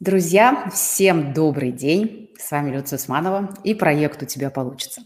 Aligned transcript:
Друзья, 0.00 0.70
всем 0.72 1.32
добрый 1.32 1.72
день. 1.72 2.30
С 2.38 2.52
вами 2.52 2.70
Люция 2.70 2.98
Усманова 2.98 3.52
и 3.64 3.74
проект 3.74 4.22
«У 4.22 4.26
тебя 4.26 4.48
получится». 4.48 5.02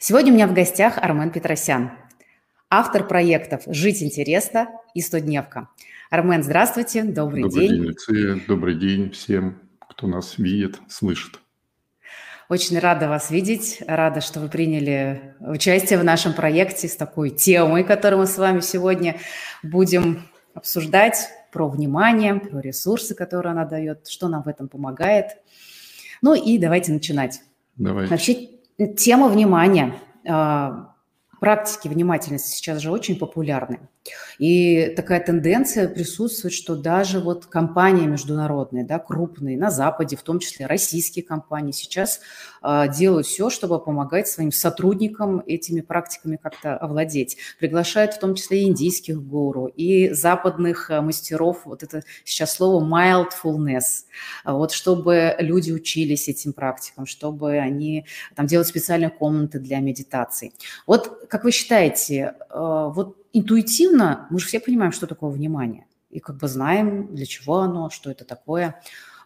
Сегодня 0.00 0.32
у 0.32 0.34
меня 0.34 0.48
в 0.48 0.52
гостях 0.52 0.98
Армен 0.98 1.30
Петросян, 1.30 1.92
автор 2.68 3.06
проектов 3.06 3.62
«Жить 3.66 4.02
интересно» 4.02 4.66
и 4.92 5.02
«100-дневка». 5.02 5.68
Армен, 6.10 6.42
здравствуйте, 6.42 7.04
добрый, 7.04 7.42
добрый 7.42 7.60
день. 7.60 7.76
день, 7.76 7.84
Люция, 7.84 8.40
добрый 8.48 8.74
день 8.74 9.10
всем, 9.12 9.60
кто 9.88 10.08
нас 10.08 10.36
видит, 10.36 10.80
слышит. 10.88 11.38
Очень 12.48 12.80
рада 12.80 13.08
вас 13.08 13.30
видеть, 13.30 13.84
рада, 13.86 14.20
что 14.20 14.40
вы 14.40 14.48
приняли 14.48 15.36
участие 15.38 15.96
в 15.96 16.02
нашем 16.02 16.34
проекте 16.34 16.88
с 16.88 16.96
такой 16.96 17.30
темой, 17.30 17.84
которую 17.84 18.22
мы 18.22 18.26
с 18.26 18.36
вами 18.36 18.58
сегодня 18.58 19.16
будем 19.62 20.24
обсуждать 20.54 21.28
про 21.54 21.68
внимание, 21.68 22.34
про 22.34 22.58
ресурсы, 22.58 23.14
которые 23.14 23.52
она 23.52 23.64
дает, 23.64 24.08
что 24.08 24.26
нам 24.26 24.42
в 24.42 24.48
этом 24.48 24.68
помогает. 24.68 25.36
Ну 26.20 26.34
и 26.34 26.58
давайте 26.58 26.92
начинать. 26.92 27.42
Давай. 27.76 28.06
Вообще 28.08 28.48
тема 28.96 29.28
внимания, 29.28 29.94
а, 30.28 30.94
практики 31.40 31.86
внимательности 31.86 32.56
сейчас 32.56 32.80
же 32.80 32.90
очень 32.90 33.16
популярны. 33.16 33.78
И 34.38 34.92
такая 34.96 35.20
тенденция 35.20 35.88
присутствует, 35.88 36.52
что 36.52 36.76
даже 36.76 37.20
вот 37.20 37.46
компании 37.46 38.06
международные, 38.06 38.84
да, 38.84 38.98
крупные, 38.98 39.56
на 39.56 39.70
Западе, 39.70 40.16
в 40.16 40.22
том 40.22 40.40
числе 40.40 40.66
российские 40.66 41.24
компании, 41.24 41.72
сейчас 41.72 42.20
э, 42.62 42.86
делают 42.94 43.26
все, 43.26 43.50
чтобы 43.50 43.82
помогать 43.82 44.28
своим 44.28 44.52
сотрудникам 44.52 45.42
этими 45.46 45.80
практиками 45.80 46.36
как-то 46.36 46.76
овладеть. 46.76 47.36
Приглашают 47.58 48.14
в 48.14 48.18
том 48.18 48.34
числе 48.34 48.62
и 48.62 48.68
индийских 48.68 49.22
гуру, 49.22 49.66
и 49.66 50.10
западных 50.10 50.90
э, 50.90 51.00
мастеров, 51.00 51.62
вот 51.64 51.82
это 51.82 52.02
сейчас 52.24 52.54
слово 52.54 52.84
mindfulness, 52.84 54.04
вот 54.44 54.72
чтобы 54.72 55.34
люди 55.38 55.72
учились 55.72 56.28
этим 56.28 56.52
практикам, 56.52 57.06
чтобы 57.06 57.58
они 57.58 58.06
там 58.34 58.46
делать 58.46 58.68
специальные 58.68 59.10
комнаты 59.10 59.58
для 59.58 59.78
медитации. 59.78 60.52
Вот 60.86 61.26
как 61.28 61.44
вы 61.44 61.52
считаете, 61.52 62.34
э, 62.50 62.90
вот 62.94 63.23
интуитивно 63.34 64.26
мы 64.30 64.38
же 64.38 64.46
все 64.46 64.60
понимаем, 64.60 64.92
что 64.92 65.06
такое 65.06 65.30
внимание. 65.30 65.86
И 66.08 66.20
как 66.20 66.36
бы 66.38 66.48
знаем, 66.48 67.14
для 67.14 67.26
чего 67.26 67.58
оно, 67.58 67.90
что 67.90 68.10
это 68.10 68.24
такое. 68.24 68.80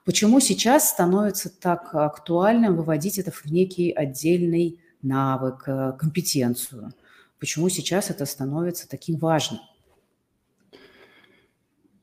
Почему 0.05 0.41
сейчас 0.41 0.89
становится 0.89 1.51
так 1.51 1.95
актуальным 1.95 2.77
выводить 2.77 3.19
это 3.19 3.31
в 3.31 3.45
некий 3.45 3.93
отдельный 3.93 4.81
навык, 5.03 5.65
э, 5.67 5.93
компетенцию? 5.99 6.93
Почему 7.39 7.69
сейчас 7.69 8.11
это 8.11 8.25
становится 8.25 8.89
таким 8.89 9.19
важным? 9.19 9.61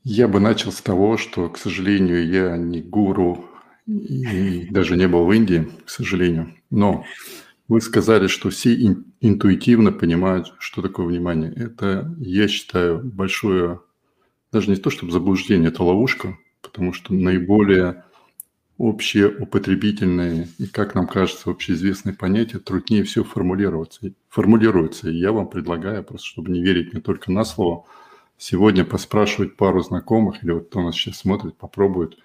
Я 0.03 0.27
бы 0.27 0.39
начал 0.39 0.71
с 0.71 0.81
того, 0.81 1.17
что, 1.17 1.49
к 1.49 1.57
сожалению, 1.57 2.27
я 2.29 2.55
не 2.57 2.79
гуру 2.79 3.43
и 3.87 4.67
даже 4.69 4.97
не 4.97 5.07
был 5.07 5.25
в 5.25 5.31
Индии, 5.31 5.67
к 5.83 5.89
сожалению. 5.89 6.55
Но 6.69 7.05
вы 7.67 7.81
сказали, 7.81 8.27
что 8.27 8.49
все 8.49 8.75
интуитивно 9.21 9.91
понимают, 9.91 10.53
что 10.59 10.81
такое 10.81 11.07
внимание. 11.07 11.51
Это, 11.51 12.13
я 12.19 12.47
считаю, 12.47 12.99
большое, 13.03 13.81
даже 14.51 14.69
не 14.69 14.75
то 14.75 14.89
чтобы 14.89 15.11
заблуждение, 15.11 15.69
это 15.69 15.83
ловушка, 15.83 16.37
потому 16.61 16.93
что 16.93 17.13
наиболее 17.13 18.03
общие 18.77 19.29
употребительные 19.29 20.49
и, 20.59 20.67
как 20.67 20.95
нам 20.95 21.07
кажется, 21.07 21.49
общеизвестные 21.49 22.13
понятия 22.13 22.59
труднее 22.59 23.03
всего 23.03 23.23
формулироваться, 23.23 24.11
формулируются. 24.29 25.09
И 25.09 25.17
я 25.17 25.31
вам 25.31 25.47
предлагаю, 25.47 26.03
просто 26.03 26.27
чтобы 26.27 26.51
не 26.51 26.61
верить 26.61 26.93
не 26.93 27.01
только 27.01 27.31
на 27.31 27.45
слово, 27.45 27.85
сегодня 28.37 28.83
поспрашивать 28.83 29.55
пару 29.55 29.81
знакомых, 29.81 30.43
или 30.43 30.51
вот 30.51 30.67
кто 30.67 30.81
нас 30.81 30.95
сейчас 30.95 31.19
смотрит, 31.19 31.55
попробует 31.55 32.17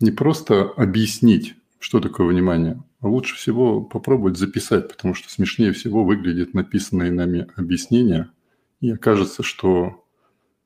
не 0.00 0.10
просто 0.10 0.64
объяснить, 0.64 1.54
что 1.78 2.00
такое 2.00 2.26
внимание, 2.26 2.82
лучше 3.08 3.36
всего 3.36 3.82
попробовать 3.82 4.36
записать, 4.36 4.88
потому 4.88 5.14
что 5.14 5.30
смешнее 5.30 5.72
всего 5.72 6.04
выглядит 6.04 6.54
написанное 6.54 7.10
нами 7.10 7.46
объяснение, 7.56 8.30
и 8.80 8.90
окажется, 8.90 9.42
что 9.42 10.04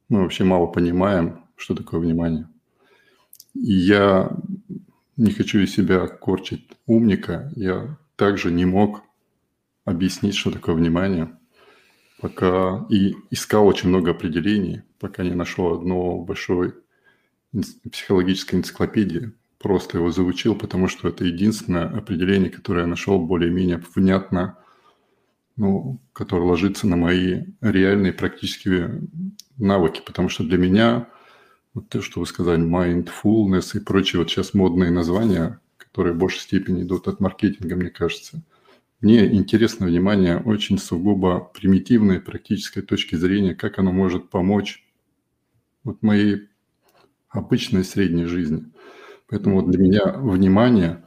мы 0.09 0.23
вообще 0.23 0.45
мало 0.45 0.67
понимаем, 0.67 1.45
что 1.57 1.75
такое 1.75 2.01
внимание. 2.01 2.49
И 3.55 3.73
я 3.73 4.31
не 5.17 5.33
хочу 5.33 5.59
из 5.59 5.75
себя 5.75 6.07
корчить 6.07 6.69
умника, 6.87 7.53
я 7.57 7.99
также 8.17 8.51
не 8.51 8.65
мог 8.65 9.03
объяснить, 9.85 10.35
что 10.35 10.51
такое 10.51 10.75
внимание, 10.75 11.37
пока 12.21 12.87
и 12.89 13.15
искал 13.31 13.67
очень 13.67 13.89
много 13.89 14.11
определений, 14.13 14.83
пока 14.99 15.23
не 15.23 15.35
нашел 15.35 15.75
одно 15.75 16.19
большой 16.19 16.75
психологической 17.91 18.59
энциклопедии, 18.59 19.33
просто 19.59 19.99
его 19.99 20.11
заучил, 20.11 20.55
потому 20.55 20.89
что 20.89 21.09
это 21.09 21.25
единственное 21.25 21.87
определение, 21.87 22.51
которое 22.51 22.83
я 22.83 22.87
нашел 22.87 23.19
более-менее 23.19 23.83
внятно, 23.95 24.59
ну, 25.57 26.01
которое 26.13 26.45
ложится 26.45 26.87
на 26.87 26.97
мои 26.97 27.45
реальные 27.61 28.13
практические 28.13 29.03
навыки, 29.57 30.01
потому 30.07 30.29
что 30.29 30.45
для 30.45 30.57
меня 30.57 31.09
вот 31.75 31.89
то, 31.89 32.01
что 32.01 32.21
вы 32.21 32.27
сказали, 32.27 32.63
mindfulness 32.63 33.77
и 33.77 33.81
прочие 33.81 34.21
вот 34.21 34.31
сейчас 34.31 34.55
модные 34.55 34.91
названия, 34.91 35.61
которые 35.77 36.15
в 36.15 36.19
большей 36.19 36.41
степени 36.41 36.83
идут 36.83 37.09
от 37.09 37.19
маркетинга, 37.19 37.75
мне 37.75 37.91
кажется, 37.91 38.43
мне 39.01 39.27
интересно 39.27 39.87
внимание 39.87 40.39
очень 40.39 40.79
сугубо 40.79 41.41
примитивной 41.41 42.21
практической 42.21 42.83
точки 42.83 43.17
зрения, 43.17 43.55
как 43.55 43.79
оно 43.81 43.93
может 43.93 44.31
помочь 44.31 44.85
вот 45.83 46.03
моей 46.03 46.49
обычной 47.29 47.83
средней 47.83 48.27
жизни– 48.27 48.65
Поэтому 49.29 49.61
вот 49.61 49.71
для 49.71 49.79
меня 49.79 50.05
внимание, 50.17 51.05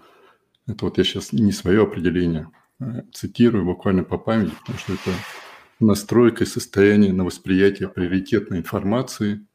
это 0.68 0.86
вот 0.86 0.98
я 0.98 1.04
сейчас 1.04 1.34
не 1.34 1.52
свое 1.52 1.84
определение 1.84 2.50
а 2.80 3.04
цитирую 3.14 3.66
буквально 3.66 4.04
по 4.04 4.18
памяти, 4.18 4.54
потому 4.59 4.80
что 4.80 4.94
это 4.94 5.12
настройка 5.80 6.44
и 6.44 6.48
состояние 6.48 7.14
на 7.14 7.24
восприятие 7.24 7.90
приоритетной 7.90 8.60
информации 8.60 9.46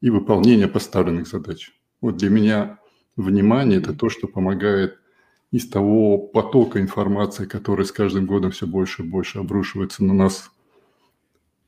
и 0.00 0.10
выполнение 0.10 0.68
поставленных 0.68 1.26
задач. 1.26 1.72
Вот 2.00 2.16
для 2.16 2.28
меня 2.30 2.78
внимание– 3.16 3.78
это 3.80 3.94
то, 3.94 4.08
что 4.10 4.28
помогает 4.28 4.98
из 5.50 5.68
того 5.68 6.18
потока 6.18 6.80
информации, 6.80 7.46
который 7.46 7.86
с 7.86 7.92
каждым 7.92 8.26
годом 8.26 8.50
все 8.50 8.66
больше 8.66 9.02
и 9.02 9.06
больше 9.06 9.38
обрушивается 9.38 10.04
на 10.04 10.12
нас 10.12 10.50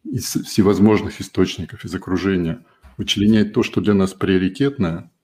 из 0.04 0.24
всевозможных 0.24 1.20
источников, 1.20 1.84
из 1.84 1.94
окружения, 1.94 2.64
вычленять 2.98 3.52
то, 3.52 3.62
что 3.62 3.80
для 3.80 3.94
нас 3.94 4.12
приоритетное– 4.14 5.10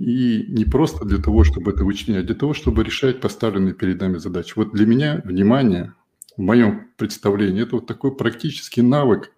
и 0.00 0.46
не 0.48 0.64
просто 0.64 1.04
для 1.04 1.18
того, 1.18 1.44
чтобы 1.44 1.72
это 1.72 1.84
вычленять, 1.84 2.24
а 2.24 2.26
для 2.26 2.34
того, 2.34 2.54
чтобы 2.54 2.82
решать 2.82 3.20
поставленные 3.20 3.74
перед 3.74 4.00
нами 4.00 4.16
задачи. 4.16 4.54
Вот 4.56 4.72
для 4.72 4.86
меня 4.86 5.20
внимание, 5.26 5.92
в 6.38 6.40
моем 6.40 6.88
представлении, 6.96 7.62
это 7.62 7.76
вот 7.76 7.86
такой 7.86 8.16
практический 8.16 8.80
навык, 8.80 9.30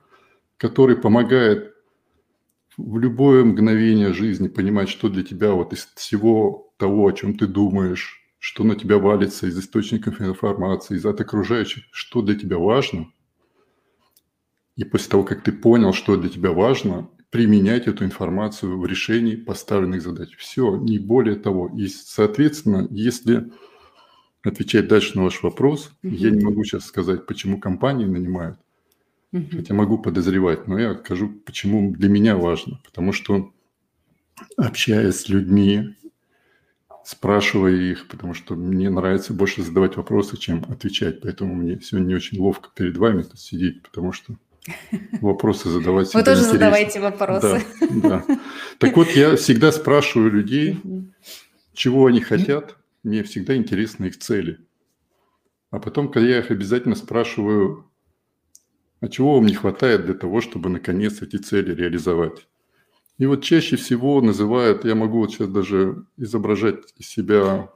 который 0.58 0.96
помогает 0.96 1.74
в 2.76 2.96
любое 2.96 3.44
мгновение 3.44 4.12
жизни 4.12 4.46
понимать, 4.46 4.88
что 4.88 5.08
для 5.08 5.24
тебя 5.24 5.50
вот 5.50 5.72
из 5.72 5.88
всего 5.96 6.72
того, 6.76 7.08
о 7.08 7.12
чем 7.12 7.36
ты 7.36 7.48
думаешь, 7.48 8.20
что 8.38 8.62
на 8.62 8.76
тебя 8.76 8.98
валится 8.98 9.48
из 9.48 9.58
источников 9.58 10.20
информации, 10.20 10.94
из 10.94 11.04
от 11.04 11.20
окружающих, 11.20 11.82
что 11.90 12.22
для 12.22 12.36
тебя 12.36 12.58
важно. 12.58 13.08
И 14.76 14.84
после 14.84 15.10
того, 15.10 15.24
как 15.24 15.42
ты 15.42 15.50
понял, 15.50 15.92
что 15.92 16.16
для 16.16 16.30
тебя 16.30 16.52
важно, 16.52 17.10
применять 17.32 17.88
эту 17.88 18.04
информацию 18.04 18.78
в 18.78 18.84
решении 18.84 19.36
поставленных 19.36 20.02
задач. 20.02 20.36
Все, 20.36 20.76
не 20.76 20.98
более 20.98 21.34
того. 21.34 21.72
И, 21.74 21.88
соответственно, 21.88 22.86
если 22.90 23.50
отвечать 24.44 24.86
дальше 24.86 25.16
на 25.16 25.24
ваш 25.24 25.42
вопрос, 25.42 25.92
угу. 26.02 26.12
я 26.14 26.30
не 26.30 26.44
могу 26.44 26.62
сейчас 26.62 26.84
сказать, 26.84 27.24
почему 27.24 27.58
компании 27.58 28.04
нанимают, 28.04 28.58
угу. 29.32 29.46
хотя 29.50 29.72
могу 29.72 29.96
подозревать, 29.96 30.68
но 30.68 30.78
я 30.78 30.94
скажу, 30.94 31.30
почему 31.46 31.90
для 31.94 32.10
меня 32.10 32.36
важно. 32.36 32.82
Потому 32.84 33.14
что 33.14 33.50
общаясь 34.58 35.20
с 35.20 35.28
людьми, 35.30 35.96
спрашивая 37.02 37.76
их, 37.76 38.08
потому 38.08 38.34
что 38.34 38.56
мне 38.56 38.90
нравится 38.90 39.32
больше 39.32 39.62
задавать 39.62 39.96
вопросы, 39.96 40.36
чем 40.36 40.66
отвечать. 40.68 41.22
Поэтому 41.22 41.54
мне 41.54 41.80
сегодня 41.80 42.08
не 42.08 42.14
очень 42.14 42.38
ловко 42.38 42.68
перед 42.74 42.98
вами 42.98 43.22
тут 43.22 43.40
сидеть, 43.40 43.82
потому 43.82 44.12
что 44.12 44.36
Вопросы 45.20 45.68
задавать. 45.68 46.14
Вы 46.14 46.22
тоже 46.22 46.40
интересно. 46.40 46.52
задавайте 46.52 47.00
вопросы. 47.00 47.64
Да, 47.80 48.24
да. 48.26 48.40
Так 48.78 48.96
вот, 48.96 49.08
я 49.10 49.36
всегда 49.36 49.72
спрашиваю 49.72 50.30
людей, 50.30 50.80
чего 51.72 52.06
они 52.06 52.20
хотят. 52.20 52.76
Мне 53.02 53.22
всегда 53.24 53.56
интересны 53.56 54.06
их 54.06 54.18
цели. 54.18 54.58
А 55.70 55.80
потом, 55.80 56.10
когда 56.10 56.28
я 56.28 56.38
их 56.38 56.50
обязательно 56.50 56.94
спрашиваю, 56.94 57.90
а 59.00 59.08
чего 59.08 59.34
вам 59.34 59.46
не 59.46 59.54
хватает 59.54 60.04
для 60.04 60.14
того, 60.14 60.40
чтобы 60.40 60.68
наконец 60.68 61.22
эти 61.22 61.36
цели 61.36 61.74
реализовать? 61.74 62.46
И 63.18 63.26
вот 63.26 63.42
чаще 63.42 63.76
всего 63.76 64.20
называют, 64.20 64.84
я 64.84 64.94
могу 64.94 65.18
вот 65.18 65.32
сейчас 65.32 65.48
даже 65.48 66.04
изображать 66.16 66.92
из 66.96 67.08
себя 67.08 67.68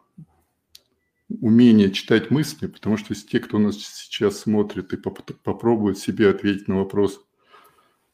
умение 1.29 1.91
читать 1.91 2.31
мысли, 2.31 2.67
потому 2.67 2.97
что 2.97 3.15
те, 3.15 3.41
кто 3.41 3.59
нас 3.59 3.77
сейчас 3.77 4.39
смотрит 4.41 4.93
и 4.93 4.97
поп- 4.97 5.33
попробует 5.43 5.99
себе 5.99 6.31
ответить 6.31 6.69
на 6.69 6.79
вопрос, 6.79 7.25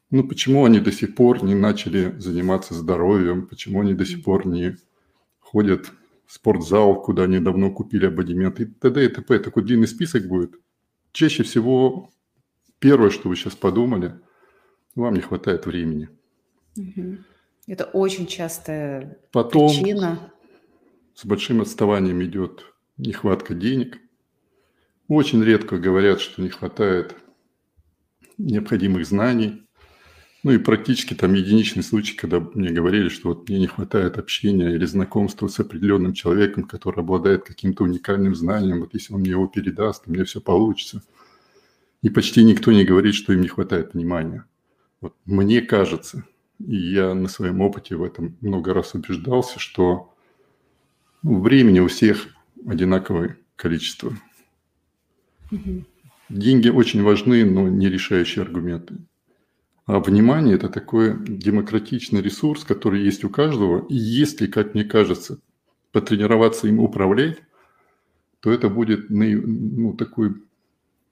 ну 0.09 0.27
почему 0.27 0.65
они 0.65 0.79
до 0.79 0.91
сих 0.91 1.15
пор 1.15 1.43
не 1.43 1.55
начали 1.55 2.17
заниматься 2.19 2.73
здоровьем, 2.73 3.47
почему 3.47 3.81
они 3.81 3.93
до 3.93 4.05
сих 4.05 4.23
пор 4.23 4.47
не 4.47 4.77
ходят 5.39 5.91
в 6.25 6.33
спортзал, 6.33 7.01
куда 7.01 7.23
они 7.23 7.39
давно 7.39 7.71
купили 7.71 8.05
абонемент 8.07 8.59
и 8.59 8.65
т.д. 8.65 9.05
и 9.05 9.07
т.п. 9.07 9.39
Такой 9.39 9.63
длинный 9.63 9.87
список 9.87 10.27
будет. 10.27 10.55
Чаще 11.11 11.43
всего 11.43 12.09
первое, 12.79 13.11
что 13.11 13.29
вы 13.29 13.35
сейчас 13.35 13.55
подумали, 13.55 14.19
вам 14.95 15.13
не 15.13 15.21
хватает 15.21 15.65
времени. 15.65 16.09
Это 17.67 17.85
очень 17.85 18.25
частая 18.25 19.17
Потом 19.31 19.69
причина. 19.69 20.31
с 21.13 21.25
большим 21.25 21.61
отставанием 21.61 22.23
идет 22.23 22.72
нехватка 23.07 23.53
денег. 23.53 23.99
Очень 25.07 25.43
редко 25.43 25.77
говорят, 25.77 26.21
что 26.21 26.41
не 26.41 26.49
хватает 26.49 27.15
необходимых 28.37 29.05
знаний. 29.05 29.63
Ну 30.43 30.51
и 30.51 30.57
практически 30.57 31.13
там 31.13 31.33
единичный 31.33 31.83
случай, 31.83 32.15
когда 32.17 32.39
мне 32.39 32.69
говорили, 32.69 33.07
что 33.07 33.29
вот 33.29 33.47
мне 33.47 33.59
не 33.59 33.67
хватает 33.67 34.17
общения 34.17 34.73
или 34.73 34.85
знакомства 34.85 35.47
с 35.47 35.59
определенным 35.59 36.13
человеком, 36.13 36.63
который 36.63 36.99
обладает 36.99 37.43
каким-то 37.43 37.83
уникальным 37.83 38.35
знанием. 38.35 38.81
Вот 38.81 38.93
если 38.93 39.13
он 39.13 39.21
мне 39.21 39.31
его 39.31 39.47
передаст, 39.47 40.03
то 40.03 40.11
мне 40.11 40.25
все 40.25 40.41
получится. 40.41 41.01
И 42.01 42.09
почти 42.09 42.43
никто 42.43 42.73
не 42.73 42.83
говорит, 42.83 43.15
что 43.15 43.31
им 43.31 43.41
не 43.41 43.47
хватает 43.47 43.93
внимания. 43.93 44.45
Вот 44.99 45.15
мне 45.25 45.61
кажется, 45.61 46.25
и 46.59 46.75
я 46.75 47.13
на 47.13 47.29
своем 47.29 47.61
опыте 47.61 47.95
в 47.95 48.03
этом 48.03 48.37
много 48.41 48.73
раз 48.73 48.93
убеждался, 48.95 49.59
что 49.59 50.13
времени 51.21 51.79
у 51.79 51.87
всех 51.87 52.27
одинаковое 52.67 53.37
количество. 53.55 54.17
Угу. 55.51 55.85
Деньги 56.29 56.69
очень 56.69 57.03
важны, 57.03 57.45
но 57.45 57.67
не 57.67 57.89
решающие 57.89 58.43
аргументы. 58.43 58.95
А 59.85 59.99
внимание– 59.99 60.55
это 60.55 60.69
такой 60.69 61.15
демократичный 61.27 62.21
ресурс, 62.21 62.63
который 62.63 63.03
есть 63.03 63.23
у 63.23 63.29
каждого. 63.29 63.85
И 63.87 63.95
если, 63.95 64.47
как 64.47 64.73
мне 64.73 64.85
кажется, 64.85 65.39
потренироваться 65.91 66.67
им 66.67 66.79
управлять, 66.79 67.41
то 68.39 68.49
это 68.51 68.69
будет 68.69 69.09
ну, 69.09 69.93
такой 69.93 70.35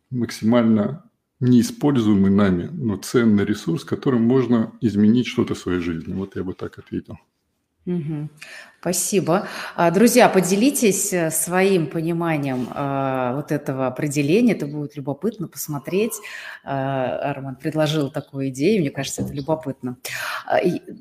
максимально 0.10 1.04
неиспользуемый 1.42 2.32
нами, 2.32 2.70
но 2.72 2.98
ценный 2.98 3.46
ресурс, 3.46 3.84
которым 3.84 4.24
можно 4.24 4.74
изменить 4.80 5.28
что-то 5.28 5.54
в 5.54 5.60
своей 5.60 5.82
жизни. 5.82 6.14
Вот 6.14 6.36
я 6.36 6.44
бы 6.44 6.54
так 6.54 6.78
ответил. 6.78 7.18
Угу. 7.86 8.30
Спасибо. 8.80 9.48
А, 9.76 9.92
друзья, 9.92 10.28
поделитесь 10.30 11.14
э, 11.14 11.30
своим 11.30 11.88
пониманием 11.88 12.68
а, 12.72 13.36
вот 13.36 13.52
этого 13.52 13.86
определения. 13.86 14.54
Это 14.54 14.68
будет 14.68 14.96
любопытно 14.96 15.48
посмотреть. 15.48 16.14
А, 16.64 17.32
Арман 17.32 17.56
предложил 17.56 18.12
такую 18.12 18.50
идею, 18.50 18.82
мне 18.82 18.92
кажется, 18.92 19.24
это 19.24 19.34
любопытно. 19.34 19.98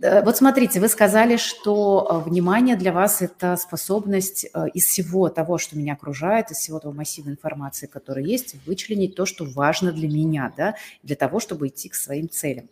Вот 0.03 0.37
смотрите, 0.37 0.81
вы 0.81 0.89
сказали, 0.89 1.37
что 1.37 2.23
внимание 2.27 2.77
для 2.77 2.93
вас– 2.93 3.23
это 3.23 3.57
способность 3.57 4.47
из 4.75 4.85
всего 4.85 5.29
того, 5.29 5.59
что 5.59 5.77
меня 5.77 5.95
окружает, 5.95 6.51
из 6.51 6.59
всего 6.59 6.79
того 6.79 6.95
массива 6.95 7.29
информации, 7.29 7.87
который 7.87 8.25
есть, 8.25 8.57
вычленить 8.67 9.17
то, 9.17 9.27
что 9.27 9.45
важно 9.45 9.93
для 9.93 10.09
меня, 10.09 10.53
да, 10.57 10.77
для 11.03 11.17
того, 11.17 11.41
чтобы 11.41 11.69
идти 11.69 11.89
к 11.89 11.95
своим 11.95 12.29
целям. 12.29 12.69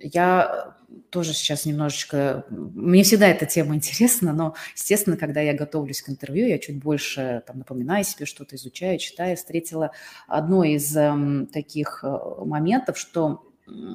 Я 0.00 0.75
тоже 1.10 1.32
сейчас 1.32 1.66
немножечко... 1.66 2.44
Мне 2.50 3.02
всегда 3.02 3.28
эта 3.28 3.46
тема 3.46 3.74
интересна, 3.76 4.32
но, 4.32 4.54
естественно, 4.74 5.16
когда 5.16 5.40
я 5.40 5.54
готовлюсь 5.54 6.02
к 6.02 6.08
интервью, 6.08 6.46
я 6.46 6.58
чуть 6.58 6.82
больше 6.82 7.42
там, 7.46 7.58
напоминаю 7.58 8.04
себе 8.04 8.26
что-то, 8.26 8.56
изучаю, 8.56 8.98
читаю. 8.98 9.36
Встретила 9.36 9.92
одно 10.26 10.64
из 10.64 10.96
э, 10.96 11.46
таких 11.52 12.04
моментов, 12.04 12.98
что 12.98 13.42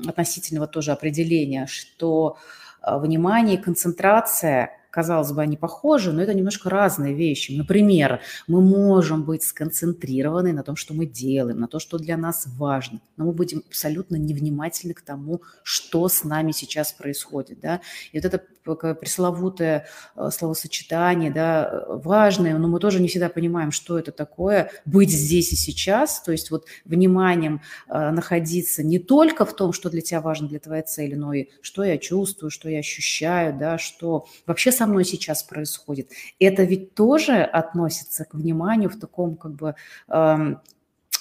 относительного 0.07 0.67
тоже 0.67 0.91
определения, 0.91 1.65
что 1.67 2.38
э, 2.81 2.97
внимание 2.97 3.57
и 3.57 3.61
концентрация 3.61 4.71
казалось 4.91 5.31
бы, 5.31 5.41
они 5.41 5.57
похожи, 5.57 6.11
но 6.11 6.21
это 6.21 6.33
немножко 6.33 6.69
разные 6.69 7.15
вещи. 7.15 7.53
Например, 7.53 8.19
мы 8.47 8.61
можем 8.61 9.23
быть 9.23 9.41
сконцентрированы 9.41 10.53
на 10.53 10.63
том, 10.63 10.75
что 10.75 10.93
мы 10.93 11.05
делаем, 11.05 11.59
на 11.59 11.67
то, 11.67 11.79
что 11.79 11.97
для 11.97 12.17
нас 12.17 12.45
важно, 12.57 12.99
но 13.17 13.25
мы 13.25 13.31
будем 13.31 13.63
абсолютно 13.67 14.17
невнимательны 14.17 14.93
к 14.93 15.01
тому, 15.01 15.41
что 15.63 16.07
с 16.09 16.23
нами 16.23 16.51
сейчас 16.51 16.91
происходит. 16.91 17.59
Да? 17.61 17.81
И 18.11 18.19
вот 18.19 18.25
это 18.25 18.43
пресловутое 18.63 19.88
э, 20.15 20.29
словосочетание, 20.31 21.31
да, 21.31 21.85
важное, 21.88 22.57
но 22.57 22.67
мы 22.67 22.79
тоже 22.79 23.01
не 23.01 23.07
всегда 23.07 23.29
понимаем, 23.29 23.71
что 23.71 23.97
это 23.97 24.11
такое, 24.11 24.71
быть 24.85 25.09
здесь 25.09 25.51
и 25.51 25.55
сейчас, 25.55 26.21
то 26.21 26.31
есть 26.31 26.51
вот 26.51 26.65
вниманием 26.85 27.61
э, 27.89 28.11
находиться 28.11 28.83
не 28.83 28.99
только 28.99 29.45
в 29.45 29.55
том, 29.55 29.73
что 29.73 29.89
для 29.89 30.01
тебя 30.01 30.21
важно 30.21 30.47
для 30.47 30.59
твоей 30.59 30.83
цели, 30.83 31.15
но 31.15 31.33
и 31.33 31.47
что 31.61 31.83
я 31.83 31.97
чувствую, 31.97 32.51
что 32.51 32.69
я 32.69 32.79
ощущаю, 32.79 33.57
да, 33.57 33.77
что 33.77 34.27
вообще 34.45 34.71
со 34.81 34.88
мной 34.88 35.06
сейчас 35.06 35.44
происходит. 35.44 36.10
Это 36.39 36.63
ведь 36.63 36.95
тоже 36.95 37.44
относится 37.44 38.25
к 38.25 38.33
вниманию 38.33 38.89
в 38.89 39.00
таком 39.00 39.36
как 39.36 39.51
бы, 39.51 39.75
эм, 40.07 40.60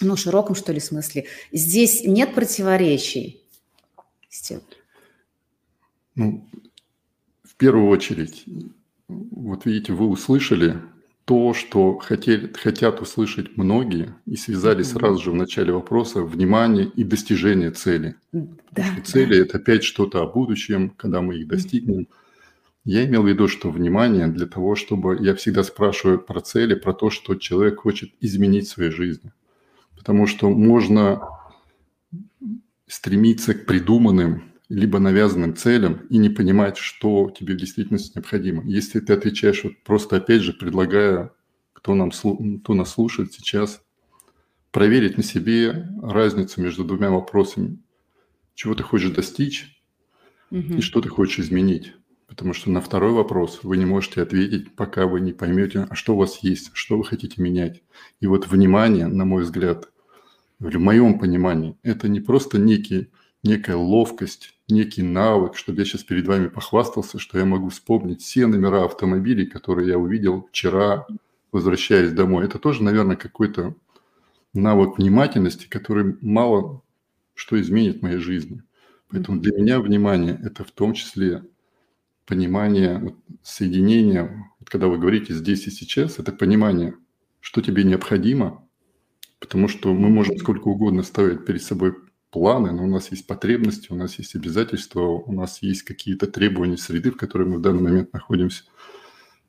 ну, 0.01 0.17
широком, 0.17 0.55
что 0.55 0.73
ли, 0.73 0.81
смысле. 0.81 1.27
Здесь 1.53 2.05
нет 2.07 2.35
противоречий. 2.35 3.43
Ну, 6.15 6.49
в 7.43 7.55
первую 7.57 7.89
очередь, 7.89 8.45
вот 9.09 9.67
видите, 9.67 9.93
вы 9.93 10.09
услышали 10.09 10.81
то, 11.27 11.53
что 11.53 11.99
хотели, 11.99 12.51
хотят 12.55 13.03
услышать 13.03 13.59
многие, 13.59 14.15
и 14.25 14.37
связали 14.37 14.81
mm-hmm. 14.81 14.93
сразу 14.93 15.23
же 15.23 15.31
в 15.33 15.35
начале 15.35 15.71
вопроса 15.73 16.23
внимание 16.23 16.87
и 16.97 17.05
достижение 17.05 17.73
цели. 17.73 18.15
Да, 18.33 18.87
цели 19.05 19.35
да. 19.35 19.45
это 19.45 19.59
опять 19.59 19.85
что-то 19.85 20.23
о 20.23 20.27
будущем, 20.27 20.95
когда 20.97 21.21
мы 21.21 21.37
их 21.37 21.47
достигнем. 21.47 22.01
Mm-hmm. 22.01 22.20
Я 22.85 23.05
имел 23.05 23.23
в 23.23 23.29
виду, 23.29 23.47
что 23.47 23.71
внимание 23.71 24.27
для 24.27 24.47
того, 24.47 24.75
чтобы... 24.75 25.19
Я 25.21 25.35
всегда 25.35 25.63
спрашиваю 25.63 26.19
про 26.19 26.41
цели, 26.41 26.75
про 26.75 26.95
то, 26.95 27.11
что 27.11 27.35
человек 27.35 27.81
хочет 27.81 28.13
изменить 28.21 28.67
в 28.67 28.71
своей 28.71 28.91
жизни. 28.91 29.33
Потому 29.97 30.27
что 30.27 30.49
можно 30.49 31.21
стремиться 32.87 33.55
к 33.55 33.67
придуманным 33.67 34.51
либо 34.71 35.01
навязанным 35.01 35.57
целям 35.57 36.07
и 36.09 36.17
не 36.17 36.31
понимать, 36.31 36.77
что 36.77 37.31
тебе 37.37 37.55
в 37.55 37.57
действительности 37.57 38.13
необходимо. 38.15 38.63
Если 38.65 39.01
ты 39.01 39.13
отвечаешь, 39.13 39.65
вот 39.65 39.73
просто 39.85 40.17
опять 40.17 40.43
же 40.43 40.53
предлагая, 40.53 41.33
кто, 41.73 41.95
нам, 41.95 42.11
кто 42.11 42.75
нас 42.75 42.93
слушает 42.93 43.33
сейчас, 43.33 43.83
проверить 44.71 45.17
на 45.17 45.25
себе 45.25 45.89
разницу 46.01 46.63
между 46.63 46.85
двумя 46.85 47.11
вопросами. 47.11 47.79
Чего 48.55 48.75
ты 48.75 48.85
хочешь 48.85 49.11
достичь 49.11 49.83
угу. 50.51 50.75
и 50.75 50.81
что 50.81 51.01
ты 51.01 51.09
хочешь 51.09 51.41
изменить. 51.41 51.95
Потому 52.31 52.53
что 52.53 52.71
на 52.71 52.81
второй 52.81 53.11
вопрос 53.11 53.59
вы 53.65 53.77
не 53.77 53.85
можете 53.85 54.23
ответить, 54.23 54.77
пока 54.77 55.09
вы 55.09 55.21
не 55.21 55.33
поймете, 55.33 55.89
а 55.91 55.97
что 55.97 56.15
у 56.15 56.17
вас 56.17 56.39
есть, 56.45 56.71
что 56.75 56.97
вы 56.97 57.05
хотите 57.05 57.43
менять. 57.43 57.83
И 58.21 58.29
вот 58.29 58.47
внимание, 58.47 59.09
на 59.09 59.25
мой 59.25 59.43
взгляд, 59.43 59.89
в 60.61 60.79
моем 60.79 61.19
понимании, 61.19 61.77
это 61.83 62.09
не 62.09 62.21
просто 62.21 62.61
некий, 62.61 63.11
некая 63.43 63.75
ловкость, 63.75 64.55
некий 64.69 65.03
навык, 65.03 65.57
чтобы 65.57 65.81
я 65.81 65.85
сейчас 65.85 66.05
перед 66.05 66.29
вами 66.29 66.47
похвастался, 66.47 67.19
что 67.19 67.37
я 67.37 67.45
могу 67.45 67.71
вспомнить 67.71 68.23
все 68.23 68.47
номера 68.47 68.85
автомобилей, 68.85 69.47
которые 69.47 69.89
я 69.89 69.99
увидел 69.99 70.47
вчера, 70.53 71.09
возвращаясь 71.51 72.13
домой. 72.13 72.45
Это 72.45 72.61
тоже, 72.61 72.85
наверное, 72.85 73.17
какой-то 73.17 73.75
навык 74.55 74.99
внимательности, 74.99 75.67
который 75.69 76.17
мало 76.21 76.83
что 77.35 77.61
изменит 77.61 77.99
в 77.99 78.03
моей 78.03 78.19
жизни. 78.19 78.63
Поэтому 79.09 79.41
для 79.41 79.53
меня 79.53 79.81
внимание– 79.81 80.39
это 80.45 80.63
в 80.63 80.71
том 80.71 80.93
числе 80.93 81.43
понимание, 82.31 82.99
вот, 82.99 83.17
соединение, 83.43 84.47
вот 84.61 84.71
когда 84.71 84.87
вы 84.87 84.99
говорите 84.99 85.35
здесь 85.35 85.67
и 85.67 85.71
сейчас, 85.71 86.21
это 86.21 86.31
понимание, 86.31 86.95
что 87.41 87.61
тебе 87.61 87.83
необходимо, 87.83 88.65
потому 89.41 89.67
что 89.67 89.93
мы 89.93 90.09
можем 90.09 90.39
сколько 90.39 90.69
угодно 90.69 91.03
ставить 91.03 91.45
перед 91.45 91.61
собой 91.61 91.97
планы, 92.31 92.71
но 92.71 92.85
у 92.85 92.87
нас 92.87 93.11
есть 93.11 93.27
потребности, 93.27 93.89
у 93.91 93.97
нас 93.97 94.17
есть 94.21 94.37
обязательства, 94.37 95.01
у 95.01 95.33
нас 95.33 95.61
есть 95.61 95.83
какие-то 95.83 96.29
требования 96.29 96.77
среды, 96.77 97.11
в 97.11 97.17
которой 97.17 97.49
мы 97.49 97.59
в 97.59 97.63
данный 97.63 97.83
момент 97.83 98.13
находимся. 98.13 98.63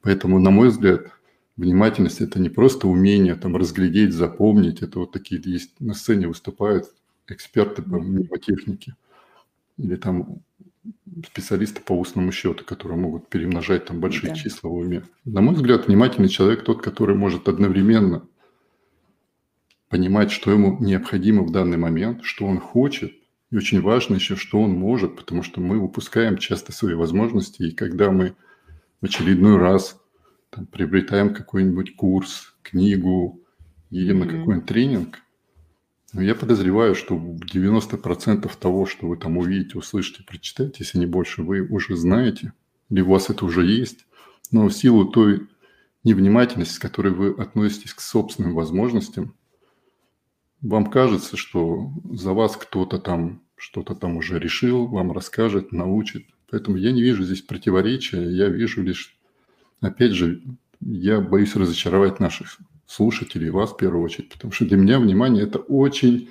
Поэтому, 0.01 0.39
на 0.39 0.49
мой 0.49 0.69
взгляд, 0.69 1.11
внимательность– 1.57 2.19
это 2.21 2.39
не 2.39 2.49
просто 2.49 2.87
умение 2.87 3.35
там 3.35 3.55
разглядеть, 3.57 4.13
запомнить. 4.13 4.81
Это 4.81 4.97
вот 4.97 5.11
такие 5.11 5.39
есть 5.45 5.79
на 5.79 5.93
сцене 5.93 6.27
выступают 6.27 6.85
эксперты 7.27 7.83
по 7.83 7.99
мнемотехнике 7.99 8.95
или 9.77 9.95
там 9.95 10.41
специалисты 11.25 11.81
по 11.81 11.93
устному 11.93 12.31
счету, 12.31 12.63
которые 12.65 12.97
могут 12.97 13.29
перемножать 13.29 13.85
там 13.85 13.99
большие 13.99 14.29
да. 14.29 14.35
числа 14.35 14.69
в 14.69 14.73
уме. 14.73 15.03
На 15.25 15.41
мой 15.41 15.55
взгляд, 15.55 15.87
внимательный 15.87 16.29
человек 16.29 16.63
тот, 16.63 16.81
который 16.81 17.15
может 17.15 17.47
одновременно 17.47 18.27
понимать, 19.89 20.31
что 20.31 20.51
ему 20.51 20.77
необходимо 20.79 21.43
в 21.43 21.51
данный 21.51 21.77
момент, 21.77 22.23
что 22.23 22.45
он 22.45 22.59
хочет, 22.59 23.13
и 23.51 23.57
очень 23.57 23.81
важно 23.81 24.15
еще, 24.15 24.35
что 24.35 24.61
он 24.61 24.71
может, 24.71 25.17
потому 25.17 25.43
что 25.43 25.59
мы 25.59 25.77
упускаем 25.77 26.37
часто 26.37 26.71
свои 26.71 26.93
возможности, 26.93 27.63
и 27.63 27.71
когда 27.71 28.09
мы 28.09 28.35
в 29.01 29.05
очередной 29.05 29.57
раз 29.57 30.01
там, 30.49 30.65
приобретаем 30.65 31.33
какой-нибудь 31.33 31.95
курс, 31.95 32.55
книгу, 32.63 33.41
едем 33.89 34.23
mm-hmm. 34.23 34.25
на 34.25 34.39
какой-нибудь 34.39 34.65
тренинг– 34.65 35.19
я 36.13 36.35
подозреваю, 36.35 36.95
что 36.95 37.15
90% 37.15 38.51
того, 38.59 38.85
что 38.85 39.07
вы 39.07 39.17
там 39.17 39.37
увидите, 39.37 39.77
услышите, 39.77 40.23
прочитаете, 40.23 40.77
если 40.79 40.97
не 40.97 41.05
больше, 41.05 41.43
вы 41.43 41.61
уже 41.61 41.95
знаете, 41.95 42.53
или 42.89 43.01
у 43.01 43.11
вас 43.11 43.29
это 43.29 43.45
уже 43.45 43.65
есть. 43.65 44.05
Но 44.51 44.67
в 44.67 44.73
силу 44.73 45.05
той 45.05 45.47
невнимательности, 46.03 46.73
с 46.73 46.79
которой 46.79 47.13
вы 47.13 47.29
относитесь 47.29 47.93
к 47.93 48.01
собственным 48.01 48.55
возможностям, 48.55 49.35
вам 50.61 50.87
кажется, 50.87 51.37
что 51.37 51.91
за 52.11 52.33
вас 52.33 52.57
кто-то 52.57 52.99
там 52.99 53.41
что-то 53.61 53.93
там 53.93 54.17
уже 54.17 54.39
решил, 54.39 54.87
вам 54.87 55.11
расскажет, 55.11 55.71
научит. 55.71 56.25
Поэтому 56.49 56.77
я 56.77 56.91
не 56.91 57.03
вижу 57.03 57.23
здесь 57.23 57.43
противоречия, 57.43 58.23
я 58.23 58.49
вижу 58.49 58.81
лишь, 58.81 59.15
опять 59.81 60.13
же, 60.13 60.41
я 60.79 61.21
боюсь 61.21 61.55
разочаровать 61.55 62.19
наших 62.19 62.57
слушателей, 62.91 63.49
вас 63.49 63.71
в 63.71 63.77
первую 63.77 64.03
очередь, 64.03 64.29
потому 64.29 64.51
что 64.51 64.65
для 64.65 64.77
меня 64.77 64.99
внимание– 64.99 65.43
это 65.45 65.59
очень 65.59 66.29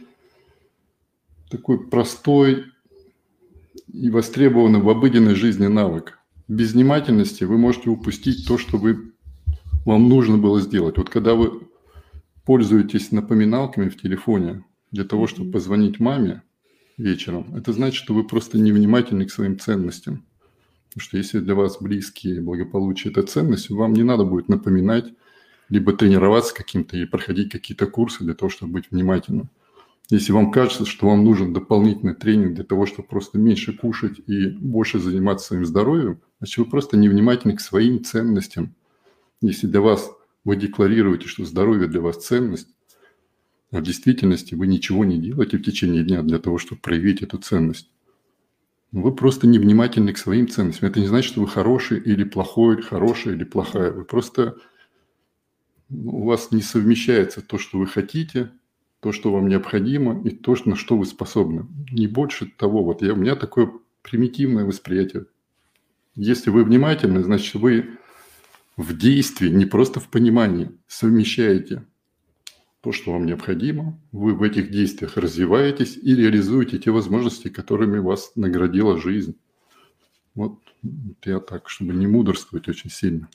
такой 1.50 1.88
простой 1.88 2.66
и 3.88 4.10
востребованный 4.10 4.80
в 4.80 4.88
обыденной 4.88 5.34
жизни 5.34 5.66
навык. 5.66 6.18
Без 6.48 6.72
внимательности 6.72 7.44
вы 7.44 7.56
можете 7.56 7.88
упустить 7.88 8.46
то, 8.46 8.58
что 8.58 8.76
вы, 8.76 9.12
вам 9.86 10.08
нужно 10.08 10.36
было 10.36 10.60
сделать. 10.60 10.98
Вот 10.98 11.08
когда 11.08 11.34
вы 11.34 11.66
пользуетесь 12.44 13.10
напоминалками 13.10 13.88
в 13.88 14.00
телефоне 14.00 14.64
для 14.90 15.04
того, 15.04 15.26
чтобы 15.26 15.52
позвонить 15.52 15.98
маме 15.98 16.42
вечером, 16.98 17.54
это 17.56 17.72
значит, 17.72 17.96
что 17.96 18.12
вы 18.12 18.24
просто 18.24 18.58
невнимательны 18.58 19.24
к 19.24 19.32
своим 19.32 19.58
ценностям. 19.58 20.26
Потому 20.88 21.04
что 21.04 21.16
если 21.16 21.38
для 21.38 21.54
вас 21.54 21.78
близкие 21.80 22.42
благополучие– 22.42 23.10
это 23.12 23.22
ценность, 23.22 23.70
вам 23.70 23.94
не 23.94 24.02
надо 24.02 24.24
будет 24.24 24.48
напоминать, 24.48 25.14
либо 25.70 25.92
тренироваться 25.92 26.54
каким-то 26.54 26.96
и 26.96 27.06
проходить 27.06 27.50
какие-то 27.50 27.86
курсы 27.86 28.24
для 28.24 28.34
того, 28.34 28.50
чтобы 28.50 28.72
быть 28.72 28.90
внимательным. 28.90 29.48
Если 30.10 30.32
вам 30.32 30.50
кажется, 30.50 30.84
что 30.84 31.06
вам 31.06 31.24
нужен 31.24 31.52
дополнительный 31.52 32.14
тренинг 32.14 32.54
для 32.54 32.64
того, 32.64 32.84
чтобы 32.84 33.06
просто 33.06 33.38
меньше 33.38 33.72
кушать 33.72 34.20
и 34.26 34.48
больше 34.48 34.98
заниматься 34.98 35.46
своим 35.46 35.64
здоровьем, 35.64 36.20
значит, 36.40 36.58
вы 36.58 36.64
просто 36.64 36.96
невнимательны 36.96 37.56
к 37.56 37.60
своим 37.60 38.02
ценностям. 38.02 38.74
Если 39.40 39.68
для 39.68 39.80
вас 39.80 40.10
вы 40.44 40.56
декларируете, 40.56 41.28
что 41.28 41.44
здоровье 41.44 41.86
для 41.86 42.00
вас 42.00 42.16
ценность, 42.16 42.68
а 43.70 43.78
в 43.78 43.82
действительности 43.82 44.56
вы 44.56 44.66
ничего 44.66 45.04
не 45.04 45.18
делаете 45.18 45.58
в 45.58 45.62
течение 45.62 46.02
дня 46.02 46.22
для 46.22 46.40
того, 46.40 46.58
чтобы 46.58 46.80
проявить 46.80 47.22
эту 47.22 47.38
ценность, 47.38 47.88
вы 48.90 49.14
просто 49.14 49.46
невнимательны 49.46 50.12
к 50.12 50.18
своим 50.18 50.48
ценностям. 50.48 50.88
Это 50.88 50.98
не 50.98 51.06
значит, 51.06 51.30
что 51.30 51.40
вы 51.42 51.46
хороший 51.46 52.00
или 52.00 52.24
плохой, 52.24 52.82
хорошая 52.82 53.34
или 53.34 53.44
плохая. 53.44 53.92
Вы 53.92 54.04
просто 54.04 54.56
у 55.90 56.24
вас 56.24 56.52
не 56.52 56.62
совмещается 56.62 57.42
то, 57.42 57.58
что 57.58 57.78
вы 57.78 57.86
хотите, 57.86 58.50
то, 59.00 59.12
что 59.12 59.32
вам 59.32 59.48
необходимо, 59.48 60.22
и 60.22 60.30
то, 60.30 60.56
на 60.64 60.76
что 60.76 60.96
вы 60.96 61.06
способны. 61.06 61.66
Не 61.90 62.06
больше 62.06 62.46
того. 62.46 62.84
Вот 62.84 63.02
я, 63.02 63.14
у 63.14 63.16
меня 63.16 63.34
такое 63.34 63.72
примитивное 64.02 64.64
восприятие. 64.64 65.26
Если 66.14 66.50
вы 66.50 66.64
внимательны, 66.64 67.22
значит, 67.22 67.54
вы 67.54 67.98
в 68.76 68.96
действии, 68.96 69.48
не 69.48 69.64
просто 69.64 70.00
в 70.00 70.08
понимании, 70.08 70.70
совмещаете 70.86 71.84
то, 72.80 72.92
что 72.92 73.12
вам 73.12 73.26
необходимо, 73.26 74.00
вы 74.12 74.34
в 74.34 74.42
этих 74.42 74.70
действиях 74.70 75.16
развиваетесь 75.16 75.96
и 75.96 76.14
реализуете 76.14 76.78
те 76.78 76.90
возможности, 76.90 77.48
которыми 77.48 77.98
вас 77.98 78.32
наградила 78.36 78.98
жизнь. 78.98 79.36
Вот 80.34 80.60
я 81.24 81.40
так, 81.40 81.68
чтобы 81.68 81.92
не 81.92 82.06
мудрствовать 82.06 82.68
очень 82.68 82.88
сильно. 82.88 83.28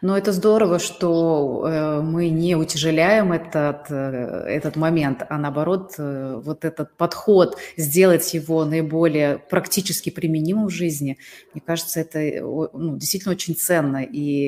Но 0.00 0.16
это 0.16 0.32
здорово, 0.32 0.78
что 0.78 1.66
э, 1.66 2.00
мы 2.00 2.28
не 2.28 2.54
утяжеляем 2.54 3.32
этот, 3.32 3.90
э, 3.90 4.44
этот 4.46 4.76
момент, 4.76 5.22
а 5.28 5.36
наоборот, 5.36 5.94
э, 5.98 6.40
вот 6.42 6.64
этот 6.64 6.96
подход, 6.96 7.58
сделать 7.76 8.32
его 8.32 8.64
наиболее 8.64 9.38
практически 9.38 10.10
применимым 10.10 10.66
в 10.68 10.70
жизни, 10.70 11.18
мне 11.52 11.62
кажется, 11.66 12.00
это 12.00 12.20
ну, 12.40 12.96
действительно 12.96 13.32
очень 13.32 13.56
ценно, 13.56 14.02
и 14.02 14.46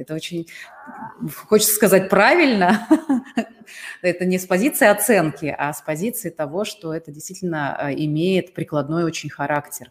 это 0.00 0.14
очень, 0.14 0.48
хочется 1.48 1.74
сказать, 1.74 2.10
правильно. 2.10 2.86
это 4.02 4.24
не 4.24 4.38
с 4.38 4.44
позиции 4.44 4.88
оценки, 4.88 5.54
а 5.56 5.72
с 5.72 5.80
позиции 5.80 6.30
того, 6.30 6.64
что 6.64 6.92
это 6.92 7.12
действительно 7.12 7.90
имеет 7.96 8.52
прикладной 8.52 9.04
очень 9.04 9.30
характер. 9.30 9.90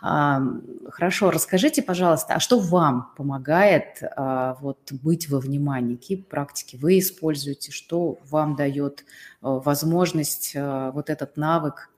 Хорошо, 0.00 1.30
расскажите, 1.30 1.82
пожалуйста, 1.82 2.34
а 2.34 2.40
что 2.40 2.58
вам 2.58 3.12
помогает 3.16 4.02
а, 4.16 4.56
вот, 4.60 4.92
быть 4.92 5.28
во 5.28 5.40
внимании? 5.40 5.96
Какие 5.96 6.18
практики 6.18 6.76
вы 6.76 6.98
используете? 6.98 7.72
Что 7.72 8.18
вам 8.28 8.56
дает 8.56 9.04
а, 9.40 9.58
возможность 9.58 10.52
а, 10.54 10.90
вот 10.92 11.08
этот 11.08 11.36
навык 11.36 11.90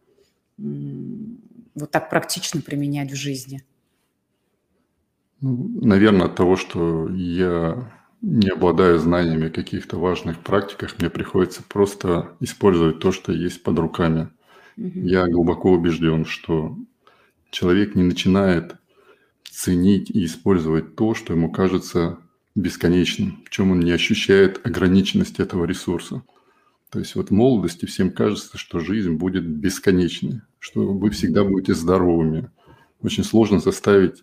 вот 0.58 1.90
так 1.90 2.10
практично 2.10 2.60
применять 2.60 3.12
в 3.12 3.16
жизни? 3.16 3.64
Ну, 5.40 5.68
Наверное, 5.82 6.26
от 6.26 6.34
того, 6.34 6.56
что 6.56 7.08
я 7.10 7.92
не 8.20 8.48
обладаю 8.48 8.98
знаниями 8.98 9.46
о 9.46 9.50
каких-то 9.50 9.96
важных 9.96 10.40
практиках, 10.40 10.98
мне 10.98 11.10
приходится 11.10 11.62
просто 11.62 12.32
использовать 12.40 12.98
то, 12.98 13.12
что 13.12 13.32
есть 13.32 13.62
под 13.62 13.78
руками. 13.78 14.28
Угу. 14.76 14.98
Я 14.98 15.26
глубоко 15.26 15.70
убежден, 15.70 16.24
что 16.24 16.76
человек 17.50 17.94
не 17.94 18.02
начинает 18.02 18.76
ценить 19.50 20.10
и 20.10 20.24
использовать 20.24 20.94
то, 20.94 21.14
что 21.14 21.32
ему 21.32 21.50
кажется 21.50 22.18
бесконечным, 22.54 23.42
в 23.44 23.50
чем 23.50 23.72
он 23.72 23.80
не 23.80 23.90
ощущает 23.90 24.64
ограниченности 24.66 25.40
этого 25.40 25.64
ресурса. 25.64 26.22
То 26.90 26.98
есть 26.98 27.14
вот 27.14 27.28
в 27.28 27.32
молодости 27.32 27.86
всем 27.86 28.10
кажется, 28.10 28.56
что 28.56 28.80
жизнь 28.80 29.12
будет 29.12 29.46
бесконечной, 29.46 30.42
что 30.58 30.92
вы 30.92 31.10
всегда 31.10 31.44
будете 31.44 31.74
здоровыми. 31.74 32.50
Очень 33.02 33.24
сложно 33.24 33.58
заставить, 33.60 34.22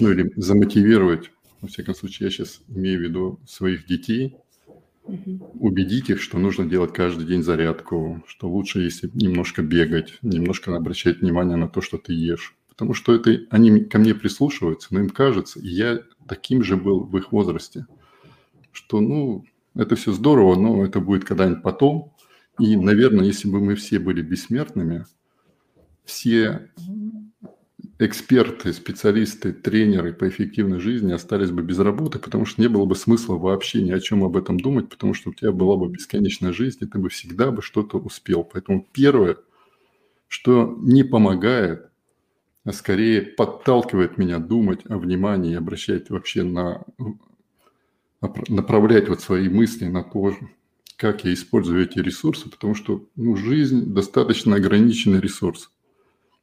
ну 0.00 0.10
или 0.10 0.32
замотивировать, 0.36 1.30
во 1.60 1.68
всяком 1.68 1.94
случае, 1.94 2.26
я 2.26 2.30
сейчас 2.30 2.60
имею 2.68 2.98
в 2.98 3.02
виду 3.02 3.40
своих 3.46 3.86
детей, 3.86 4.36
убедить 5.04 6.10
их, 6.10 6.20
что 6.20 6.38
нужно 6.38 6.66
делать 6.66 6.92
каждый 6.92 7.26
день 7.26 7.42
зарядку, 7.42 8.22
что 8.26 8.48
лучше, 8.48 8.80
если 8.80 9.10
немножко 9.14 9.62
бегать, 9.62 10.18
немножко 10.22 10.76
обращать 10.76 11.20
внимание 11.20 11.56
на 11.56 11.68
то, 11.68 11.80
что 11.80 11.98
ты 11.98 12.12
ешь 12.12 12.56
потому 12.80 12.94
что 12.94 13.14
это 13.14 13.42
они 13.50 13.80
ко 13.80 13.98
мне 13.98 14.14
прислушиваются, 14.14 14.88
но 14.90 15.00
им 15.00 15.10
кажется, 15.10 15.60
и 15.60 15.68
я 15.68 16.00
таким 16.26 16.62
же 16.62 16.78
был 16.78 17.00
в 17.00 17.14
их 17.18 17.30
возрасте, 17.30 17.84
что, 18.72 19.00
ну, 19.02 19.44
это 19.74 19.96
все 19.96 20.12
здорово, 20.12 20.58
но 20.58 20.82
это 20.82 20.98
будет 20.98 21.26
когда-нибудь 21.26 21.62
потом. 21.62 22.14
И, 22.58 22.78
наверное, 22.78 23.26
если 23.26 23.50
бы 23.50 23.60
мы 23.60 23.74
все 23.74 23.98
были 23.98 24.22
бессмертными, 24.22 25.04
все 26.06 26.70
эксперты, 27.98 28.72
специалисты, 28.72 29.52
тренеры 29.52 30.14
по 30.14 30.26
эффективной 30.26 30.80
жизни 30.80 31.12
остались 31.12 31.50
бы 31.50 31.60
без 31.60 31.78
работы, 31.80 32.18
потому 32.18 32.46
что 32.46 32.62
не 32.62 32.68
было 32.68 32.86
бы 32.86 32.96
смысла 32.96 33.34
вообще 33.34 33.82
ни 33.82 33.90
о 33.90 34.00
чем 34.00 34.24
об 34.24 34.38
этом 34.38 34.58
думать, 34.58 34.88
потому 34.88 35.12
что 35.12 35.28
у 35.28 35.34
тебя 35.34 35.52
была 35.52 35.76
бы 35.76 35.86
бесконечная 35.86 36.54
жизнь, 36.54 36.78
и 36.80 36.86
ты 36.86 36.98
бы 36.98 37.10
всегда 37.10 37.50
бы 37.50 37.60
что-то 37.60 37.98
успел. 37.98 38.42
Поэтому 38.42 38.88
первое, 38.90 39.36
что 40.28 40.78
не 40.80 41.02
помогает, 41.04 41.89
а 42.64 42.72
скорее 42.72 43.22
подталкивает 43.22 44.18
меня 44.18 44.38
думать 44.38 44.80
о 44.88 44.98
внимании, 44.98 45.56
обращать 45.56 46.10
вообще 46.10 46.42
на 46.42 46.84
направлять 48.48 49.08
вот 49.08 49.22
свои 49.22 49.48
мысли 49.48 49.86
на 49.86 50.02
то, 50.02 50.36
как 50.96 51.24
я 51.24 51.32
использую 51.32 51.82
эти 51.82 51.98
ресурсы, 51.98 52.50
потому 52.50 52.74
что 52.74 53.06
ну, 53.16 53.34
жизнь 53.34 53.94
достаточно 53.94 54.56
ограниченный 54.56 55.20
ресурс. 55.20 55.70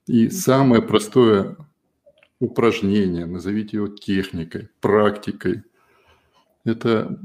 И 0.08 0.30
самое 0.30 0.82
простое 0.82 1.56
упражнение, 2.40 3.28
назовите 3.28 3.78
его 3.78 3.88
техникой, 3.88 4.70
практикой, 4.82 5.64
это 6.64 7.20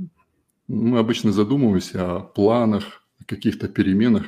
мы 0.68 0.98
обычно 0.98 1.32
задумываемся 1.32 2.16
о 2.16 2.20
планах, 2.20 3.02
о 3.20 3.24
каких-то 3.24 3.68
переменах, 3.68 4.26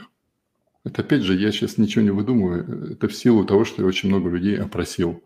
это 0.85 1.03
опять 1.03 1.23
же, 1.23 1.35
я 1.35 1.51
сейчас 1.51 1.79
ничего 1.79 2.05
не 2.05 2.11
выдумываю. 2.11 2.93
Это 2.93 3.09
в 3.09 3.15
силу 3.15 3.45
того, 3.45 3.65
что 3.65 3.83
я 3.83 3.89
очень 3.89 4.11
много 4.11 4.29
людей 4.29 4.59
опросил. 4.59 5.23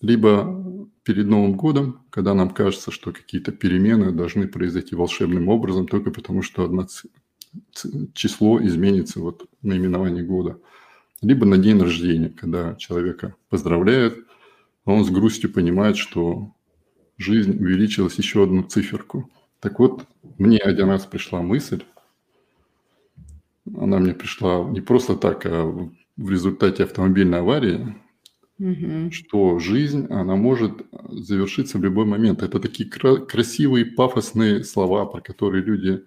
Либо 0.00 0.88
перед 1.02 1.26
Новым 1.26 1.54
годом, 1.54 2.04
когда 2.10 2.34
нам 2.34 2.50
кажется, 2.50 2.90
что 2.90 3.12
какие-то 3.12 3.52
перемены 3.52 4.12
должны 4.12 4.46
произойти 4.46 4.94
волшебным 4.94 5.48
образом, 5.48 5.88
только 5.88 6.10
потому 6.10 6.42
что 6.42 6.64
одно 6.64 6.86
число 8.14 8.64
изменится 8.64 9.20
вот 9.20 9.46
наименование 9.62 10.22
года. 10.22 10.58
Либо 11.20 11.44
на 11.46 11.58
день 11.58 11.80
рождения, 11.80 12.30
когда 12.30 12.76
человека 12.76 13.34
поздравляют, 13.48 14.24
а 14.84 14.92
он 14.92 15.04
с 15.04 15.10
грустью 15.10 15.52
понимает, 15.52 15.96
что 15.96 16.54
жизнь 17.18 17.58
увеличилась 17.58 18.14
еще 18.14 18.44
одну 18.44 18.62
циферку. 18.62 19.30
Так 19.58 19.78
вот, 19.80 20.06
мне 20.38 20.58
один 20.58 20.88
раз 20.88 21.04
пришла 21.04 21.42
мысль, 21.42 21.82
она 23.78 23.98
мне 23.98 24.14
пришла 24.14 24.64
не 24.64 24.80
просто 24.80 25.16
так, 25.16 25.46
а 25.46 25.64
в 26.16 26.30
результате 26.30 26.84
автомобильной 26.84 27.40
аварии, 27.40 27.96
угу. 28.58 29.10
что 29.10 29.58
жизнь, 29.58 30.06
она 30.10 30.36
может 30.36 30.82
завершиться 31.08 31.78
в 31.78 31.82
любой 31.82 32.04
момент. 32.04 32.42
Это 32.42 32.60
такие 32.60 32.88
кра- 32.88 33.16
красивые, 33.16 33.86
пафосные 33.86 34.64
слова, 34.64 35.06
про 35.06 35.20
которые 35.20 35.64
люди, 35.64 36.04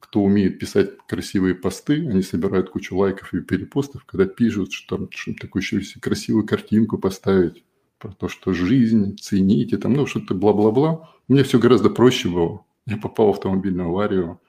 кто 0.00 0.20
умеет 0.20 0.58
писать 0.58 0.90
красивые 1.08 1.54
посты, 1.54 2.06
они 2.08 2.22
собирают 2.22 2.70
кучу 2.70 2.96
лайков 2.96 3.32
и 3.34 3.40
перепостов, 3.40 4.04
когда 4.04 4.26
пишут, 4.26 4.72
что 4.72 4.96
там 4.96 5.08
что 5.10 5.34
такую 5.34 5.62
еще 5.62 5.80
красивую 6.00 6.46
картинку 6.46 6.98
поставить. 6.98 7.64
про 7.98 8.12
то, 8.12 8.28
что 8.28 8.52
жизнь, 8.52 9.16
цените, 9.16 9.78
там, 9.78 9.94
ну, 9.94 10.04
что-то 10.06 10.34
бла-бла-бла. 10.34 11.10
Мне 11.26 11.42
все 11.42 11.58
гораздо 11.58 11.88
проще 11.88 12.28
было. 12.28 12.64
Я 12.86 12.98
попал 12.98 13.28
в 13.28 13.30
автомобильную 13.30 13.88
аварию, 13.88 14.40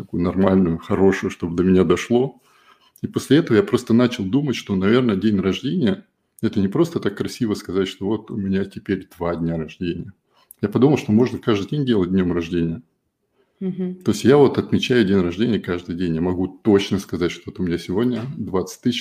такую 0.00 0.22
нормальную, 0.22 0.78
хорошую, 0.78 1.30
чтобы 1.30 1.56
до 1.56 1.62
меня 1.62 1.84
дошло. 1.84 2.40
И 3.02 3.06
после 3.06 3.38
этого 3.38 3.56
я 3.56 3.62
просто 3.62 3.94
начал 3.94 4.24
думать, 4.24 4.56
что, 4.56 4.74
наверное, 4.76 5.16
день 5.16 5.40
рождения– 5.40 6.06
это 6.42 6.60
не 6.60 6.68
просто 6.68 7.00
так 7.00 7.16
красиво 7.16 7.54
сказать, 7.54 7.88
что 7.88 8.06
вот 8.06 8.30
у 8.30 8.36
меня 8.36 8.64
теперь 8.64 9.08
два 9.16 9.34
дня 9.36 9.56
рождения. 9.56 10.12
Я 10.60 10.68
подумал, 10.68 10.98
что 10.98 11.12
можно 11.12 11.38
каждый 11.38 11.70
день 11.70 11.86
делать 11.86 12.10
днем 12.10 12.32
рождения. 12.32 12.82
Угу. 13.60 13.96
То 14.04 14.10
есть 14.12 14.24
я 14.24 14.36
вот 14.36 14.58
отмечаю 14.58 15.04
день 15.04 15.20
рождения 15.20 15.60
каждый 15.60 15.94
день. 15.94 16.14
Я 16.14 16.20
могу 16.20 16.48
точно 16.48 16.98
сказать, 16.98 17.30
что 17.30 17.44
вот 17.46 17.60
у 17.60 17.62
меня 17.62 17.78
сегодня 17.78 18.22
20 18.36 18.94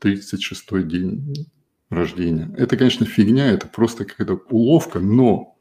136 0.00 0.86
день 0.86 1.46
рождения. 1.88 2.52
Это, 2.56 2.76
конечно, 2.76 3.06
фигня, 3.06 3.50
это 3.50 3.68
просто 3.68 4.04
какая-то 4.04 4.40
уловка, 4.50 4.98
но 4.98 5.56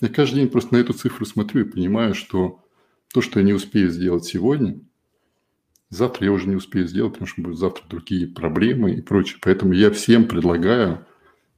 я 0.00 0.08
каждый 0.08 0.36
день 0.36 0.48
просто 0.48 0.74
на 0.74 0.78
эту 0.78 0.92
цифру 0.92 1.24
смотрю 1.26 1.62
и 1.62 1.70
понимаю, 1.70 2.14
что 2.14 2.60
то, 3.12 3.20
что 3.20 3.40
я 3.40 3.46
не 3.46 3.52
успею 3.52 3.90
сделать 3.90 4.24
сегодня, 4.24 4.80
завтра 5.88 6.26
я 6.26 6.32
уже 6.32 6.48
не 6.48 6.56
успею 6.56 6.86
сделать, 6.86 7.14
потому 7.14 7.26
что 7.26 7.42
будут 7.42 7.58
завтра 7.58 7.84
другие 7.88 8.26
проблемы 8.26 8.92
и 8.92 9.02
прочее. 9.02 9.38
Поэтому 9.42 9.72
я 9.72 9.90
всем 9.90 10.26
предлагаю, 10.26 11.06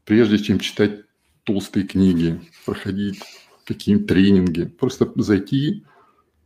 прежде 0.04 0.38
чем 0.38 0.58
читать 0.58 1.02
толстые 1.44 1.86
книги, 1.86 2.40
проходить 2.64 3.20
какие-нибудь 3.64 4.08
тренинги, 4.08 4.64
просто 4.64 5.10
зайти 5.16 5.84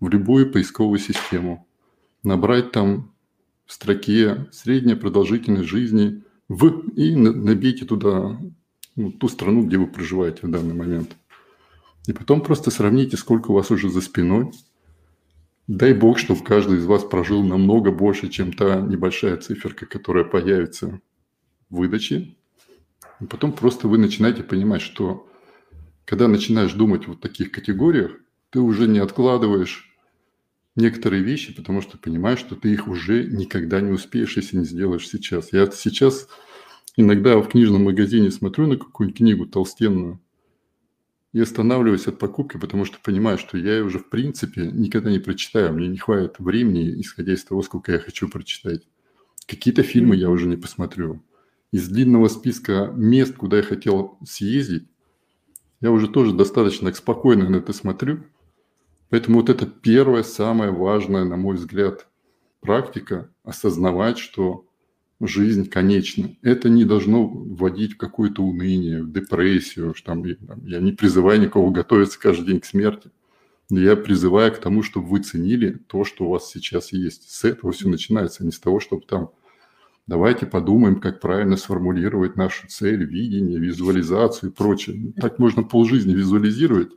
в 0.01 0.09
любую 0.09 0.51
поисковую 0.51 0.99
систему, 0.99 1.67
набрать 2.23 2.73
там 2.73 3.13
в 3.67 3.73
строке 3.73 4.47
средняя 4.53 4.97
продолжительность 4.97 5.69
жизни 5.69 6.23
в 6.49 6.89
и 6.91 7.15
набейте 7.17 7.85
туда 7.85 8.39
ну, 8.95 9.13
ту 9.13 9.29
страну, 9.29 9.63
где 9.63 9.79
вы 9.79 9.87
проживаете 9.87 10.47
в 10.47 10.51
данный 10.51 10.75
момент. 10.75 11.17
И 12.07 12.13
потом 12.13 12.41
просто 12.41 12.71
сравните, 12.71 13.17
сколько 13.17 13.51
у 13.51 13.55
вас 13.55 13.71
уже 13.71 13.91
за 13.91 14.01
спиной. 14.01 14.53
Дай 15.69 15.95
бог, 15.95 16.19
чтобы 16.19 16.45
каждый 16.45 16.79
из 16.79 16.85
вас 16.85 17.03
прожил 17.03 17.43
намного 17.43 17.91
больше, 17.91 18.29
чем 18.29 18.53
та 18.53 18.81
небольшая 18.81 19.37
циферка, 19.37 19.87
которая 19.87 20.25
появится 20.25 21.01
в 21.71 21.77
выдаче. 21.77 22.37
И 23.21 23.25
потом 23.25 23.53
просто 23.53 23.89
вы 23.89 23.99
начинаете 23.99 24.45
понимать, 24.45 24.83
что 24.83 25.29
когда 26.05 26.29
начинаешь 26.29 26.73
думать 26.73 27.09
в 27.09 27.17
таких 27.17 27.51
категориях, 27.51 28.13
ты 28.51 28.61
уже 28.61 28.87
не 28.87 29.01
откладываешь 29.01 29.93
некоторые 30.77 31.25
вещи, 31.25 31.53
потому 31.53 31.83
что 31.83 31.99
понимаешь, 31.99 32.39
что 32.39 32.55
ты 32.55 32.73
их 32.73 32.87
уже 32.87 33.25
никогда 33.25 33.81
не 33.81 33.91
успеешь, 33.91 34.37
если 34.37 34.59
не 34.59 34.65
сделаешь 34.65 35.09
сейчас. 35.09 35.53
Я 35.53 35.69
сейчас 35.73 36.29
иногда 36.97 37.39
в 37.39 37.49
книжном 37.49 37.85
магазине 37.85 38.31
смотрю 38.31 38.69
на 38.69 38.77
какую-нибудь 38.77 39.19
книгу 39.19 39.47
толстенную 39.47 40.21
и 41.37 41.41
останавливаюсь 41.41 42.07
от 42.07 42.19
покупки, 42.19 42.57
потому 42.57 42.85
что 42.85 42.99
понимаю, 43.03 43.37
что 43.37 43.59
я 43.59 43.77
ее 43.77 43.85
уже 43.85 43.99
в 43.99 44.09
принципе 44.09 44.71
никогда 44.73 45.11
не 45.11 45.19
прочитаю. 45.19 45.73
Мне 45.75 45.89
не 45.89 45.99
хватит 45.99 46.39
времени, 46.39 47.01
исходя 47.01 47.35
из 47.35 47.45
того, 47.45 47.63
сколько 47.63 47.93
я 47.93 47.99
хочу 47.99 48.29
прочитать. 48.29 48.89
Какие-то 49.47 49.83
фильмы 49.83 50.17
я 50.17 50.31
уже 50.31 50.47
не 50.47 50.57
посмотрю. 50.57 51.23
Из 51.73 51.89
длинного 51.89 52.29
списка 52.29 52.91
мест, 52.97 53.37
куда 53.37 53.59
я 53.59 53.63
хотел 53.63 54.19
съездить, 54.27 54.89
я 55.81 55.91
уже 55.91 56.09
тоже 56.09 56.33
достаточно 56.33 56.93
спокойно 56.93 57.49
на 57.49 57.57
это 57.57 57.73
смотрю– 57.73 58.25
Поэтому 59.09 59.41
вот 59.41 59.49
это 59.49 59.67
первая, 59.67 60.23
самая 60.23 60.73
важная, 60.73 61.25
на 61.25 61.37
мой 61.37 61.57
взгляд, 61.57 62.09
практика– 62.61 63.31
осознавать, 63.45 64.19
что 64.19 64.66
жизнь 65.21 65.69
конечна. 65.69 66.31
Это 66.43 66.69
не 66.69 66.85
должно 66.85 67.27
вводить 67.27 67.95
в 67.95 67.97
какое-то 67.97 68.43
уныние, 68.43 69.03
в 69.03 69.13
депрессию. 69.13 69.95
Что 69.95 70.13
там, 70.13 70.25
я 70.65 70.81
не 70.81 70.93
призываю 70.93 71.41
никого 71.41 71.71
готовиться 71.71 72.19
каждый 72.19 72.47
день 72.47 72.61
к 72.61 72.67
смерти. 72.67 73.11
Но 73.71 73.81
я 73.81 73.97
призываю 73.97 74.53
к 74.53 74.59
тому, 74.59 74.83
чтобы 74.83 75.09
вы 75.09 75.21
ценили 75.21 75.81
то, 75.89 76.05
что 76.05 76.27
у 76.27 76.31
вас 76.31 76.51
сейчас 76.51 76.93
есть. 76.93 77.31
С 77.31 77.45
этого 77.45 77.73
все 77.73 77.89
начинается, 77.89 78.43
а 78.43 78.47
не 78.47 78.53
с 78.53 78.61
того, 78.61 78.79
чтобы 78.79 79.03
там 79.07 79.31
давайте 80.07 80.47
подумаем, 80.47 81.01
как 81.01 81.21
правильно 81.21 81.57
сформулировать 81.57 82.37
нашу 82.37 82.69
цель, 82.69 83.05
видение, 83.05 83.59
визуализацию 83.59 84.51
и 84.51 84.55
прочее. 84.55 85.13
Так 85.17 85.39
можно 85.39 85.63
полжизни 85.63 86.15
визуализировать 86.15 86.93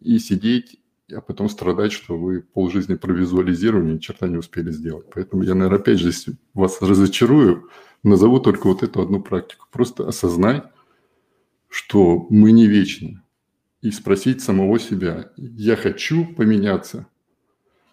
и 0.00 0.18
сидеть 0.18 0.78
а 1.12 1.20
потом 1.20 1.48
страдать, 1.48 1.92
что 1.92 2.16
вы 2.16 2.42
полжизни 2.42 2.94
провизуализировали, 2.94 3.94
ни 3.94 3.98
черта 3.98 4.26
не 4.26 4.36
успели 4.36 4.70
сделать. 4.70 5.06
Поэтому 5.12 5.42
я, 5.42 5.54
наверное, 5.54 5.78
опять 5.78 5.98
же, 5.98 6.08
если 6.08 6.34
вас 6.54 6.80
разочарую, 6.80 7.68
назову 8.02 8.40
только 8.40 8.68
вот 8.68 8.82
эту 8.82 9.02
одну 9.02 9.22
практику. 9.22 9.66
Просто 9.70 10.08
осознать, 10.08 10.64
что 11.68 12.26
мы 12.30 12.52
не 12.52 12.66
вечны. 12.66 13.20
И 13.82 13.90
спросить 13.90 14.40
самого 14.40 14.78
себя, 14.78 15.30
я 15.36 15.76
хочу 15.76 16.24
поменяться, 16.34 17.06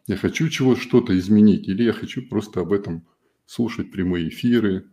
я 0.08 0.16
хочу 0.16 0.48
чего 0.48 0.78
что-то 0.78 1.18
изменить, 1.18 1.68
или 1.68 1.84
я 1.84 1.92
хочу 1.92 2.26
просто 2.26 2.62
об 2.62 2.72
этом 2.72 3.06
слушать 3.46 3.92
прямые 3.92 4.30
эфиры, 4.30 4.86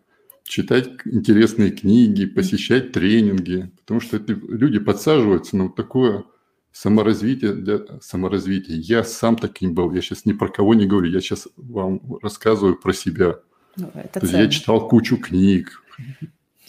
читать 0.43 0.91
интересные 1.05 1.71
книги, 1.71 2.27
посещать 2.27 2.91
тренинги, 2.91 3.71
потому 3.79 4.01
что 4.01 4.17
это 4.17 4.33
люди 4.33 4.81
подсаживаются 4.81 5.57
на 5.57 5.65
вот 5.65 5.77
такое– 5.77 6.25
саморазвитие 6.73 7.53
для 7.53 7.81
саморазвития. 8.01 8.77
Я 8.77 9.05
сам 9.05 9.37
таким 9.37 9.75
был. 9.75 9.93
Я 9.93 10.01
сейчас 10.01 10.25
ни 10.25 10.33
про 10.33 10.49
кого 10.49 10.75
не 10.75 10.87
говорю. 10.87 11.11
Я 11.11 11.21
сейчас 11.21 11.49
вам 11.57 12.01
рассказываю 12.23 12.77
про 12.77 12.93
себя. 12.93 13.41
Ну, 13.77 13.91
это 13.95 14.25
я 14.27 14.49
читал 14.49 14.89
кучу 14.89 15.17
книг, 15.17 15.83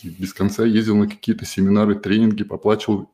без 0.04 0.34
конца 0.34 0.66
ездил 0.66 0.96
на 0.96 1.08
какие-то 1.08 1.46
семинары, 1.46 1.96
тренинги, 1.96 2.44
поплачивал 2.44 3.10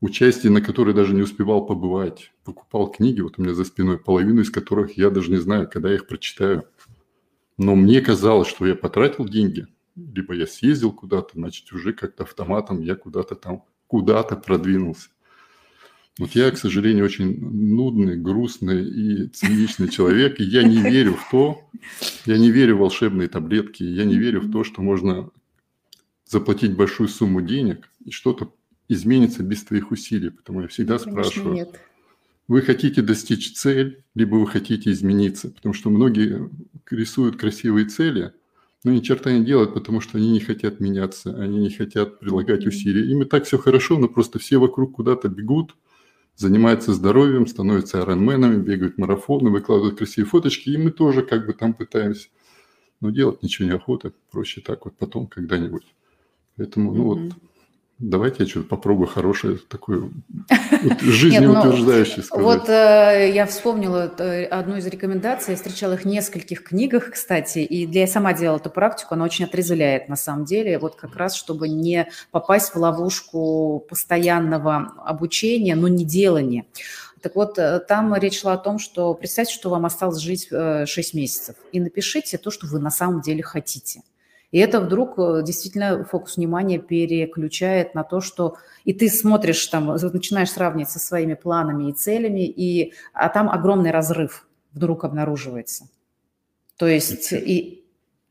участие, 0.00 0.52
на 0.52 0.60
которые 0.60 0.94
даже 0.94 1.14
не 1.14 1.22
успевал 1.22 1.66
побывать. 1.66 2.32
Покупал 2.44 2.90
книги, 2.90 3.20
вот 3.20 3.38
у 3.38 3.42
меня 3.42 3.54
за 3.54 3.64
спиной, 3.64 3.98
половину 3.98 4.40
из 4.40 4.50
которых 4.50 4.96
я 4.96 5.10
даже 5.10 5.30
не 5.30 5.36
знаю, 5.36 5.68
когда 5.68 5.88
я 5.90 5.96
их 5.96 6.06
прочитаю. 6.06 6.64
Но 7.56 7.74
мне 7.74 8.00
казалось, 8.00 8.48
что 8.48 8.66
я 8.66 8.74
потратил 8.74 9.28
деньги, 9.28 9.66
либо 9.96 10.34
я 10.34 10.46
съездил 10.46 10.92
куда-то, 10.92 11.30
значит, 11.34 11.72
уже 11.72 11.92
как-то 11.92 12.24
автоматом 12.24 12.80
я 12.80 12.96
куда-то 12.96 13.34
там, 13.36 13.64
куда-то 13.86 14.36
продвинулся. 14.36 15.10
Вот 16.18 16.30
я, 16.32 16.50
к 16.52 16.58
сожалению, 16.58 17.04
очень 17.04 17.40
нудный, 17.40 18.16
грустный 18.16 18.88
и 18.88 19.26
циничный 19.28 19.88
человек, 19.88 20.38
и 20.38 20.44
я 20.44 20.62
не 20.62 20.80
верю 20.80 21.14
в 21.14 21.28
то, 21.28 21.60
я 22.24 22.38
не 22.38 22.52
верю 22.52 22.76
в 22.76 22.80
волшебные 22.80 23.28
таблетки, 23.28 23.82
я 23.82 24.04
не 24.04 24.16
верю 24.16 24.40
в 24.40 24.52
то, 24.52 24.62
что 24.62 24.80
можно 24.80 25.30
заплатить 26.24 26.76
большую 26.76 27.08
сумму 27.08 27.40
денег, 27.42 27.88
и 28.04 28.12
что-то 28.12 28.52
изменится 28.88 29.42
без 29.42 29.64
твоих 29.64 29.90
усилий. 29.90 30.30
Потому 30.30 30.62
я 30.62 30.68
всегда 30.68 30.98
Конечно, 30.98 31.24
спрашиваю, 31.24 31.54
нет. 31.54 31.80
вы 32.46 32.62
хотите 32.62 33.02
достичь 33.02 33.52
цель, 33.54 34.04
либо 34.14 34.36
вы 34.36 34.46
хотите 34.46 34.92
измениться? 34.92 35.50
Потому 35.50 35.74
что 35.74 35.90
многие 35.90 36.48
рисуют 36.90 37.36
красивые 37.36 37.86
цели, 37.86 38.32
но 38.84 38.92
ни 38.92 39.00
черта 39.00 39.32
не 39.32 39.44
делают, 39.44 39.74
потому 39.74 40.00
что 40.00 40.18
они 40.18 40.30
не 40.30 40.40
хотят 40.40 40.78
меняться, 40.78 41.34
они 41.42 41.58
не 41.58 41.70
хотят 41.70 42.20
прилагать 42.20 42.66
усилия. 42.66 43.10
Им 43.10 43.22
и 43.22 43.24
так 43.24 43.46
все 43.46 43.58
хорошо, 43.58 43.98
но 43.98 44.08
просто 44.08 44.38
все 44.38 44.58
вокруг 44.58 44.94
куда-то 44.94 45.28
бегут, 45.28 45.74
занимаются 46.36 46.92
здоровьем, 46.92 47.46
становятся 47.46 47.98
айронменами, 48.00 48.60
бегают 48.60 48.98
марафоны, 48.98 49.50
выкладывают 49.50 49.98
красивые 49.98 50.28
фоточки, 50.28 50.70
и 50.70 50.76
мы 50.76 50.90
тоже 50.90 51.22
как 51.22 51.46
бы 51.46 51.52
там 51.52 51.74
пытаемся. 51.74 52.28
Но 53.00 53.10
делать 53.10 53.42
ничего 53.42 53.68
не 53.68 53.74
охота, 53.74 54.12
проще 54.30 54.60
так 54.60 54.84
вот 54.84 54.96
потом 54.96 55.26
когда-нибудь. 55.26 55.84
Поэтому, 56.56 56.92
ну 56.92 57.02
mm-hmm. 57.02 57.28
вот, 57.28 57.34
Давайте 58.00 58.42
я 58.42 58.48
что-то 58.48 58.66
попробую 58.66 59.06
хорошее, 59.06 59.56
такое 59.68 60.10
жизнеутверждающее 61.00 62.16
ну, 62.18 62.22
сказать. 62.24 62.44
Вот 62.44 62.68
э, 62.68 63.30
я 63.32 63.46
вспомнила 63.46 64.12
э, 64.18 64.46
одну 64.46 64.76
из 64.76 64.86
рекомендаций, 64.86 65.52
я 65.52 65.56
встречала 65.56 65.94
их 65.94 66.00
в 66.00 66.04
нескольких 66.04 66.64
книгах, 66.64 67.12
кстати, 67.12 67.60
и 67.60 67.86
для 67.86 68.02
я 68.02 68.06
сама 68.08 68.32
делала 68.32 68.56
эту 68.56 68.70
практику, 68.70 69.14
она 69.14 69.24
очень 69.24 69.44
отрезвляет 69.44 70.08
на 70.08 70.16
самом 70.16 70.44
деле, 70.44 70.80
вот 70.80 70.96
как 70.96 71.14
раз, 71.14 71.36
чтобы 71.36 71.68
не 71.68 72.08
попасть 72.32 72.74
в 72.74 72.76
ловушку 72.76 73.86
постоянного 73.88 74.92
обучения, 75.04 75.76
но 75.76 75.86
не 75.86 76.04
делания. 76.04 76.66
Так 77.20 77.36
вот, 77.36 77.60
э, 77.60 77.78
там 77.78 78.12
речь 78.16 78.40
шла 78.40 78.54
о 78.54 78.58
том, 78.58 78.80
что 78.80 79.14
представьте, 79.14 79.54
что 79.54 79.70
вам 79.70 79.86
осталось 79.86 80.18
жить 80.18 80.48
6 80.48 81.14
месяцев, 81.14 81.54
и 81.70 81.78
напишите 81.78 82.38
то, 82.38 82.50
что 82.50 82.66
вы 82.66 82.80
на 82.80 82.90
самом 82.90 83.20
деле 83.20 83.44
хотите– 83.44 84.02
и 84.54 84.58
это 84.58 84.80
вдруг 84.80 85.18
э, 85.18 85.42
действительно 85.44 86.04
фокус 86.04 86.36
внимания 86.36 86.78
переключает 86.78 87.96
на 87.96 88.04
то, 88.04 88.20
что 88.20 88.56
и 88.84 88.92
ты 88.92 89.08
смотришь 89.08 89.66
там, 89.66 89.86
начинаешь 89.86 90.52
сравнивать 90.52 90.90
со 90.90 91.00
своими 91.00 91.34
планами 91.34 91.90
и 91.90 91.92
целями, 91.92 92.46
и, 92.46 92.92
а 93.14 93.30
там 93.30 93.50
огромный 93.50 93.90
разрыв 93.90 94.46
вдруг 94.72 95.02
обнаруживается. 95.02 95.88
То 96.76 96.86
есть 96.86 97.32
еще, 97.32 97.40
и, 97.40 97.84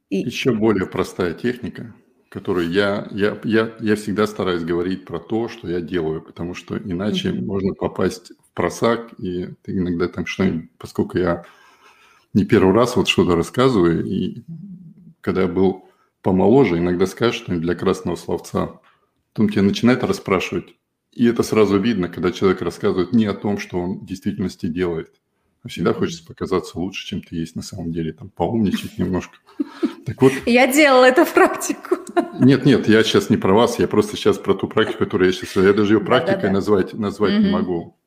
и... 0.10 0.20
Еще 0.20 0.54
более 0.54 0.86
простая 0.86 1.34
техника, 1.34 1.94
которую 2.30 2.72
я, 2.72 3.06
я, 3.12 3.38
я, 3.44 3.74
я 3.82 3.96
всегда 3.98 4.26
стараюсь 4.26 4.64
говорить 4.64 5.04
про 5.04 5.20
то, 5.20 5.50
что 5.50 5.70
я 5.70 5.82
делаю, 5.82 6.22
потому 6.22 6.54
что 6.54 6.78
иначе 6.78 7.32
mm-hmm. 7.32 7.44
можно 7.44 7.74
попасть 7.74 8.32
в 8.48 8.54
просак, 8.54 9.12
и 9.20 9.50
ты 9.62 9.78
иногда 9.78 10.08
там 10.08 10.26
что-нибудь, 10.26 10.72
поскольку 10.78 11.18
я 11.18 11.44
не 12.34 12.46
первый 12.46 12.74
раз 12.74 12.96
вот 12.96 13.10
что-то 13.10 13.36
рассказываю, 13.36 14.06
и 14.06 14.42
когда 15.20 15.42
я 15.42 15.48
был 15.50 15.84
помоложе 16.24 16.80
иногда 16.80 17.06
скажет 17.06 17.44
что-нибудь 17.44 17.64
для 17.64 17.76
красного 17.76 18.16
словца, 18.16 18.80
потом 19.34 19.50
тебя 19.50 19.62
начинает 19.62 20.04
расспрашивать, 20.04 20.76
и 21.12 21.28
это 21.28 21.44
сразу 21.44 21.78
видно, 21.78 22.10
когда 22.10 22.32
человек 22.32 22.62
рассказывает 22.62 23.14
не 23.14 23.26
о 23.26 23.34
том, 23.34 23.60
что 23.60 23.78
он 23.78 24.00
в 24.00 24.06
действительности 24.06 24.66
делает. 24.66 25.14
А 25.62 25.70
всегда 25.70 25.94
хочется 25.94 26.26
показаться 26.26 26.78
лучше, 26.78 27.06
чем 27.06 27.22
ты 27.22 27.36
есть 27.38 27.56
на 27.56 27.62
самом 27.62 27.94
деле, 27.94 28.12
там 28.12 28.30
поумничать 28.30 28.98
немножко. 28.98 29.38
Так 30.06 30.22
вот, 30.22 30.34
я 30.46 30.72
делала 30.72 31.06
это 31.06 31.24
в 31.24 31.34
практику. 31.34 31.98
Нет, 32.40 32.66
нет, 32.66 32.88
я 32.90 33.04
сейчас 33.04 33.30
не 33.30 33.38
про 33.38 33.54
вас, 33.54 33.80
я 33.80 33.88
просто 33.88 34.18
сейчас 34.18 34.38
про 34.38 34.56
ту 34.56 34.68
практику, 34.68 35.00
которую 35.00 35.28
я 35.28 35.34
сейчас... 35.34 35.56
Я 35.56 35.74
даже 35.74 35.94
ее 35.94 36.02
практикой 36.02 36.36
да, 36.36 36.42
да, 36.42 36.48
да. 36.48 36.54
назвать, 36.54 36.94
назвать 36.94 37.34
угу. 37.36 37.44
не 37.44 37.52
могу. 37.52 37.98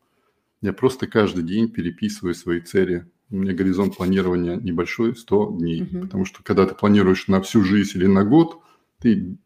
Я 0.61 0.73
просто 0.73 1.07
каждый 1.07 1.45
день 1.45 1.71
переписываю 1.71 2.35
свои 2.35 2.61
цели. 2.61 3.07
У 3.31 3.37
меня 3.37 3.55
горизонт 3.55 3.97
планирования 3.97 4.57
небольшой, 4.57 5.17
100 5.17 5.57
дней. 5.59 5.83
Угу. 5.83 6.01
Потому 6.03 6.25
что 6.25 6.43
когда 6.43 6.67
ты 6.67 6.75
планируешь 6.75 7.29
на 7.29 7.41
всю 7.41 7.63
жизнь 7.63 7.99
или 7.99 8.07
на 8.07 8.25
год, 8.25 8.61
ты, 9.01 9.37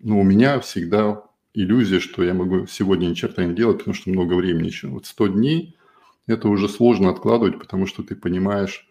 ну, 0.00 0.20
у 0.20 0.24
меня 0.24 0.60
всегда 0.60 1.24
иллюзия, 1.54 2.00
что 2.00 2.22
я 2.22 2.34
могу 2.34 2.66
сегодня 2.66 3.06
ни 3.06 3.14
черта 3.14 3.44
не 3.44 3.54
делать, 3.54 3.78
потому 3.78 3.94
что 3.94 4.10
много 4.10 4.34
времени 4.34 4.66
еще. 4.66 4.88
Вот 4.88 5.06
100 5.06 5.28
дней– 5.28 5.76
это 6.26 6.48
уже 6.48 6.68
сложно 6.68 7.10
откладывать, 7.10 7.58
потому 7.58 7.86
что 7.86 8.02
ты 8.02 8.14
понимаешь, 8.14 8.86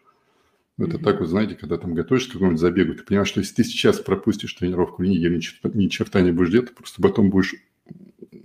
это 0.77 0.97
mm-hmm. 0.97 1.03
так 1.03 1.19
вот, 1.19 1.29
знаете, 1.29 1.55
когда 1.55 1.77
там 1.77 1.93
готовишься 1.93 2.29
к 2.29 2.33
какому-нибудь 2.33 2.59
забегу, 2.59 2.93
ты 2.93 3.03
понимаешь, 3.03 3.29
что 3.29 3.39
если 3.39 3.55
ты 3.55 3.63
сейчас 3.63 3.99
пропустишь 3.99 4.53
тренировку 4.53 5.03
неделю, 5.03 5.37
ни 5.37 5.39
черта, 5.39 5.69
ни 5.73 5.87
черта 5.87 6.21
не 6.21 6.31
будешь 6.31 6.51
делать, 6.51 6.69
ты 6.69 6.75
просто 6.75 7.01
потом 7.01 7.29
будешь 7.29 7.55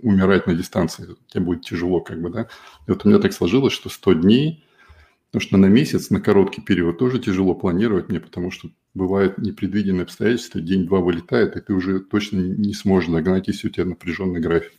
умирать 0.01 0.47
на 0.47 0.55
дистанции, 0.55 1.15
тебе 1.27 1.43
будет 1.43 1.61
тяжело 1.61 2.01
как 2.01 2.21
бы, 2.21 2.29
да. 2.29 2.43
И 2.87 2.91
вот 2.91 3.05
у 3.05 3.09
меня 3.09 3.19
так 3.19 3.33
сложилось, 3.33 3.73
что 3.73 3.89
100 3.89 4.13
дней, 4.13 4.63
потому 5.33 5.47
что 5.47 5.57
на 5.57 5.65
месяц, 5.65 6.11
на 6.11 6.21
короткий 6.21 6.61
период 6.61 6.99
тоже 6.99 7.17
тяжело 7.17 7.55
планировать 7.55 8.07
мне, 8.07 8.19
потому 8.19 8.51
что 8.51 8.69
бывают 8.93 9.39
непредвиденные 9.39 10.03
обстоятельства, 10.03 10.61
день-два 10.61 10.99
вылетает, 10.99 11.55
и 11.55 11.59
ты 11.59 11.73
уже 11.73 12.01
точно 12.01 12.37
не 12.37 12.75
сможешь 12.75 13.09
догнать, 13.09 13.47
если 13.47 13.67
у 13.67 13.71
тебя 13.71 13.85
напряженный 13.85 14.39
график. 14.39 14.73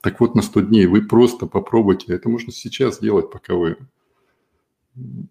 Так 0.00 0.18
вот, 0.20 0.34
на 0.34 0.40
100 0.40 0.60
дней 0.62 0.86
вы 0.86 1.02
просто 1.02 1.44
попробуйте, 1.46 2.14
это 2.14 2.30
можно 2.30 2.50
сейчас 2.50 2.98
делать, 2.98 3.30
пока 3.30 3.52
вы 3.52 3.76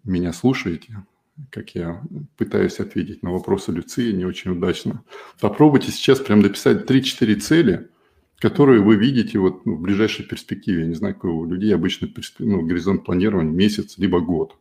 меня 0.04 0.32
слушаете, 0.32 1.04
как 1.50 1.74
я 1.74 2.00
пытаюсь 2.36 2.78
ответить 2.78 3.24
на 3.24 3.32
вопросы 3.32 3.72
Люции, 3.72 4.12
не 4.12 4.24
очень 4.24 4.52
удачно. 4.52 5.02
Попробуйте 5.40 5.90
сейчас 5.90 6.20
прям 6.20 6.42
дописать 6.42 6.88
3-4 6.88 7.34
цели– 7.40 7.88
которые 8.40 8.80
вы 8.80 8.96
видите 8.96 9.38
вот, 9.38 9.66
ну, 9.66 9.76
в 9.76 9.80
ближайшей 9.80 10.24
перспективе. 10.24 10.82
Я 10.82 10.88
не 10.88 10.94
знаю, 10.94 11.14
какой 11.14 11.30
у 11.30 11.44
людей 11.44 11.74
обычно 11.74 12.08
ну, 12.38 12.62
горизонт 12.62 13.04
планирования 13.04 13.52
месяц 13.52 13.98
либо 13.98 14.20
год. 14.20 14.56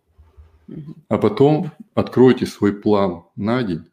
А 1.07 1.17
потом 1.17 1.71
откройте 1.95 2.45
свой 2.45 2.73
план 2.73 3.23
на 3.35 3.63
день 3.63 3.85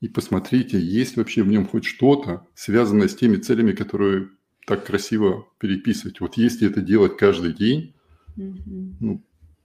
и 0.00 0.08
посмотрите, 0.08 0.78
есть 0.78 1.16
вообще 1.16 1.42
в 1.42 1.48
нем 1.48 1.66
хоть 1.66 1.84
что-то, 1.84 2.46
связанное 2.54 3.08
с 3.08 3.16
теми 3.16 3.36
целями, 3.36 3.72
которые 3.72 4.28
так 4.66 4.84
красиво 4.84 5.46
переписывать. 5.58 6.20
Вот 6.20 6.36
если 6.36 6.68
это 6.68 6.80
делать 6.80 7.16
каждый 7.16 7.54
день, 7.54 7.94
ну, 8.36 9.22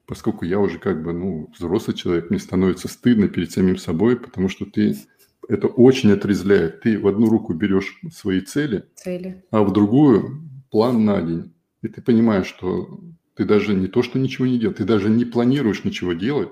поскольку 0.07 0.45
я 0.45 0.59
уже 0.59 0.79
как 0.79 1.03
бы 1.03 1.11
ну, 1.11 1.51
взрослый 1.57 1.95
человек, 1.95 2.29
мне 2.29 2.39
становится 2.39 2.87
стыдно 2.87 3.27
перед 3.27 3.51
самим 3.51 3.77
собой, 3.77 4.15
потому 4.15 4.47
что 4.47 4.65
ты 4.65 4.97
это 5.47 5.67
очень 5.67 6.11
отрезляет. 6.11 6.81
Ты 6.81 6.99
в 6.99 7.07
одну 7.07 7.27
руку 7.27 7.53
берешь 7.53 7.99
свои 8.11 8.41
цели, 8.41 8.85
цели, 8.95 9.43
а 9.51 9.63
в 9.63 9.73
другую 9.73 10.41
план 10.69 11.05
на 11.05 11.21
день. 11.21 11.53
И 11.81 11.87
ты 11.87 12.01
понимаешь, 12.01 12.47
что 12.47 12.99
ты 13.35 13.45
даже 13.45 13.73
не 13.73 13.87
то, 13.87 14.03
что 14.03 14.19
ничего 14.19 14.45
не 14.45 14.59
делаешь, 14.59 14.77
ты 14.77 14.83
даже 14.83 15.09
не 15.09 15.25
планируешь 15.25 15.83
ничего 15.83 16.13
делать 16.13 16.49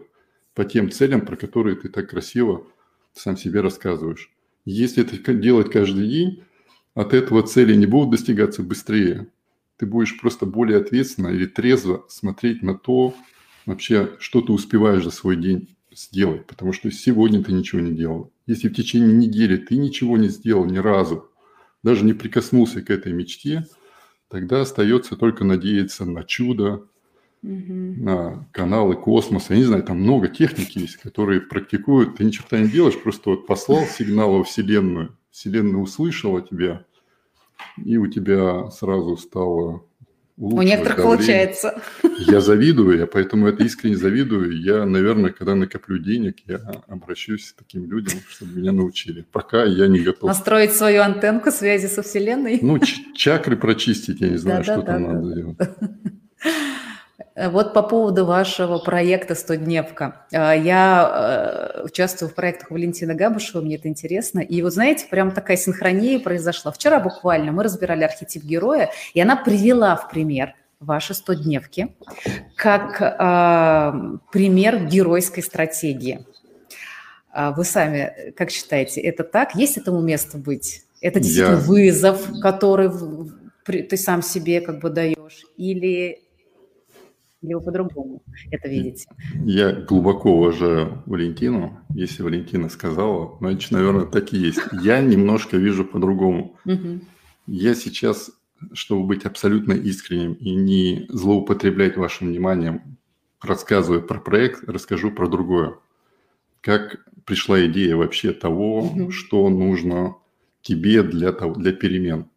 по 0.55 0.65
тем 0.65 0.91
целям, 0.91 1.21
про 1.21 1.35
которые 1.35 1.75
ты 1.75 1.89
так 1.89 2.09
красиво 2.09 2.65
сам 3.13 3.37
себе 3.37 3.61
рассказываешь. 3.61 4.31
Если 4.65 5.03
это 5.03 5.33
делать 5.33 5.71
каждый 5.71 6.07
день, 6.07 6.43
от 6.93 7.13
этого 7.13 7.43
цели 7.43 7.75
не 7.75 7.85
будут 7.85 8.11
достигаться 8.11 8.63
быстрее. 8.63 9.27
Ты 9.77 9.85
будешь 9.85 10.19
просто 10.19 10.45
более 10.45 10.79
ответственно 10.79 11.29
или 11.29 11.45
трезво 11.45 12.05
смотреть 12.09 12.61
на 12.61 12.77
то, 12.77 13.13
вообще, 13.65 14.17
что 14.19 14.41
ты 14.41 14.51
успеваешь 14.51 15.03
за 15.03 15.11
свой 15.11 15.37
день 15.37 15.75
сделать, 15.91 16.45
потому 16.45 16.73
что 16.73 16.91
сегодня 16.91 17.43
ты 17.43 17.53
ничего 17.53 17.81
не 17.81 17.95
делал. 17.95 18.31
Если 18.49 18.67
в 18.67 18.73
течение 18.73 19.13
недели 19.13 19.57
ты 19.57 19.77
ничего 19.77 20.17
не 20.17 20.27
сделал 20.27 20.65
ни 20.65 20.79
разу, 20.79 21.29
даже 21.83 22.03
не 22.03 22.13
прикоснулся 22.13 22.81
к 22.81 22.89
этой 22.89 23.13
мечте, 23.13 23.67
тогда 24.27 24.61
остается 24.61 25.15
только 25.15 25.43
надеяться 25.43 26.03
на 26.03 26.23
чудо, 26.23 26.87
угу. 27.43 27.73
на 27.73 28.49
каналы 28.51 28.95
космоса. 28.95 29.53
Я 29.53 29.59
не 29.59 29.65
знаю, 29.65 29.83
там 29.83 29.99
много 29.99 30.29
техники 30.29 30.79
есть, 30.79 30.95
которые 30.95 31.41
практикуют. 31.41 32.15
Ты 32.15 32.23
ничего 32.23 32.57
не 32.57 32.67
делаешь, 32.67 32.99
просто 32.99 33.29
вот 33.29 33.45
послал 33.45 33.85
сигнал 33.85 34.39
во 34.39 34.43
Вселенную, 34.43 35.15
Вселенная 35.29 35.79
услышала 35.79 36.41
тебя, 36.41 36.87
и 37.77 37.97
у 37.97 38.07
тебя 38.07 38.71
сразу 38.71 39.15
стало 39.17 39.85
у 40.39 40.61
некоторых 40.61 40.97
получается. 40.97 41.81
Я 42.17 42.39
завидую, 42.39 42.97
я 42.97 43.07
поэтому 43.07 43.47
это 43.47 43.63
искренне 43.63 43.97
завидую. 43.97 44.59
Я, 44.61 44.85
наверное, 44.85 45.31
когда 45.31 45.53
накоплю 45.55 45.99
денег, 45.99 46.37
я 46.47 46.57
обращусь 46.87 47.51
к 47.51 47.57
таким 47.57 47.89
людям, 47.91 48.19
чтобы 48.29 48.59
меня 48.59 48.71
научили. 48.71 49.25
Пока 49.31 49.65
я 49.65 49.87
не 49.87 49.99
готов. 49.99 50.29
Настроить 50.29 50.73
свою 50.73 51.01
антенку 51.01 51.51
связи 51.51 51.87
со 51.87 52.01
Вселенной? 52.01 52.59
Ну, 52.61 52.79
чакры 53.15 53.57
прочистить, 53.57 54.21
я 54.21 54.29
не 54.29 54.37
знаю, 54.37 54.63
что 54.63 54.81
там 54.81 55.03
надо 55.03 55.35
делать. 55.35 55.57
Вот 57.47 57.73
по 57.73 57.83
поводу 57.83 58.25
вашего 58.25 58.79
проекта 58.79 59.33
«100-дневка». 59.33 60.25
А, 60.33 60.53
я 60.53 61.77
э, 61.79 61.83
участвую 61.85 62.29
в 62.29 62.35
проектах 62.35 62.69
Валентина 62.69 63.15
Габушева, 63.15 63.61
мне 63.61 63.75
это 63.75 63.87
интересно. 63.87 64.39
И 64.41 64.61
вот 64.61 64.73
знаете, 64.73 65.05
прям 65.09 65.31
такая 65.31 65.55
синхрония 65.55 66.19
произошла. 66.19 66.71
Вчера 66.73 66.99
буквально 66.99 67.53
мы 67.53 67.63
разбирали 67.63 68.03
архетип 68.03 68.43
героя, 68.43 68.91
и 69.13 69.21
она 69.21 69.37
привела 69.37 69.95
в 69.95 70.09
пример 70.09 70.55
ваши 70.81 71.13
100-дневки 71.13 71.93
как 72.55 73.01
э, 73.01 74.17
пример 74.33 74.85
геройской 74.85 75.43
стратегии. 75.43 76.25
Вы 77.33 77.63
сами 77.63 78.33
как 78.35 78.49
считаете, 78.49 79.01
это 79.01 79.23
так? 79.23 79.55
Есть 79.55 79.77
этому 79.77 80.01
место 80.01 80.37
быть? 80.37 80.83
Это 80.99 81.19
действительно 81.19 81.57
я... 81.57 81.61
вызов, 81.61 82.27
который 82.41 82.89
ты 83.65 83.97
сам 83.97 84.23
себе 84.23 84.61
как 84.61 84.79
бы 84.79 84.89
даешь? 84.89 85.45
Или 85.55 86.23
или 87.41 87.53
вы 87.53 87.61
по-другому 87.61 88.21
это 88.51 88.67
видите? 88.67 89.07
Я 89.45 89.71
глубоко 89.71 90.31
уважаю 90.31 91.03
Валентину. 91.05 91.79
Если 91.89 92.23
Валентина 92.23 92.69
сказала, 92.69 93.37
значит, 93.39 93.71
наверное, 93.71 94.05
так 94.05 94.33
и 94.33 94.37
есть. 94.37 94.59
Я 94.81 95.01
немножко 95.01 95.57
вижу 95.57 95.85
по-другому. 95.85 96.57
Я 97.47 97.73
сейчас, 97.73 98.31
чтобы 98.73 99.07
быть 99.07 99.25
абсолютно 99.25 99.73
искренним 99.73 100.33
и 100.33 100.53
не 100.53 101.05
злоупотреблять 101.09 101.97
вашим 101.97 102.27
вниманием, 102.27 102.97
рассказывая 103.41 104.01
про 104.01 104.19
проект, 104.19 104.67
расскажу 104.67 105.11
про 105.11 105.27
другое. 105.27 105.77
Как 106.61 107.05
пришла 107.25 107.65
идея 107.65 107.95
вообще 107.95 108.33
того, 108.33 109.09
что 109.11 109.49
нужно 109.49 110.15
тебе 110.61 111.03
для, 111.03 111.31
того, 111.31 111.55
для 111.55 111.71
перемен 111.71 112.27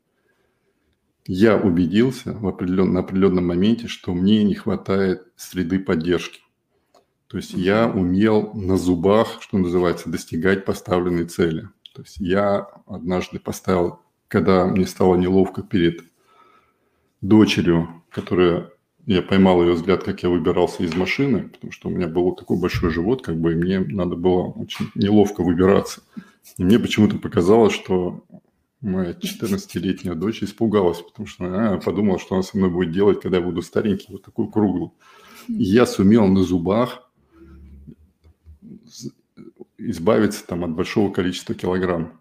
я 1.26 1.56
убедился 1.56 2.32
в 2.32 2.46
определен, 2.46 2.92
на 2.92 3.00
определенном 3.00 3.46
моменте, 3.46 3.87
что 3.88 4.14
мне 4.14 4.42
не 4.44 4.54
хватает 4.54 5.26
среды 5.37 5.78
поддержки. 5.78 6.40
То 7.28 7.38
есть 7.38 7.54
я 7.54 7.88
умел 7.88 8.52
на 8.54 8.76
зубах, 8.76 9.40
что 9.40 9.56
называется, 9.58 10.11
достигать 10.11 10.64
поставленной 10.64 11.24
цели. 11.24 11.68
То 11.94 12.02
есть 12.02 12.18
я 12.18 12.66
однажды 12.87 13.38
поставил, 13.38 14.00
когда 14.28 14.66
мне 14.66 14.87
стало 14.87 15.16
неловко 15.16 15.62
перед 15.62 16.04
дочерью, 17.20 18.02
которая 18.11 18.70
я 19.06 19.22
поймал 19.22 19.62
ее 19.62 19.72
взгляд, 19.72 20.04
как 20.04 20.22
я 20.22 20.28
выбирался 20.28 20.82
из 20.85 20.94
машины, 20.94 21.48
потому 21.48 21.72
что 21.72 21.88
у 21.88 21.92
меня 21.92 22.06
был 22.06 22.35
такой 22.35 22.58
большой 22.58 22.90
живот, 22.90 23.22
как 23.22 23.40
бы, 23.40 23.52
и 23.52 23.56
мне 23.56 23.80
надо 23.80 24.16
было 24.16 24.44
очень 24.50 24.90
неловко 24.94 25.42
выбираться. 25.42 26.02
И 26.58 26.64
мне 26.64 26.78
почему-то 26.78 27.18
показалось, 27.18 27.72
что 27.72 28.24
Моя 28.83 29.12
14-летняя 29.12 30.16
дочь 30.16 30.42
испугалась, 30.42 31.01
потому 31.01 31.29
что 31.29 31.45
она 31.45 31.79
подумала, 31.79 32.18
что 32.18 32.35
она 32.35 32.42
со 32.42 32.59
мной 32.59 32.68
будет 32.68 32.90
делать, 32.90 33.21
когда 33.21 33.38
я 33.38 33.45
буду 33.45 33.62
старенький, 33.62 34.09
вот 34.11 34.25
такую 34.25 34.49
круглую. 34.49 34.92
И 35.47 35.62
я 35.62 35.87
сумел 35.87 36.27
на 36.27 36.42
зубах 36.42 37.09
избавиться 39.79 40.45
там 40.45 40.64
от 40.64 40.73
большого 40.73 41.12
количества 41.12 41.55
килограмм. 41.55 42.21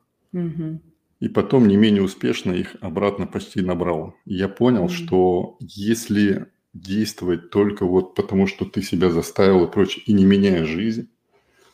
И 1.19 1.30
потом 1.30 1.67
не 1.67 1.78
менее 1.78 2.04
успешно 2.04 2.52
их 2.52 2.76
обратно 2.80 3.26
почти 3.26 3.62
набрал. 3.62 4.15
И 4.26 4.36
я 4.36 4.47
понял, 4.47 4.88
что 4.88 5.58
если 5.60 6.47
действовать 6.74 7.50
только 7.50 7.86
вот 7.86 8.13
потому, 8.13 8.45
что 8.45 8.65
ты 8.65 8.84
себя 8.84 9.10
заставил 9.10 9.65
и 9.65 9.71
прочее, 9.71 10.04
и 10.06 10.13
не 10.13 10.26
меняя 10.26 10.63
жизнь, 10.65 11.10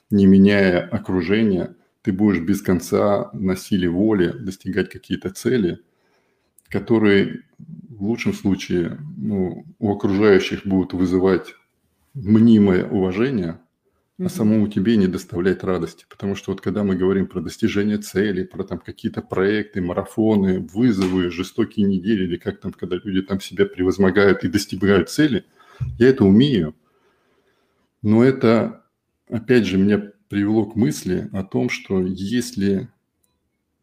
не 0.09 0.25
меняя 0.27 0.87
окружение– 0.87 1.75
ты 2.07 2.13
будешь 2.13 2.39
без 2.39 2.61
конца 2.61 3.29
на 3.33 3.57
силе 3.57 3.89
воли 3.89 4.29
достигать 4.29 4.89
какие-то 4.89 5.29
цели, 5.29 5.81
которые 6.69 7.41
в 7.89 8.01
лучшем 8.01 8.31
случае 8.31 8.97
ну, 9.17 9.65
у 9.77 9.91
окружающих 9.93 10.65
будут 10.65 10.93
вызывать 10.93 11.53
мнимое 12.13 12.85
уважение, 12.85 13.59
а 14.17 14.29
самому 14.29 14.69
тебе 14.69 14.95
не 14.95 15.07
доставляет 15.07 15.65
радости. 15.65 16.05
Потому 16.07 16.35
что 16.35 16.51
вот 16.51 16.61
когда 16.61 16.85
мы 16.85 16.95
говорим 16.95 17.27
про 17.27 17.41
достижение 17.41 17.97
цели, 17.97 18.45
про 18.45 18.63
там 18.63 18.79
какие-то 18.79 19.21
проекты, 19.21 19.81
марафоны, 19.81 20.61
вызовы, 20.61 21.29
жестокие 21.29 21.85
недели, 21.85 22.23
или 22.23 22.37
как 22.37 22.61
там, 22.61 22.71
когда 22.71 22.95
люди 23.03 23.21
там 23.21 23.41
себя 23.41 23.65
превозмогают 23.65 24.45
и 24.45 24.47
достигают 24.47 25.09
цели, 25.09 25.43
я 25.99 26.07
это 26.07 26.23
умею. 26.23 26.73
Но 28.01 28.23
это, 28.23 28.85
опять 29.29 29.65
же, 29.65 29.77
меня 29.77 30.13
привело 30.29 30.65
к 30.65 30.75
мысли 30.75 31.29
о 31.33 31.43
том, 31.43 31.69
что 31.69 32.01
если 32.01 32.89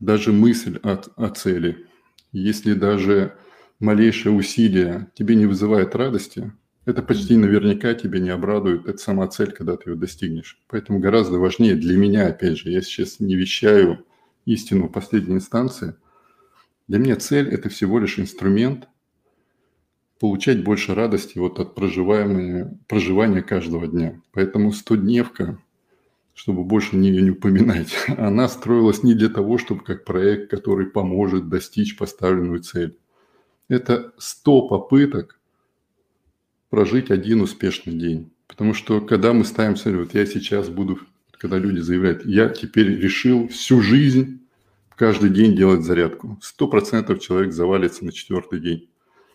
даже 0.00 0.32
мысль 0.32 0.78
о, 0.82 1.00
о 1.16 1.30
цели, 1.30 1.86
если 2.32 2.74
даже 2.74 3.36
малейшее 3.80 4.34
усилие 4.34 5.10
тебе 5.14 5.34
не 5.34 5.46
вызывает 5.46 5.94
радости– 5.94 6.52
это 6.84 7.02
почти 7.02 7.36
наверняка 7.36 7.94
тебя 7.94 8.18
не 8.18 8.28
обрадует. 8.30 8.86
Это 8.86 8.98
сама 8.98 9.26
цель, 9.28 9.52
когда 9.52 9.76
ты 9.76 9.90
ее 9.90 9.96
достигнешь. 9.96 10.60
Поэтому 10.68 10.98
гораздо 10.98 11.38
важнее 11.38 11.76
для 11.76 11.96
меня, 11.96 12.26
опять 12.26 12.58
же, 12.58 12.70
я 12.70 12.82
сейчас 12.82 13.20
не 13.20 13.36
вещаю 13.36 14.04
истину 14.44 14.90
последней 14.90 15.36
инстанции. 15.36 15.96
Для 16.86 16.98
меня 16.98 17.16
цель– 17.16 17.48
это 17.50 17.70
всего 17.70 17.98
лишь 17.98 18.18
инструмент 18.18 18.86
получать 20.20 20.62
больше 20.62 20.94
радости 20.94 21.38
вот 21.38 21.58
от 21.58 21.74
проживания 21.74 23.42
каждого 23.42 23.88
дня. 23.88 24.20
Поэтому 24.32 24.70
100-дневка, 24.70 25.56
чтобы 26.34 26.64
больше 26.64 26.96
не, 26.96 27.10
не 27.10 27.30
упоминать, 27.30 27.94
она 28.18 28.48
строилась 28.48 29.02
не 29.02 29.14
для 29.14 29.28
того, 29.28 29.58
чтобы 29.58 29.82
как 29.82 30.04
проект, 30.04 30.50
который 30.50 30.86
поможет 30.86 31.48
достичь 31.48 31.96
поставленную 31.96 32.60
цель. 32.60 32.96
Это 33.68 34.12
100 34.18 34.68
попыток– 34.68 35.38
прожить 36.74 37.12
один 37.12 37.40
успешный 37.40 37.94
день. 37.94 38.32
Потому 38.48 38.74
что 38.74 39.00
когда 39.00 39.32
мы 39.32 39.44
ставим 39.44 39.76
цель, 39.76 39.96
вот 39.96 40.12
я 40.12 40.26
сейчас 40.26 40.68
буду, 40.68 40.98
когда 41.30 41.56
люди 41.56 41.78
заявляют, 41.78 42.26
я 42.26 42.48
теперь 42.48 42.88
решил 43.00 43.46
всю 43.46 43.80
жизнь 43.80 44.40
каждый 44.96 45.30
день 45.30 45.54
делать 45.54 45.82
зарядку. 45.82 46.36
Сто 46.42 46.66
процентов 46.66 47.20
человек 47.20 47.52
завалится 47.52 48.04
на 48.04 48.10
четвертый 48.10 48.58
день. 48.58 48.88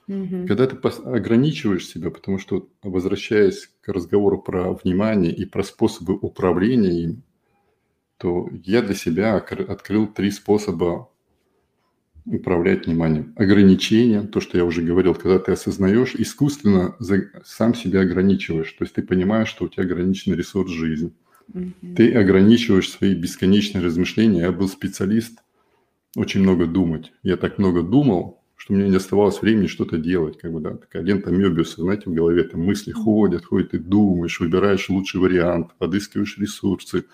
Угу. 0.10 0.48
Когда 0.48 0.66
ты 0.66 0.76
ограничиваешь 1.06 1.88
себя, 1.88 2.10
потому 2.10 2.40
что, 2.40 2.68
возвращаясь 2.82 3.70
к 3.82 3.90
разговору 3.90 4.42
про 4.42 4.74
внимание 4.74 5.32
и 5.32 5.46
про 5.46 5.64
способы 5.64 6.16
управления 6.16 7.04
им, 7.04 7.24
то 8.18 8.50
я 8.66 8.82
для 8.82 8.96
себя 8.96 9.38
открыл 9.38 10.08
три 10.08 10.32
способа 10.32 11.10
управлять 12.26 12.88
вниманием. 12.88 13.34
Ограничения, 13.38 14.24
то, 14.24 14.42
что 14.42 14.58
я 14.58 14.66
уже 14.66 14.82
говорил, 14.82 15.14
когда 15.14 15.38
ты 15.38 15.52
осознаешь, 15.52 16.16
искусственно 16.16 16.96
сам 17.46 17.76
себя 17.76 18.02
ограничиваешь. 18.02 18.74
То 18.74 18.86
есть 18.86 18.96
ты 18.96 19.04
понимаешь, 19.04 19.48
что 19.48 19.66
у 19.66 19.68
тебя 19.70 19.84
ограниченный 19.84 20.36
ресурс 20.36 20.72
жизни. 20.72 21.12
Mm-hmm. 21.54 21.96
Ты 21.96 22.14
ограничиваешь 22.14 22.90
свои 22.90 23.14
бесконечные 23.14 23.84
размышления. 23.84 24.42
Я 24.42 24.52
был 24.52 24.68
специалист, 24.68 25.40
очень 26.16 26.42
много 26.42 26.66
думать. 26.66 27.12
Я 27.22 27.38
так 27.38 27.60
много 27.60 27.84
думал, 27.84 28.39
что 28.60 28.74
мне 28.74 28.90
не 28.90 28.98
оставалось 28.98 29.42
времени 29.42 29.68
что-то 29.68 29.98
делать. 29.98 30.38
Как 30.38 30.52
бы, 30.52 30.60
да, 30.60 30.76
такая 30.76 31.02
лента 31.02 31.32
Мёбиуса, 31.32 31.82
знаете, 31.82 32.10
в 32.10 32.14
голове 32.14 32.44
там 32.44 32.62
мысли 32.62 32.92
ходят, 32.92 33.46
ходят, 33.46 33.72
ты 33.72 33.80
думаешь, 33.80 34.42
выбираешь 34.42 34.90
лучший 34.90 35.22
вариант, 35.22 35.72
подыскиваешь 35.78 36.38
ресурсы, 36.38 37.06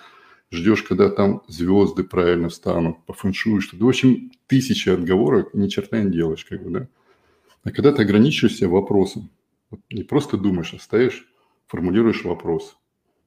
ждешь, 0.49 0.81
когда 0.81 1.07
там 1.07 1.43
звезды 1.47 2.03
правильно 2.03 2.49
встанут, 2.49 2.97
по 3.05 3.13
фэншую, 3.13 3.61
что 3.61 3.77
В 3.77 3.87
общем, 3.87 4.31
тысячи 4.47 4.89
отговорок, 4.89 5.53
ни 5.53 5.67
черта 5.67 6.01
не 6.01 6.11
делаешь, 6.11 6.45
как 6.45 6.63
бы, 6.63 6.71
да. 6.71 6.87
А 7.63 7.69
когда 7.69 7.91
ты 7.91 8.01
ограничиваешься 8.01 8.67
вопросом, 8.67 9.29
не 9.91 10.01
просто 10.01 10.37
думаешь, 10.37 10.73
а 10.73 10.79
ставишь, 10.79 11.27
формулируешь 11.67 12.23
вопрос, 12.23 12.75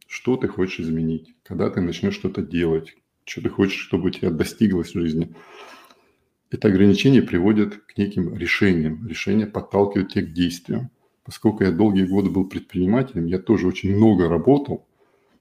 что 0.08 0.36
ты 0.36 0.48
хочешь 0.48 0.80
изменить, 0.80 1.36
когда 1.44 1.70
ты 1.70 1.80
начнешь 1.80 2.14
что-то 2.14 2.42
делать, 2.42 2.96
что 3.24 3.42
ты 3.42 3.48
хочешь, 3.48 3.78
чтобы 3.80 4.08
у 4.08 4.10
тебя 4.10 4.30
достиглось 4.30 4.90
в 4.90 4.94
жизни. 4.94 5.36
Это 6.50 6.68
ограничение 6.68 7.22
приводит 7.22 7.76
к 7.76 7.98
неким 7.98 8.36
решениям. 8.36 9.06
Решения 9.06 9.46
подталкивают 9.46 10.12
тебя 10.12 10.24
к 10.24 10.32
действию. 10.32 10.90
Поскольку 11.24 11.64
я 11.64 11.70
долгие 11.70 12.04
годы 12.04 12.30
был 12.30 12.46
предпринимателем, 12.46 13.26
я 13.26 13.38
тоже 13.38 13.66
очень 13.66 13.94
много 13.94 14.28
работал, 14.28 14.86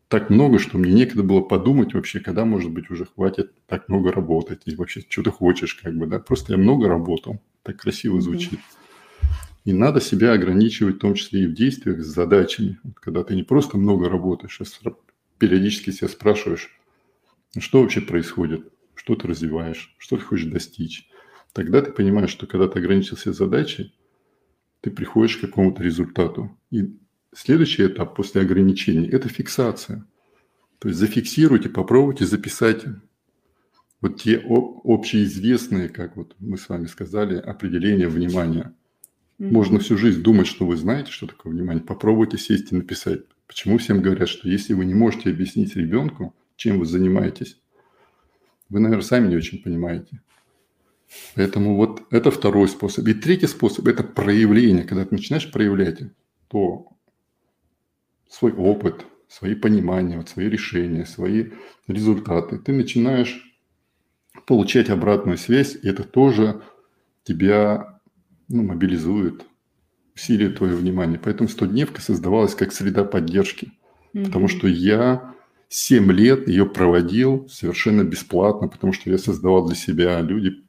так 0.10 0.30
много, 0.30 0.58
что 0.58 0.78
мне 0.78 0.94
некогда 0.94 1.24
было 1.24 1.42
подумать 1.42 1.94
вообще, 1.94 2.20
когда, 2.20 2.46
может 2.46 2.72
быть, 2.72 2.90
уже 2.90 3.06
хватит 3.06 3.52
так 3.68 3.90
много 3.90 4.12
работать, 4.12 4.62
и 4.66 4.76
вообще, 4.76 5.02
что 5.08 5.24
ты 5.24 5.32
хочешь, 5.32 5.76
как 5.76 5.98
бы, 5.98 6.08
да. 6.08 6.20
Просто 6.20 6.54
я 6.54 6.58
много 6.58 6.88
работал, 6.88 7.42
так 7.64 7.78
красиво 7.78 8.22
звучит. 8.22 8.60
И 9.66 9.74
надо 9.74 10.00
себя 10.00 10.32
ограничивать, 10.32 10.96
в 10.96 11.00
том 11.00 11.14
числе 11.16 11.44
и 11.44 11.48
в 11.48 11.54
действиях 11.54 12.02
с 12.02 12.08
задачами. 12.08 12.80
Когда 13.02 13.24
ты 13.26 13.36
не 13.36 13.44
просто 13.44 13.78
много 13.78 14.10
работаешь, 14.10 14.62
а 14.62 14.92
периодически 15.40 15.92
себя 15.92 16.08
спрашиваешь, 16.08 16.70
что 17.58 17.82
вообще 17.82 18.00
происходит, 18.00 18.72
что 18.98 19.16
ты 19.16 19.28
развиваешь, 19.28 19.96
что 19.98 20.18
ты 20.18 20.24
хочешь 20.24 20.52
достичь. 20.52 21.10
Тогда 21.54 21.82
ты 21.82 21.92
понимаешь, 21.92 22.30
что 22.30 22.48
когда 22.48 22.68
ты 22.68 22.80
ограничился 22.80 23.32
задачей, 23.34 23.96
ты 24.82 24.92
приходишь 24.92 25.38
к 25.38 25.42
какому-то 25.42 25.82
результату. 25.82 26.58
И 26.72 26.98
Следующий 27.40 27.86
этап 27.86 28.16
после 28.16 28.42
ограничений– 28.42 29.08
это 29.12 29.30
фиксация. 29.30 30.04
То 30.80 30.88
есть 30.88 31.00
зафиксируйте, 31.00 31.70
попробуйте 31.70 32.26
записать 32.26 32.84
вот 34.02 34.20
те 34.20 34.42
общеизвестные, 34.84 35.90
как 35.90 36.16
вот 36.16 36.36
мы 36.40 36.58
с 36.58 36.68
вами 36.68 36.88
сказали, 36.88 37.38
определения 37.38 38.08
внимания. 38.08 38.74
Mm-hmm. 39.40 39.52
Можно 39.52 39.78
всю 39.78 39.98
жизнь 39.98 40.24
думать, 40.24 40.48
что 40.48 40.66
вы 40.66 40.78
знаете, 40.78 41.12
что 41.12 41.28
такое 41.28 41.54
внимание. 41.54 41.84
Попробуйте 41.84 42.40
сесть 42.40 42.72
и 42.72 42.76
написать. 42.76 43.22
Почему 43.46 43.78
всем 43.78 44.02
говорят, 44.02 44.30
что 44.30 44.50
если 44.50 44.74
вы 44.74 44.86
не 44.86 44.96
можете 44.96 45.30
объяснить 45.30 45.76
ребенку, 45.76 46.36
чем 46.56 46.80
вы 46.80 46.88
занимаетесь, 46.88 47.60
вы, 48.70 48.80
наверное, 48.80 49.04
сами 49.04 49.28
не 49.28 49.36
очень 49.36 49.62
понимаете. 49.62 50.22
Поэтому 51.36 51.76
вот 51.76 52.02
это 52.12 52.32
второй 52.32 52.68
способ. 52.68 53.08
И 53.08 53.14
третий 53.14 53.48
способ– 53.48 53.88
это 53.88 54.04
проявление. 54.04 54.84
Когда 54.84 55.06
ты 55.06 55.16
начинаешь 55.16 55.52
проявлять, 55.52 56.00
то 56.50 56.88
свой 58.30 58.52
опыт, 58.52 59.06
свои 59.30 59.56
понимания, 59.56 60.18
вот 60.18 60.30
свои 60.30 60.50
решения, 60.50 61.06
свои 61.06 61.52
результаты. 61.88 62.58
Ты 62.60 62.74
начинаешь 62.74 63.58
получать 64.46 64.90
обратную 64.90 65.38
связь, 65.38 65.78
и 65.82 65.88
это 65.88 66.04
тоже 66.04 66.62
тебя 67.24 68.00
ну, 68.48 68.64
мобилизует, 68.64 69.46
усиливает 70.16 70.58
твое 70.58 70.76
внимание. 70.76 71.20
Поэтому 71.20 71.50
100-дневка 71.50 72.02
создавалась 72.02 72.56
как 72.56 72.74
среда 72.74 73.04
поддержки. 73.04 73.72
Mm-hmm. 74.14 74.26
Потому 74.26 74.48
что 74.48 74.68
я 74.68 75.34
7 75.70 76.12
лет 76.12 76.48
ее 76.48 76.66
проводил 76.66 77.48
совершенно 77.50 78.04
бесплатно, 78.04 78.68
потому 78.68 78.94
что 78.94 79.10
я 79.10 79.18
создавал 79.18 79.66
для 79.66 79.76
себя. 79.76 80.22
Люди 80.22 80.64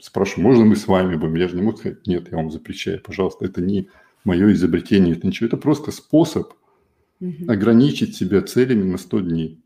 спрашивают, 0.00 0.44
можно 0.44 0.64
мы 0.64 0.76
с 0.76 0.86
вами 0.86 1.16
будем? 1.16 1.34
Я 1.34 1.48
же 1.48 1.56
не 1.56 1.62
могу 1.62 1.76
сказать, 1.76 2.06
нет, 2.06 2.28
я 2.30 2.36
вам 2.36 2.50
запрещаю, 2.50 3.00
пожалуйста. 3.02 3.44
Это 3.44 3.60
не 3.60 3.88
мое 4.24 4.52
изобретение, 4.52 5.16
это 5.16 5.26
ничего. 5.26 5.48
Это 5.48 5.56
просто 5.56 5.90
способ 5.90 6.52
угу. 7.20 7.50
ограничить 7.50 8.16
себя 8.16 8.42
целями 8.42 8.84
на 8.84 8.98
100 8.98 9.20
дней. 9.20 9.60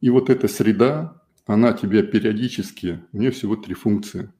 И 0.00 0.10
вот 0.10 0.30
эта 0.30 0.48
среда, 0.48 1.22
она 1.46 1.72
тебя 1.72 2.02
периодически, 2.02 3.00
у 3.12 3.18
нее 3.18 3.30
всего 3.30 3.54
три 3.56 3.74
функции. 3.74 4.32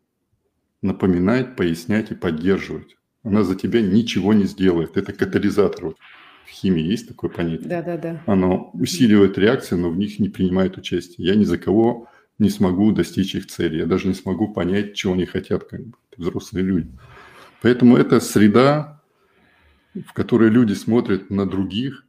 Напоминать, 0.82 1.54
пояснять 1.54 2.10
и 2.10 2.16
поддерживать. 2.16 2.96
Она 3.22 3.44
за 3.44 3.54
тебя 3.54 3.80
ничего 3.80 4.34
не 4.34 4.46
сделает. 4.46 4.96
Это 4.96 5.12
катализатор. 5.12 5.94
В 6.44 6.50
химии 6.50 6.82
есть 6.82 7.08
такое 7.08 7.30
понятие. 7.30 7.68
Да, 7.68 7.82
да, 7.82 7.96
да. 7.96 8.22
Оно 8.26 8.70
усиливает 8.74 9.38
реакции, 9.38 9.76
но 9.76 9.90
в 9.90 9.96
них 9.96 10.18
не 10.18 10.28
принимает 10.28 10.76
участие. 10.76 11.26
Я 11.26 11.34
ни 11.34 11.44
за 11.44 11.58
кого 11.58 12.08
не 12.38 12.50
смогу 12.50 12.92
достичь 12.92 13.34
их 13.34 13.46
цели. 13.46 13.78
Я 13.78 13.86
даже 13.86 14.08
не 14.08 14.14
смогу 14.14 14.52
понять, 14.52 14.94
чего 14.94 15.14
они 15.14 15.26
хотят, 15.26 15.64
как 15.64 15.84
бы, 15.86 15.96
взрослые 16.16 16.64
люди. 16.64 16.90
Поэтому 17.60 17.96
эта 17.96 18.20
среда, 18.20 19.00
в 19.94 20.12
которой 20.12 20.50
люди 20.50 20.72
смотрят 20.72 21.30
на 21.30 21.46
других, 21.46 22.04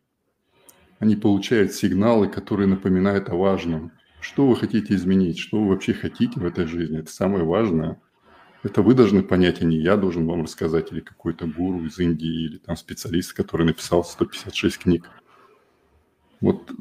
они 0.99 1.15
получают 1.15 1.73
сигналы, 1.73 2.27
которые 2.27 2.67
напоминают 2.67 3.29
о 3.29 3.35
важном. 3.35 3.91
Что 4.21 4.47
вы 4.47 4.55
хотите 4.55 4.95
изменить, 4.95 5.37
что 5.37 5.61
вы 5.61 5.69
вообще 5.69 5.93
хотите 5.93 6.39
в 6.39 6.45
этой 6.45 6.65
жизни, 6.65 6.99
это 6.99 7.11
самое 7.11 7.43
важное. 7.43 7.99
Это 8.63 8.81
вы 8.81 8.93
должны 8.93 9.23
понять, 9.23 9.61
а 9.61 9.65
не 9.65 9.77
я 9.77 9.97
должен 9.97 10.25
вам 10.25 10.43
рассказать, 10.43 10.91
или 10.91 11.01
какой-то 11.01 11.45
гуру 11.45 11.85
из 11.85 11.99
Индии, 11.99 12.45
или 12.45 12.57
там 12.57 12.77
специалист, 12.77 13.33
который 13.33 13.65
написал 13.65 14.05
156 14.05 14.77
книг. 14.77 15.09
Вот 16.39 16.71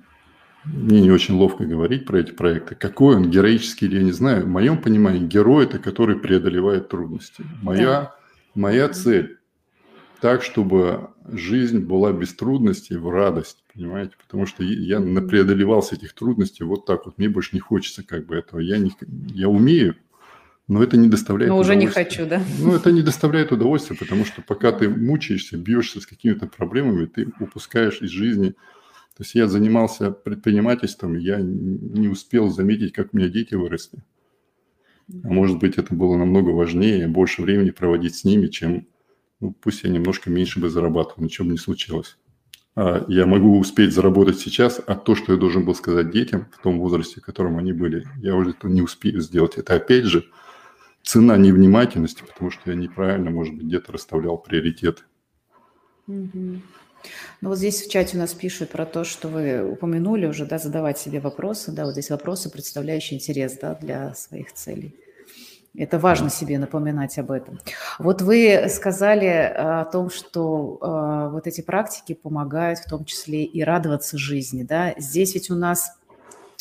мне 0.64 1.00
не 1.00 1.10
очень 1.10 1.34
ловко 1.34 1.64
говорить 1.64 2.06
про 2.06 2.20
эти 2.20 2.30
проекты. 2.30 2.76
Какой 2.76 3.16
он, 3.16 3.30
героический 3.30 3.86
или 3.86 3.96
я 3.96 4.02
не 4.02 4.12
знаю. 4.12 4.44
В 4.44 4.48
моем 4.48 4.80
понимании 4.80 5.26
герой– 5.26 5.64
это 5.66 5.80
который 5.80 6.16
преодолевает 6.16 6.88
трудности. 6.88 7.44
Моя, 7.62 7.84
да. 7.84 8.16
моя 8.54 8.88
цель 8.88 9.38
так, 10.20 10.44
чтобы 10.44 11.10
жизнь 11.26 11.80
была 11.80 12.12
без 12.12 12.32
трудностей, 12.32 12.94
в 12.94 13.08
радость, 13.10 13.64
понимаете? 13.74 14.12
Потому 14.24 14.46
что 14.46 14.62
я 14.62 15.00
преодолевался 15.00 15.96
этих 15.96 16.12
трудностей 16.12 16.62
вот 16.62 16.86
так 16.86 17.06
вот. 17.06 17.18
Мне 17.18 17.28
больше 17.28 17.50
не 17.54 17.60
хочется 17.60 18.04
как 18.04 18.26
бы 18.26 18.36
этого. 18.36 18.60
Я, 18.60 18.78
не, 18.78 18.92
я 19.34 19.48
умею, 19.48 19.96
но 20.68 20.82
это 20.82 20.96
не 20.96 21.08
доставляет 21.08 21.50
Но 21.50 21.58
уже 21.58 21.74
не 21.76 21.86
хочу, 21.86 22.26
да? 22.26 22.42
Ну, 22.60 22.74
это 22.74 22.92
не 22.92 23.02
доставляет 23.02 23.52
удовольствия, 23.52 23.96
потому 23.96 24.24
что 24.24 24.42
пока 24.42 24.72
ты 24.72 24.88
мучаешься, 24.88 25.56
бьешься 25.56 26.00
с 26.00 26.06
какими-то 26.06 26.46
проблемами, 26.46 27.06
ты 27.06 27.28
упускаешь 27.40 28.00
из 28.00 28.10
жизни. 28.10 28.50
То 29.16 29.24
есть 29.24 29.34
я 29.34 29.48
занимался 29.48 30.10
предпринимательством, 30.10 31.18
я 31.18 31.38
не 31.40 32.08
успел 32.08 32.48
заметить, 32.48 32.92
как 32.92 33.08
у 33.12 33.16
меня 33.16 33.28
дети 33.28 33.54
выросли. 33.54 34.02
А 35.22 35.28
может 35.28 35.58
быть, 35.58 35.76
это 35.76 35.94
было 35.94 36.16
намного 36.16 36.50
важнее, 36.50 37.08
больше 37.08 37.42
времени 37.42 37.70
проводить 37.70 38.14
с 38.14 38.24
ними, 38.24 38.46
чем, 38.46 38.86
ну, 39.40 39.52
пусть 39.52 39.82
я 39.82 39.90
немножко 39.90 40.30
меньше 40.30 40.60
бы 40.60 40.70
зарабатывал, 40.70 41.24
ничего 41.24 41.46
бы 41.46 41.52
не 41.52 41.58
случилось. 41.58 42.16
А 42.74 43.04
я 43.08 43.26
могу 43.26 43.58
успеть 43.58 43.92
заработать 43.92 44.38
сейчас, 44.38 44.80
а 44.86 44.94
то, 44.94 45.14
что 45.14 45.32
я 45.32 45.38
должен 45.38 45.66
был 45.66 45.74
сказать 45.74 46.10
детям 46.10 46.46
в 46.56 46.62
том 46.62 46.78
возрасте, 46.78 47.20
в 47.20 47.24
котором 47.24 47.58
они 47.58 47.72
были, 47.74 48.06
я 48.16 48.34
уже 48.34 48.50
это 48.50 48.68
не 48.68 48.80
успею 48.80 49.20
сделать. 49.20 49.58
Это 49.58 49.74
опять 49.74 50.04
же 50.04 50.24
цена 51.02 51.36
невнимательности, 51.36 52.22
потому 52.22 52.50
что 52.50 52.70
я 52.70 52.76
неправильно, 52.76 53.30
может 53.30 53.54
быть, 53.54 53.64
где-то 53.64 53.92
расставлял 53.92 54.38
приоритеты. 54.38 55.02
Ну 56.06 57.48
вот 57.48 57.58
здесь 57.58 57.84
в 57.84 57.90
чате 57.90 58.16
у 58.16 58.20
нас 58.20 58.32
пишут 58.32 58.70
про 58.70 58.86
то, 58.86 59.02
что 59.04 59.28
вы 59.28 59.68
упомянули 59.68 60.26
уже, 60.26 60.46
да, 60.46 60.58
задавать 60.58 60.98
себе 60.98 61.20
вопросы, 61.20 61.72
да, 61.72 61.84
вот 61.84 61.92
здесь 61.92 62.10
вопросы, 62.10 62.50
представляющие 62.50 63.18
интерес, 63.18 63.58
да, 63.60 63.74
для 63.74 64.14
своих 64.14 64.52
целей. 64.52 64.94
Это 65.74 65.98
важно 65.98 66.28
себе 66.28 66.58
напоминать 66.58 67.18
об 67.18 67.30
этом. 67.30 67.58
Вот 67.98 68.20
вы 68.20 68.66
сказали 68.68 69.26
о 69.26 69.86
том, 69.86 70.10
что 70.10 70.78
э, 70.82 71.32
вот 71.32 71.46
эти 71.46 71.62
практики 71.62 72.12
помогают 72.12 72.80
в 72.80 72.90
том 72.90 73.06
числе 73.06 73.44
и 73.44 73.62
радоваться 73.62 74.18
жизни. 74.18 74.64
Да? 74.64 74.92
Здесь 74.98 75.32
ведь 75.32 75.50
у 75.50 75.54
нас 75.54 75.98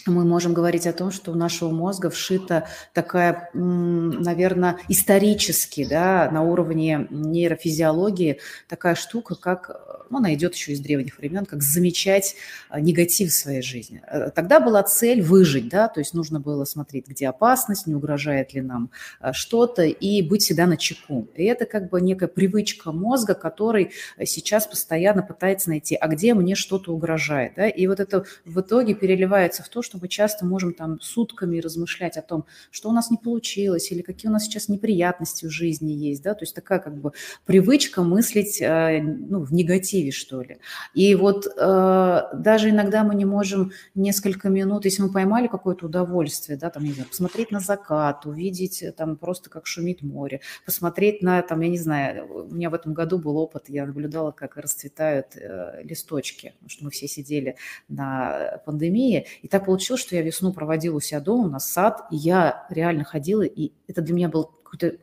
мы 0.07 0.25
можем 0.25 0.53
говорить 0.53 0.87
о 0.87 0.93
том, 0.93 1.11
что 1.11 1.31
у 1.31 1.35
нашего 1.35 1.69
мозга 1.69 2.09
вшита 2.09 2.67
такая, 2.93 3.49
наверное, 3.53 4.77
исторически, 4.87 5.85
да, 5.85 6.29
на 6.31 6.43
уровне 6.43 7.07
нейрофизиологии 7.09 8.39
такая 8.67 8.95
штука, 8.95 9.35
как, 9.35 10.05
ну, 10.09 10.17
она 10.17 10.33
идет 10.33 10.55
еще 10.55 10.73
из 10.73 10.79
древних 10.79 11.17
времен, 11.17 11.45
как 11.45 11.61
замечать 11.61 12.35
а, 12.69 12.79
негатив 12.79 13.31
в 13.31 13.35
своей 13.35 13.61
жизни. 13.61 14.01
Э, 14.07 14.29
тогда 14.29 14.59
была 14.59 14.83
цель 14.83 15.21
выжить, 15.21 15.69
да, 15.69 15.87
то 15.87 15.99
есть 15.99 16.13
нужно 16.13 16.39
было 16.39 16.65
смотреть, 16.65 17.07
где 17.07 17.29
опасность, 17.29 17.87
не 17.87 17.95
угрожает 17.95 18.53
ли 18.53 18.61
нам 18.61 18.91
а, 19.19 19.33
что-то, 19.33 19.83
и 19.83 20.21
быть 20.21 20.43
всегда 20.43 20.65
на 20.65 20.77
чеку. 20.77 21.27
И 21.35 21.43
это 21.43 21.65
как 21.65 21.89
бы 21.89 22.01
некая 22.01 22.27
привычка 22.27 22.91
мозга, 22.91 23.33
который 23.33 23.91
сейчас 24.23 24.67
постоянно 24.67 25.21
пытается 25.21 25.69
найти, 25.69 25.95
а 25.95 26.07
где 26.07 26.33
мне 26.33 26.55
что-то 26.55 26.93
угрожает, 26.93 27.53
да, 27.55 27.67
и 27.67 27.87
вот 27.87 27.99
это 27.99 28.25
в 28.45 28.61
итоге 28.61 28.95
переливается 28.95 29.63
в 29.63 29.69
то, 29.69 29.81
что 29.81 29.90
что 29.91 29.99
мы 30.01 30.07
часто 30.07 30.45
можем 30.45 30.73
там 30.73 31.01
сутками 31.01 31.59
размышлять 31.59 32.15
о 32.15 32.21
том, 32.21 32.45
что 32.71 32.89
у 32.89 32.93
нас 32.93 33.11
не 33.11 33.17
получилось 33.17 33.91
или 33.91 34.01
какие 34.01 34.29
у 34.29 34.33
нас 34.33 34.45
сейчас 34.45 34.69
неприятности 34.69 35.45
в 35.45 35.49
жизни 35.49 35.91
есть, 35.91 36.23
да, 36.23 36.33
то 36.33 36.43
есть 36.43 36.55
такая 36.55 36.79
как 36.79 36.97
бы 36.97 37.11
привычка 37.45 38.01
мыслить 38.01 38.61
э, 38.61 39.01
ну, 39.01 39.41
в 39.41 39.51
негативе, 39.53 40.11
что 40.11 40.41
ли. 40.43 40.59
И 40.93 41.13
вот 41.15 41.45
э, 41.45 42.21
даже 42.33 42.69
иногда 42.69 43.03
мы 43.03 43.15
не 43.15 43.25
можем 43.25 43.73
несколько 43.93 44.47
минут, 44.47 44.85
если 44.85 45.01
мы 45.01 45.11
поймали 45.11 45.47
какое-то 45.47 45.87
удовольствие, 45.87 46.57
да, 46.57 46.69
там, 46.69 46.85
не 46.85 46.93
знаю, 46.93 47.09
посмотреть 47.09 47.51
на 47.51 47.59
закат, 47.59 48.25
увидеть 48.25 48.81
э, 48.81 48.93
там 48.93 49.17
просто 49.17 49.49
как 49.49 49.67
шумит 49.67 50.01
море, 50.03 50.39
посмотреть 50.65 51.21
на, 51.21 51.41
там, 51.41 51.59
я 51.59 51.67
не 51.67 51.79
знаю, 51.79 52.45
у 52.49 52.53
меня 52.55 52.69
в 52.69 52.73
этом 52.73 52.93
году 52.93 53.17
был 53.17 53.35
опыт, 53.35 53.65
я 53.67 53.85
наблюдала, 53.85 54.31
как 54.31 54.55
расцветают 54.55 55.35
листочки, 55.83 56.53
потому 56.53 56.69
что 56.69 56.85
мы 56.85 56.91
все 56.91 57.07
сидели 57.07 57.57
на 57.89 58.61
пандемии, 58.65 59.27
и 59.41 59.49
так 59.49 59.65
получилось, 59.65 59.80
получилось, 59.81 60.01
что 60.01 60.15
я 60.15 60.21
весну 60.21 60.53
проводила 60.53 60.97
у 60.97 60.99
себя 60.99 61.19
дома, 61.19 61.47
у 61.47 61.49
нас 61.49 61.67
сад, 61.67 62.05
и 62.11 62.15
я 62.15 62.67
реально 62.69 63.03
ходила, 63.03 63.41
и 63.41 63.71
это 63.87 64.01
для 64.01 64.13
меня 64.13 64.29
был 64.29 64.45
какой-то 64.63 64.97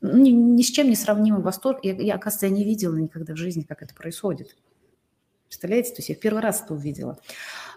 ни, 0.00 0.30
ни 0.30 0.62
с 0.62 0.70
чем 0.70 0.88
не 0.88 0.96
сравнимый 0.96 1.42
восторг. 1.42 1.78
Я, 1.84 1.92
я, 1.92 2.16
оказывается, 2.16 2.46
я 2.46 2.52
не 2.52 2.64
видела 2.64 2.96
никогда 2.96 3.34
в 3.34 3.36
жизни, 3.36 3.62
как 3.62 3.82
это 3.82 3.94
происходит. 3.94 4.56
Представляете? 5.46 5.90
То 5.90 5.98
есть 5.98 6.08
я 6.08 6.16
в 6.16 6.18
первый 6.18 6.42
раз 6.42 6.62
это 6.62 6.74
увидела. 6.74 7.18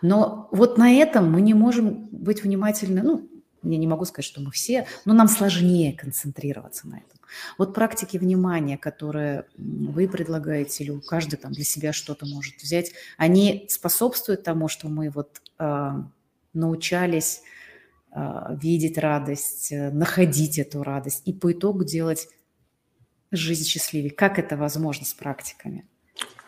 Но 0.02 0.48
вот 0.52 0.80
на 0.80 0.91
этом 0.91 1.32
мы 1.32 1.41
не 1.41 1.54
можем 1.54 2.08
быть 2.12 2.43
внимательны. 2.43 3.04
Ну, 3.04 3.30
я 3.62 3.78
не 3.78 3.88
могу 3.88 4.06
сказать, 4.06 4.26
что 4.26 4.41
мы 4.41 4.50
все, 4.50 4.88
но 5.06 5.13
нам 5.13 5.28
сложнее 5.28 5.93
концентрироваться 5.93 6.88
на 6.88 6.96
этом. 6.96 7.19
Вот 7.58 7.74
практики 7.74 8.17
внимания, 8.17 8.78
которые 8.78 9.46
вы 9.58 10.08
предлагаете, 10.08 10.84
или 10.84 11.00
каждый 11.00 11.38
там 11.38 11.52
для 11.52 11.63
себя 11.63 11.93
что-то 11.93 12.26
может 12.26 12.56
взять, 12.62 12.91
они 13.17 13.65
способствуют 13.69 14.43
тому, 14.43 14.67
что 14.67 14.88
мы 14.88 15.10
вот 15.10 15.41
э, 15.60 15.91
научались 16.54 17.42
а, 18.16 18.56
видеть 18.62 19.00
радость, 19.00 19.72
э, 19.72 19.89
находить 19.89 20.60
эту 20.60 20.84
радость 20.84 21.24
и 21.26 21.34
по 21.34 21.52
итогу 21.52 21.84
делать 21.84 22.28
жизнь 23.32 23.66
счастливее. 23.66 24.12
Как 24.12 24.38
это 24.38 24.56
возможно 24.56 25.04
с 25.04 25.16
практиками? 25.16 25.88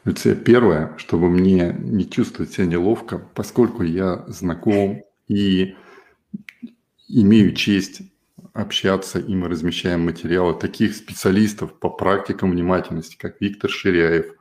Люция, 0.04 0.36
первое, 0.36 0.96
чтобы 0.98 1.28
мне 1.30 1.76
не 1.80 2.08
чувствовать 2.08 2.54
себя 2.54 2.68
неловко, 2.68 3.18
поскольку 3.34 3.82
я 3.82 4.24
знаком 4.28 5.02
и 5.28 5.76
имею 7.08 7.56
честь 7.56 8.04
общаться, 8.54 9.18
и 9.18 9.34
мы 9.34 9.50
размещаем 9.50 10.06
материалы 10.06 10.54
таких 10.54 10.96
специалистов 10.96 11.80
по 11.80 11.90
практикам 11.90 12.52
внимательности, 12.52 13.18
как 13.18 13.42
Виктор 13.42 13.72
Ширяев, 13.72 14.35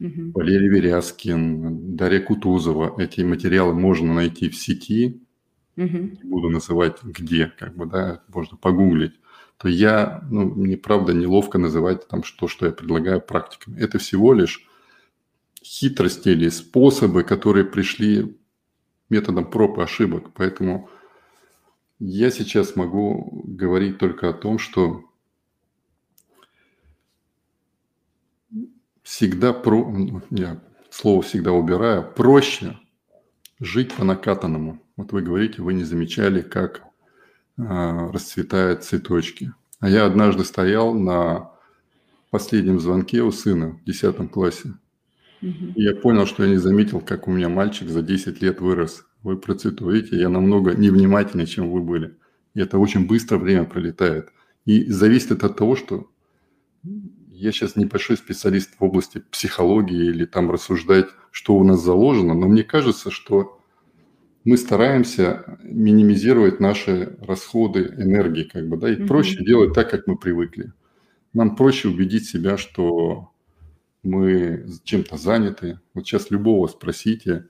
угу. 0.00 0.32
Валерий 0.34 0.68
Веряскин, 0.68 1.96
Дарья 1.96 2.20
Кутузова. 2.20 3.00
Эти 3.00 3.20
материалы 3.20 3.74
можно 3.74 4.14
найти 4.14 4.48
в 4.48 4.56
сети, 4.56 5.20
угу. 5.76 6.10
буду 6.24 6.48
называть 6.48 7.02
где, 7.02 7.46
как 7.46 7.76
бы, 7.76 7.86
да, 7.86 8.22
можно 8.28 8.56
погуглить 8.56 9.12
то 9.60 9.68
я, 9.68 10.24
ну, 10.30 10.46
мне 10.46 10.78
правда 10.78 11.12
неловко 11.12 11.58
называть 11.58 12.08
там 12.08 12.22
что, 12.22 12.48
что 12.48 12.64
я 12.64 12.72
предлагаю 12.72 13.20
практиками. 13.20 13.78
Это 13.78 13.98
всего 13.98 14.32
лишь 14.32 14.66
хитрости 15.62 16.30
или 16.30 16.48
способы, 16.48 17.24
которые 17.24 17.66
пришли 17.66 18.38
методом 19.10 19.50
проб 19.50 19.78
и 19.78 19.82
ошибок. 19.82 20.30
Поэтому 20.32 20.88
я 21.98 22.30
сейчас 22.30 22.74
могу 22.74 23.42
говорить 23.44 23.98
только 23.98 24.30
о 24.30 24.32
том, 24.32 24.58
что 24.58 25.04
всегда 29.02 29.52
про... 29.52 29.92
Я 30.30 30.60
слово 30.90 31.22
всегда 31.22 31.52
убираю. 31.52 32.12
Проще 32.14 32.78
жить 33.58 33.94
по 33.94 34.04
накатанному. 34.04 34.82
Вот 34.96 35.12
вы 35.12 35.22
говорите, 35.22 35.62
вы 35.62 35.74
не 35.74 35.84
замечали, 35.84 36.42
как 36.42 36.82
а, 37.58 38.10
расцветают 38.12 38.84
цветочки. 38.84 39.52
А 39.78 39.88
я 39.88 40.04
однажды 40.04 40.44
стоял 40.44 40.94
на 40.94 41.52
последнем 42.30 42.80
звонке 42.80 43.22
у 43.22 43.32
сына 43.32 43.78
в 43.82 43.84
10 43.84 44.30
классе. 44.30 44.74
И 45.40 45.82
я 45.82 45.94
понял, 45.94 46.26
что 46.26 46.44
я 46.44 46.50
не 46.50 46.58
заметил, 46.58 47.00
как 47.00 47.26
у 47.26 47.30
меня 47.30 47.48
мальчик 47.48 47.88
за 47.88 48.02
10 48.02 48.42
лет 48.42 48.60
вырос. 48.60 49.06
Вы 49.22 49.38
процитуете, 49.38 50.18
я 50.18 50.28
намного 50.28 50.74
невнимательнее, 50.74 51.46
чем 51.46 51.70
вы 51.70 51.80
были. 51.80 52.16
И 52.54 52.60
это 52.60 52.78
очень 52.78 53.06
быстро 53.06 53.38
время 53.38 53.64
пролетает. 53.64 54.30
И 54.66 54.90
зависит 54.90 55.30
это 55.30 55.46
от 55.46 55.56
того, 55.56 55.76
что 55.76 56.10
я 57.40 57.52
сейчас 57.52 57.76
небольшой 57.76 58.16
специалист 58.16 58.70
в 58.78 58.84
области 58.84 59.22
психологии 59.30 60.08
или 60.08 60.24
там 60.24 60.50
рассуждать, 60.50 61.06
что 61.30 61.54
у 61.54 61.64
нас 61.64 61.82
заложено, 61.82 62.34
но 62.34 62.46
мне 62.46 62.62
кажется, 62.62 63.10
что 63.10 63.60
мы 64.44 64.56
стараемся 64.56 65.58
минимизировать 65.62 66.60
наши 66.60 67.16
расходы 67.20 67.94
энергии, 67.98 68.44
как 68.44 68.68
бы, 68.68 68.76
да, 68.76 68.90
и 68.90 68.96
mm-hmm. 68.96 69.06
проще 69.06 69.44
делать 69.44 69.74
так, 69.74 69.90
как 69.90 70.06
мы 70.06 70.16
привыкли. 70.16 70.72
Нам 71.32 71.56
проще 71.56 71.88
убедить 71.88 72.28
себя, 72.28 72.56
что 72.56 73.30
мы 74.02 74.66
чем-то 74.84 75.16
заняты. 75.16 75.80
Вот 75.94 76.06
сейчас 76.06 76.30
любого 76.30 76.66
спросите, 76.68 77.46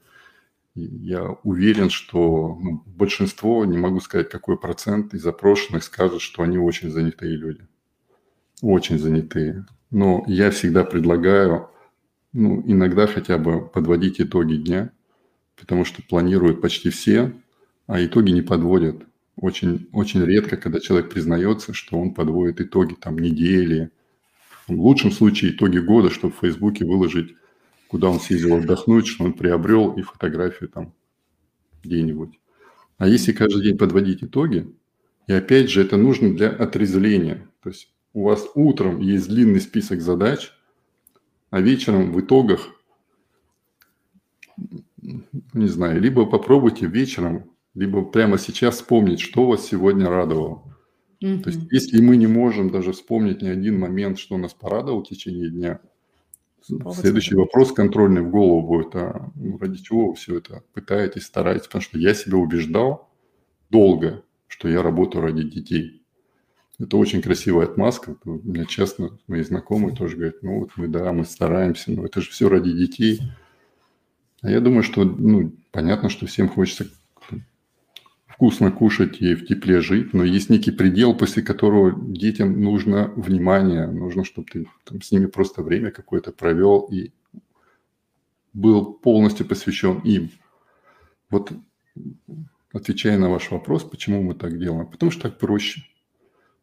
я 0.75 1.31
уверен, 1.43 1.91
что 1.91 2.59
ну, 2.61 2.83
большинство, 2.87 3.65
не 3.65 3.79
могу 3.79 4.01
сказать 4.01 4.29
какой 4.29 4.59
процент 4.59 5.15
из 5.15 5.23
запрошенных 5.23 5.85
скажут, 5.85 6.23
что 6.23 6.43
они 6.43 6.59
очень 6.59 6.91
занятые 6.91 7.37
люди. 7.37 7.67
Очень 8.63 8.99
занятые. 8.99 9.67
Но 9.91 10.25
я 10.27 10.51
всегда 10.51 10.85
предлагаю, 10.85 11.69
ну, 12.33 12.63
иногда 12.67 13.07
хотя 13.07 13.39
бы 13.39 13.67
подводить 13.67 14.21
итоги 14.21 14.55
дня, 14.55 14.93
потому 15.57 15.85
что 15.85 16.03
планируют 16.03 16.61
почти 16.61 16.91
все, 16.91 17.33
а 17.87 18.05
итоги 18.05 18.31
не 18.31 18.43
подводят. 18.43 19.03
Очень, 19.37 19.89
очень 19.93 20.25
редко, 20.25 20.57
когда 20.57 20.81
человек 20.81 21.11
признается, 21.11 21.73
что 21.73 21.99
он 21.99 22.15
подводит 22.15 22.61
итоги 22.61 22.95
там 22.95 23.19
недели, 23.19 23.91
в 24.69 24.81
лучшем 24.81 25.11
случае 25.11 25.53
итоги 25.53 25.79
года, 25.79 26.11
чтобы 26.11 26.35
в 26.35 26.41
Фейсбуке 26.41 26.85
выложить, 26.85 27.35
куда 27.89 28.09
он 28.09 28.21
съездил 28.21 28.57
отдохнуть, 28.57 29.07
что 29.07 29.25
он 29.25 29.33
приобрел, 29.33 29.93
и 29.95 30.03
фотографию 30.03 30.69
там 30.69 30.93
где-нибудь. 31.83 32.39
А 32.99 33.09
если 33.09 33.33
каждый 33.33 33.65
день 33.65 33.79
подводить 33.79 34.23
итоги, 34.23 34.73
и 35.27 35.33
опять 35.33 35.71
же 35.71 35.83
это 35.83 35.97
нужно 35.97 36.35
для 36.35 36.51
отрезвления. 36.51 37.49
То 37.63 37.71
есть 37.71 37.93
у 38.13 38.25
вас 38.25 38.47
утром 38.55 39.01
есть 39.01 39.29
длинный 39.29 39.61
список 39.61 40.01
задач, 40.01 40.53
а 41.51 41.61
вечером 41.61 42.13
в 42.13 42.21
итогах, 42.21 42.69
не 44.97 45.67
знаю, 45.69 46.01
либо 46.01 46.27
попробуйте 46.27 46.87
вечером, 46.87 47.51
либо 47.75 48.05
прямо 48.05 48.39
сейчас 48.39 48.77
вспомнить, 48.77 49.21
что 49.21 49.47
вас 49.47 49.67
сегодня 49.67 50.09
радовало. 50.09 50.63
Mm-hmm. 51.23 51.43
То 51.43 51.51
есть 51.51 51.61
если 51.71 52.01
мы 52.01 52.17
не 52.17 52.27
можем 52.27 52.71
даже 52.71 52.93
вспомнить 52.93 53.43
ни 53.43 53.49
один 53.49 53.79
момент, 53.79 54.19
что 54.19 54.37
нас 54.39 54.55
порадовал 54.55 55.03
в 55.03 55.09
течение 55.09 55.51
дня, 55.51 55.81
Следующий 56.63 57.35
вопрос 57.37 57.73
контрольный 57.73 58.23
в 58.23 58.31
голову 58.31 58.67
будет, 58.67 58.95
а 58.95 59.33
ради 59.59 59.83
чего 59.83 60.09
вы 60.09 60.15
все 60.15 60.39
это 60.39 60.63
пытаетесь, 60.75 61.25
стараетесь? 61.25 61.67
Потому 61.67 61.83
что 61.83 61.99
я 61.99 62.15
себя 62.15 62.37
убеждал 62.37 63.09
долго, 63.71 64.23
что 64.47 64.69
я 64.69 64.83
работаю 64.83 65.23
ради 65.23 65.43
детей. 65.43 66.00
Это 66.81 66.97
очень 66.97 67.21
красивая 67.21 67.67
отмазка. 67.67 68.17
У 68.25 68.41
меня 68.43 68.65
часто 68.65 69.11
мои 69.29 69.43
знакомые 69.43 69.95
тоже 69.95 70.17
говорят, 70.17 70.43
ну 70.43 70.61
вот 70.61 70.71
мы, 70.77 70.89
да, 70.89 71.13
мы 71.13 71.25
стараемся, 71.25 71.93
но 71.93 72.07
это 72.07 72.23
же 72.23 72.31
все 72.31 72.49
ради 72.49 72.73
детей. 72.73 73.21
А 74.41 74.51
я 74.51 74.61
думаю, 74.61 74.83
что, 74.83 75.05
ну, 75.05 75.53
понятно, 75.73 76.09
что 76.09 76.25
всем 76.27 76.49
хочется 76.49 76.87
вкусно 78.27 78.73
кушать 78.73 79.21
и 79.21 79.35
в 79.35 79.45
тепле 79.45 79.83
жить, 79.83 80.15
но 80.15 80.25
есть 80.25 80.49
некий 80.49 80.71
предел, 80.71 81.15
после 81.15 81.43
которого 81.43 81.93
детям 82.01 82.59
нужно 82.63 83.13
внимание, 83.15 83.87
нужно, 83.87 84.25
чтобы 84.25 84.49
ты 84.51 84.67
там, 84.85 85.03
с 85.03 85.13
ними 85.13 85.27
просто 85.27 85.63
время 85.63 85.91
какое-то 85.91 86.33
провел 86.33 86.89
и 86.91 87.13
был 88.55 88.95
полностью 88.95 89.47
посвящен 89.47 89.99
им. 89.99 90.31
Вот 91.29 91.53
отвечая 92.73 93.19
на 93.19 93.29
ваш 93.29 93.51
вопрос, 93.51 93.85
почему 93.85 94.23
мы 94.23 94.35
так 94.35 94.59
делаем? 94.59 94.87
Потому 94.87 95.13
что 95.13 95.25
так 95.25 95.39
проще. 95.39 95.83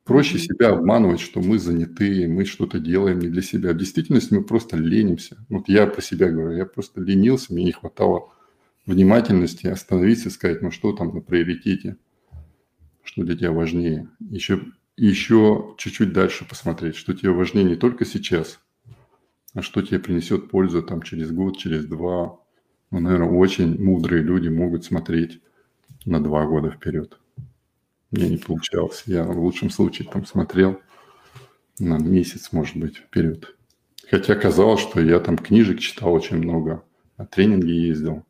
Проще 0.07 0.39
себя 0.39 0.69
обманывать, 0.69 1.19
что 1.19 1.41
мы 1.41 1.59
заняты, 1.59 2.29
мы 2.29 2.45
что-то 2.45 2.79
делаем 2.79 3.19
не 3.19 3.27
для 3.27 3.41
себя. 3.41 3.73
В 3.73 3.77
действительности 3.77 4.33
мы 4.33 4.41
просто 4.41 4.77
ленимся. 4.77 5.37
Вот 5.49 5.67
я 5.67 5.85
про 5.85 6.01
себя 6.01 6.29
говорю, 6.29 6.55
я 6.55 6.65
просто 6.65 7.01
ленился, 7.01 7.53
мне 7.53 7.65
не 7.65 7.71
хватало 7.73 8.31
внимательности, 8.85 9.67
остановиться 9.67 10.29
и 10.29 10.31
сказать, 10.31 10.61
ну 10.61 10.71
что 10.71 10.93
там 10.93 11.13
на 11.13 11.19
приоритете, 11.19 11.97
что 13.03 13.23
для 13.23 13.35
тебя 13.35 13.51
важнее. 13.51 14.07
Еще, 14.21 14.61
еще 14.95 15.75
чуть-чуть 15.77 16.13
дальше 16.13 16.47
посмотреть, 16.47 16.95
что 16.95 17.13
тебе 17.13 17.31
важнее 17.31 17.65
не 17.65 17.75
только 17.75 18.05
сейчас, 18.05 18.61
а 19.53 19.61
что 19.61 19.81
тебе 19.81 19.99
принесет 19.99 20.49
пользу 20.49 20.83
там 20.83 21.01
через 21.01 21.31
год, 21.31 21.57
через 21.57 21.85
два. 21.85 22.39
Ну, 22.91 22.99
наверное, 23.01 23.29
очень 23.29 23.77
мудрые 23.83 24.23
люди 24.23 24.47
могут 24.47 24.85
смотреть 24.85 25.41
на 26.05 26.23
два 26.23 26.45
года 26.45 26.71
вперед. 26.71 27.19
Мне 28.11 28.29
не 28.29 28.37
получалось. 28.37 29.03
Я 29.05 29.23
в 29.23 29.37
лучшем 29.39 29.69
случае 29.69 30.07
там 30.09 30.25
смотрел 30.25 30.79
на 31.79 31.97
месяц, 31.97 32.51
может 32.51 32.77
быть, 32.77 32.97
вперед. 32.97 33.55
Хотя 34.09 34.35
казалось, 34.35 34.79
что 34.79 35.01
я 35.01 35.19
там 35.19 35.37
книжек 35.37 35.79
читал 35.79 36.13
очень 36.13 36.37
много, 36.37 36.83
на 37.17 37.25
тренинги 37.25 37.71
ездил. 37.71 38.23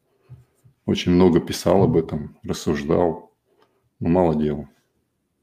Очень 0.85 1.11
много 1.11 1.39
писал 1.39 1.83
об 1.83 1.97
этом, 1.97 2.37
рассуждал, 2.43 3.31
но 3.99 4.09
мало 4.09 4.35
делал. 4.35 4.67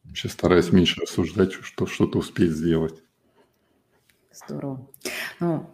Сейчас 0.09 0.33
стараюсь 0.33 0.73
меньше 0.73 1.01
рассуждать, 1.01 1.53
что 1.53 1.87
что-то 1.87 2.19
успеть 2.19 2.51
сделать. 2.51 3.03
Здорово. 4.33 4.89
Ну, 5.39 5.71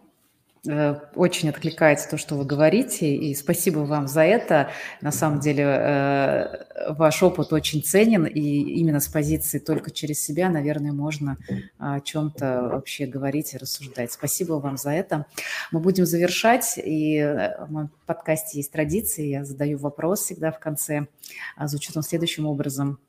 очень 1.15 1.49
откликается 1.49 2.07
то, 2.07 2.17
что 2.17 2.35
вы 2.35 2.45
говорите, 2.45 3.15
и 3.15 3.33
спасибо 3.33 3.79
вам 3.79 4.07
за 4.07 4.21
это. 4.21 4.69
На 5.01 5.11
самом 5.11 5.39
деле 5.39 5.63
э, 5.63 6.91
ваш 6.93 7.23
опыт 7.23 7.51
очень 7.51 7.83
ценен, 7.83 8.25
и 8.25 8.39
именно 8.39 8.99
с 8.99 9.07
позиции 9.07 9.57
только 9.57 9.89
через 9.89 10.23
себя, 10.23 10.49
наверное, 10.49 10.91
можно 10.91 11.37
о 11.79 11.99
чем-то 11.99 12.69
вообще 12.73 13.07
говорить 13.07 13.55
и 13.55 13.57
рассуждать. 13.57 14.11
Спасибо 14.11 14.53
вам 14.53 14.77
за 14.77 14.91
это. 14.91 15.25
Мы 15.71 15.79
будем 15.79 16.05
завершать, 16.05 16.77
и 16.77 17.17
э, 17.17 17.65
в 17.65 17.71
моем 17.71 17.89
подкасте 18.05 18.59
есть 18.59 18.71
традиции, 18.71 19.25
я 19.29 19.43
задаю 19.43 19.79
вопрос 19.79 20.21
всегда 20.21 20.51
в 20.51 20.59
конце, 20.59 21.07
а, 21.55 21.67
звучит 21.67 21.97
он 21.97 22.03
следующим 22.03 22.45
образом. 22.45 22.99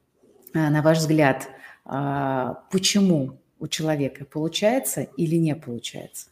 На 0.54 0.80
ваш 0.80 0.98
взгляд, 0.98 1.48
а, 1.84 2.62
почему 2.70 3.38
у 3.58 3.68
человека 3.68 4.24
получается 4.24 5.02
или 5.16 5.36
не 5.36 5.54
получается? 5.54 6.31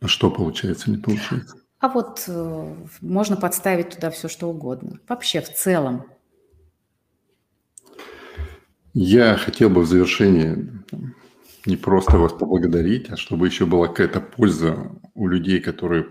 А 0.00 0.08
что 0.08 0.30
получается, 0.30 0.90
не 0.90 0.98
получается? 0.98 1.56
А 1.80 1.88
вот 1.88 2.24
э, 2.26 2.74
можно 3.00 3.36
подставить 3.36 3.90
туда 3.90 4.10
все, 4.10 4.28
что 4.28 4.48
угодно. 4.48 4.98
Вообще, 5.08 5.40
в 5.40 5.52
целом. 5.54 6.04
Я 8.94 9.36
хотел 9.36 9.70
бы 9.70 9.82
в 9.82 9.86
завершении 9.86 10.68
не 11.66 11.76
просто 11.76 12.18
вас 12.18 12.32
поблагодарить, 12.32 13.10
а 13.10 13.16
чтобы 13.16 13.46
еще 13.46 13.66
была 13.66 13.88
какая-то 13.88 14.20
польза 14.20 14.90
у 15.14 15.28
людей, 15.28 15.60
которые 15.60 16.08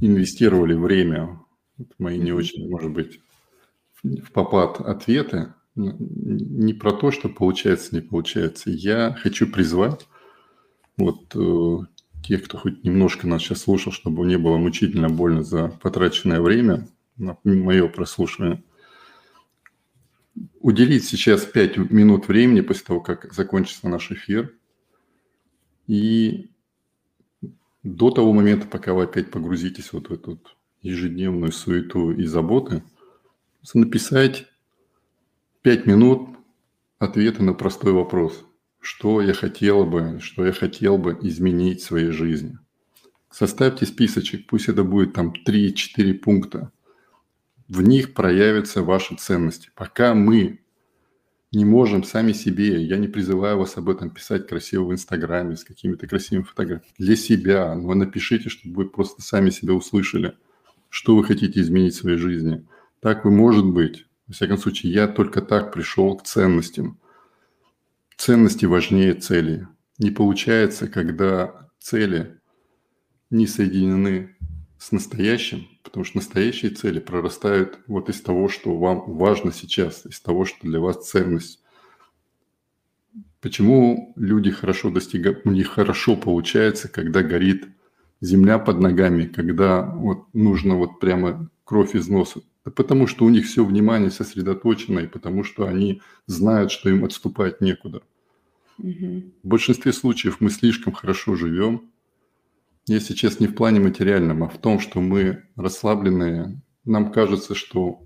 инвестировали 0.00 0.74
время, 0.74 1.40
мои 1.98 2.18
не 2.18 2.32
очень, 2.32 2.68
может 2.68 2.90
быть, 2.90 3.20
в 4.02 4.32
попад 4.32 4.80
ответы, 4.80 5.54
не 5.74 6.74
про 6.74 6.92
то, 6.92 7.10
что 7.10 7.28
получается, 7.28 7.94
не 7.94 8.00
получается. 8.00 8.70
Я 8.70 9.16
хочу 9.22 9.50
призвать 9.50 10.06
вот 10.96 11.34
э, 11.34 11.78
тех, 12.22 12.44
кто 12.44 12.58
хоть 12.58 12.84
немножко 12.84 13.26
нас 13.26 13.42
сейчас 13.42 13.62
слушал, 13.62 13.92
чтобы 13.92 14.26
не 14.26 14.38
было 14.38 14.56
мучительно 14.56 15.08
больно 15.08 15.42
за 15.42 15.68
потраченное 15.68 16.40
время 16.40 16.88
на 17.16 17.36
мое 17.44 17.88
прослушивание, 17.88 18.62
уделить 20.60 21.04
сейчас 21.04 21.44
5 21.44 21.90
минут 21.90 22.28
времени 22.28 22.60
после 22.60 22.84
того, 22.84 23.00
как 23.00 23.32
закончится 23.32 23.88
наш 23.88 24.10
эфир, 24.10 24.54
и 25.86 26.50
до 27.82 28.10
того 28.10 28.32
момента, 28.32 28.66
пока 28.66 28.94
вы 28.94 29.04
опять 29.04 29.30
погрузитесь 29.30 29.92
вот 29.92 30.08
в 30.08 30.12
эту 30.12 30.38
ежедневную 30.82 31.52
суету 31.52 32.12
и 32.12 32.24
заботы, 32.24 32.82
написать 33.74 34.46
5 35.62 35.86
минут 35.86 36.28
ответа 36.98 37.42
на 37.42 37.54
простой 37.54 37.92
вопрос– 37.92 38.44
что 38.80 39.20
я 39.20 39.34
хотела 39.34 39.84
бы, 39.84 40.18
что 40.20 40.44
я 40.44 40.52
хотел 40.52 40.98
бы 40.98 41.16
изменить 41.22 41.82
в 41.82 41.84
своей 41.84 42.10
жизни. 42.10 42.58
Составьте 43.30 43.86
списочек, 43.86 44.46
пусть 44.46 44.68
это 44.68 44.82
будет 44.82 45.12
там 45.12 45.32
3-4 45.46 46.14
пункта. 46.14 46.72
В 47.68 47.82
них 47.82 48.14
проявятся 48.14 48.82
ваши 48.82 49.14
ценности. 49.14 49.70
Пока 49.76 50.14
мы 50.14 50.60
не 51.52 51.64
можем 51.64 52.02
сами 52.02 52.32
себе, 52.32 52.82
я 52.82 52.96
не 52.96 53.06
призываю 53.06 53.58
вас 53.58 53.76
об 53.76 53.88
этом 53.88 54.10
писать 54.10 54.48
красиво 54.48 54.86
в 54.86 54.92
Инстаграме 54.92 55.56
с 55.56 55.62
какими-то 55.62 56.06
красивыми 56.08 56.44
фотографиями, 56.44 56.94
для 56.98 57.16
себя, 57.16 57.74
но 57.74 57.94
напишите, 57.94 58.48
чтобы 58.48 58.84
вы 58.84 58.88
просто 58.88 59.22
сами 59.22 59.50
себя 59.50 59.74
услышали, 59.74 60.36
что 60.88 61.14
вы 61.14 61.24
хотите 61.24 61.60
изменить 61.60 61.94
в 61.94 61.98
своей 61.98 62.18
жизни. 62.18 62.66
Так 63.00 63.24
вы, 63.24 63.30
может 63.30 63.66
быть, 63.66 64.06
во 64.26 64.34
всяком 64.34 64.58
случае, 64.58 64.92
я 64.92 65.06
только 65.06 65.42
так 65.42 65.72
пришел 65.72 66.16
к 66.16 66.24
ценностям– 66.24 66.98
ценности 68.20 68.66
важнее 68.66 69.14
цели. 69.14 69.66
Не 69.98 70.10
получается, 70.10 70.88
когда 70.88 71.70
цели 71.78 72.38
не 73.30 73.46
соединены 73.46 74.36
с 74.78 74.92
настоящим, 74.92 75.66
потому 75.82 76.04
что 76.04 76.18
настоящие 76.18 76.70
цели 76.70 77.00
прорастают 77.00 77.78
вот 77.86 78.10
из 78.10 78.20
того, 78.20 78.48
что 78.48 78.76
вам 78.76 79.16
важно 79.16 79.52
сейчас, 79.52 80.04
из 80.04 80.20
того, 80.20 80.44
что 80.44 80.58
для 80.62 80.80
вас 80.80 81.08
ценность. 81.08 81.62
Почему 83.40 84.12
люди 84.16 84.50
хорошо 84.50 84.90
достигают, 84.90 85.46
у 85.46 85.50
них 85.50 85.68
хорошо 85.68 86.14
получается, 86.14 86.88
когда 86.88 87.22
горит 87.22 87.68
земля 88.20 88.58
под 88.58 88.80
ногами, 88.80 89.24
когда 89.24 89.80
вот 89.82 90.26
нужно 90.34 90.74
вот 90.74 91.00
прямо 91.00 91.48
кровь 91.64 91.94
из 91.94 92.08
носа. 92.08 92.42
Да 92.70 92.74
потому 92.84 93.08
что 93.08 93.24
у 93.24 93.28
них 93.30 93.46
все 93.46 93.64
внимание 93.64 94.12
сосредоточено, 94.12 95.00
и 95.00 95.08
потому 95.08 95.42
что 95.42 95.66
они 95.66 96.02
знают, 96.26 96.70
что 96.70 96.88
им 96.88 97.04
отступать 97.04 97.60
некуда. 97.60 98.02
Угу. 98.78 99.24
В 99.42 99.48
большинстве 99.48 99.92
случаев 99.92 100.36
мы 100.40 100.50
слишком 100.50 100.92
хорошо 100.92 101.34
живем, 101.34 101.90
если 102.86 103.14
честно, 103.14 103.44
не 103.44 103.48
в 103.48 103.56
плане 103.56 103.80
материальном, 103.80 104.44
а 104.44 104.48
в 104.48 104.58
том, 104.58 104.78
что 104.78 105.00
мы 105.00 105.42
расслабленные. 105.56 106.60
Нам 106.84 107.10
кажется, 107.10 107.56
что 107.56 108.02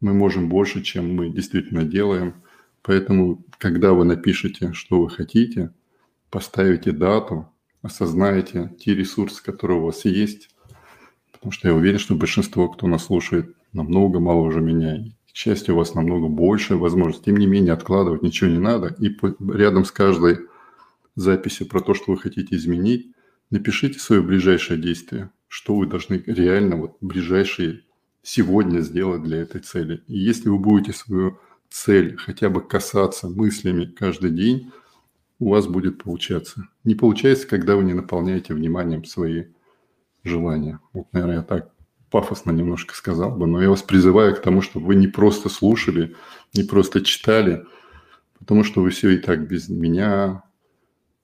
мы 0.00 0.14
можем 0.14 0.48
больше, 0.48 0.82
чем 0.82 1.12
мы 1.12 1.30
действительно 1.30 1.82
делаем. 1.82 2.34
Поэтому, 2.82 3.44
когда 3.58 3.92
вы 3.92 4.04
напишете, 4.04 4.72
что 4.72 5.02
вы 5.02 5.10
хотите, 5.10 5.74
поставите 6.30 6.92
дату, 6.92 7.48
осознаете 7.82 8.72
те 8.78 8.94
ресурсы, 8.94 9.42
которые 9.42 9.80
у 9.80 9.86
вас 9.86 10.04
есть, 10.04 10.50
потому 11.32 11.50
что 11.50 11.66
я 11.66 11.74
уверен, 11.74 11.98
что 11.98 12.14
большинство, 12.14 12.68
кто 12.68 12.86
нас 12.86 13.06
слушает, 13.06 13.55
намного 13.72 14.20
моложе 14.20 14.60
меня, 14.60 15.04
к 15.36 15.36
счастью, 15.36 15.74
у 15.74 15.78
вас 15.78 15.94
намного 15.94 16.28
больше 16.28 16.76
возможностей. 16.76 17.26
Тем 17.26 17.36
не 17.36 17.46
менее, 17.46 17.74
откладывать 17.74 18.22
ничего 18.22 18.48
не 18.50 18.58
надо. 18.58 18.96
И 18.98 19.14
рядом 19.52 19.84
с 19.84 19.92
каждой 19.92 20.38
записью 21.14 21.66
про 21.66 21.80
то, 21.80 21.92
что 21.92 22.12
вы 22.12 22.18
хотите 22.18 22.56
изменить, 22.56 23.12
напишите 23.50 23.98
свое 23.98 24.22
ближайшее 24.22 24.80
действие, 24.80 25.30
что 25.48 25.76
вы 25.76 25.86
должны 25.86 26.22
реально 26.26 26.76
вот 26.76 26.96
ближайшие 27.02 27.82
сегодня 28.22 28.80
сделать 28.80 29.22
для 29.22 29.42
этой 29.42 29.60
цели. 29.60 30.02
И 30.06 30.18
если 30.18 30.48
вы 30.48 30.58
будете 30.58 30.92
свою 30.92 31.38
цель 31.68 32.16
хотя 32.16 32.48
бы 32.48 32.62
касаться 32.62 33.28
мыслями 33.28 33.84
каждый 33.84 34.30
день, 34.30 34.72
у 35.38 35.50
вас 35.50 35.66
будет 35.66 36.02
получаться. 36.02 36.66
Не 36.84 36.94
получается, 36.94 37.46
когда 37.46 37.76
вы 37.76 37.84
не 37.84 37.92
наполняете 37.92 38.54
вниманием 38.54 39.04
свои 39.04 39.44
желания. 40.24 40.80
Вот, 40.92 41.12
наверное, 41.12 41.36
я 41.36 41.42
так 41.42 41.75
пафосно 42.16 42.50
немножко 42.50 42.94
сказал 42.94 43.36
бы, 43.36 43.46
но 43.46 43.60
я 43.60 43.68
вас 43.68 43.82
призываю 43.82 44.34
к 44.34 44.40
тому, 44.40 44.62
чтобы 44.62 44.86
вы 44.86 44.94
не 44.94 45.06
просто 45.06 45.50
слушали, 45.50 46.16
не 46.54 46.62
просто 46.62 47.02
читали, 47.02 47.66
потому 48.38 48.64
что 48.64 48.80
вы 48.80 48.88
все 48.88 49.10
и 49.10 49.18
так 49.18 49.46
без 49.46 49.68
меня 49.68 50.42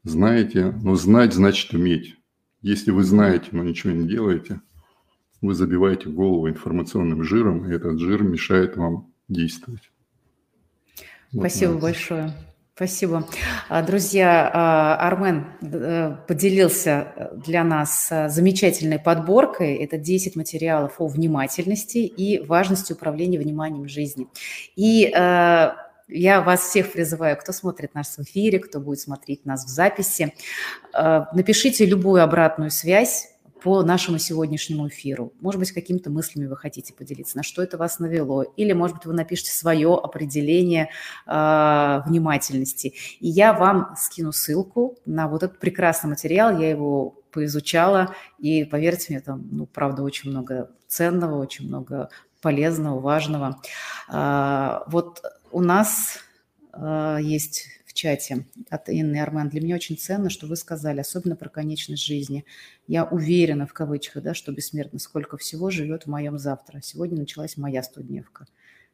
знаете. 0.04 0.74
Но 0.82 0.94
знать 0.94 1.32
значит 1.32 1.72
уметь. 1.72 2.16
Если 2.60 2.90
вы 2.90 3.04
знаете, 3.04 3.46
но 3.52 3.62
ничего 3.62 3.90
не 3.94 4.06
делаете, 4.06 4.60
вы 5.40 5.54
забиваете 5.54 6.10
голову 6.10 6.46
информационным 6.46 7.22
жиром, 7.24 7.66
и 7.66 7.74
этот 7.74 7.98
жир 7.98 8.22
мешает 8.22 8.76
вам 8.76 9.10
действовать. 9.28 9.90
Вот 11.32 11.40
Спасибо 11.40 11.78
большое. 11.78 12.34
Спасибо. 12.82 13.28
А, 13.68 13.80
друзья, 13.80 14.50
а, 14.52 14.96
Армен 15.06 15.46
э, 15.62 16.16
поделился 16.26 17.30
для 17.46 17.62
нас 17.62 18.08
а, 18.10 18.28
замечательной 18.28 18.98
подборкой. 18.98 19.76
Это 19.76 19.98
10 19.98 20.34
материалов 20.34 20.94
о 20.98 21.06
внимательности 21.06 21.98
и 21.98 22.40
важности 22.44 22.92
управления 22.92 23.38
вниманием 23.38 23.84
в 23.84 23.88
жизни. 23.88 24.26
И 24.74 25.12
я 26.08 26.42
вас 26.42 26.60
всех 26.62 26.92
призываю, 26.92 27.36
кто 27.36 27.52
смотрит 27.52 27.94
нас 27.94 28.18
в 28.18 28.22
эфире, 28.22 28.58
кто 28.58 28.80
будет 28.80 28.98
смотреть 28.98 29.46
нас 29.46 29.64
в 29.64 29.68
записи, 29.68 30.34
напишите 30.92 31.86
любую 31.86 32.24
обратную 32.24 32.72
связь 32.72 33.28
по 33.62 33.82
нашему 33.82 34.18
сегодняшнему 34.18 34.88
эфиру. 34.88 35.32
Может 35.40 35.58
быть, 35.60 35.72
какими-то 35.72 36.10
мыслями 36.10 36.46
вы 36.46 36.56
хотите 36.56 36.92
поделиться, 36.92 37.36
на 37.36 37.42
что 37.42 37.62
это 37.62 37.78
вас 37.78 37.98
навело. 37.98 38.42
Или, 38.42 38.72
может 38.72 38.96
быть, 38.96 39.06
вы 39.06 39.12
напишите 39.12 39.52
свое 39.52 39.94
определение 39.94 40.90
э, 41.26 42.02
внимательности. 42.06 42.94
И 43.20 43.28
я 43.28 43.52
вам 43.52 43.94
скину 43.96 44.32
ссылку 44.32 44.96
на 45.06 45.28
вот 45.28 45.42
этот 45.44 45.60
прекрасный 45.60 46.10
материал. 46.10 46.58
Я 46.58 46.70
его 46.70 47.22
поизучала, 47.30 48.14
и 48.38 48.64
поверьте 48.64 49.12
мне, 49.12 49.20
там, 49.20 49.46
ну, 49.50 49.66
правда, 49.66 50.02
очень 50.02 50.30
много 50.30 50.70
ценного, 50.88 51.40
очень 51.40 51.68
много 51.68 52.10
полезного, 52.40 52.98
важного. 53.00 53.60
Э, 54.12 54.80
вот 54.88 55.22
у 55.52 55.60
нас 55.60 56.18
э, 56.72 57.18
есть 57.20 57.81
в 57.92 57.94
чате 57.94 58.46
от 58.70 58.88
Инны 58.88 59.20
Армен. 59.20 59.50
Для 59.50 59.60
меня 59.60 59.74
очень 59.76 59.98
ценно, 59.98 60.30
что 60.30 60.46
вы 60.46 60.56
сказали, 60.56 61.00
особенно 61.00 61.36
про 61.36 61.50
конечность 61.50 62.02
жизни. 62.02 62.46
Я 62.86 63.04
уверена, 63.04 63.66
в 63.66 63.74
кавычках, 63.74 64.22
да, 64.22 64.34
что 64.34 64.50
бессмертно 64.50 64.98
сколько 64.98 65.36
всего 65.36 65.70
живет 65.70 66.04
в 66.04 66.06
моем 66.06 66.38
завтра. 66.38 66.80
Сегодня 66.82 67.18
началась 67.18 67.58
моя 67.58 67.82
студневка. 67.82 68.46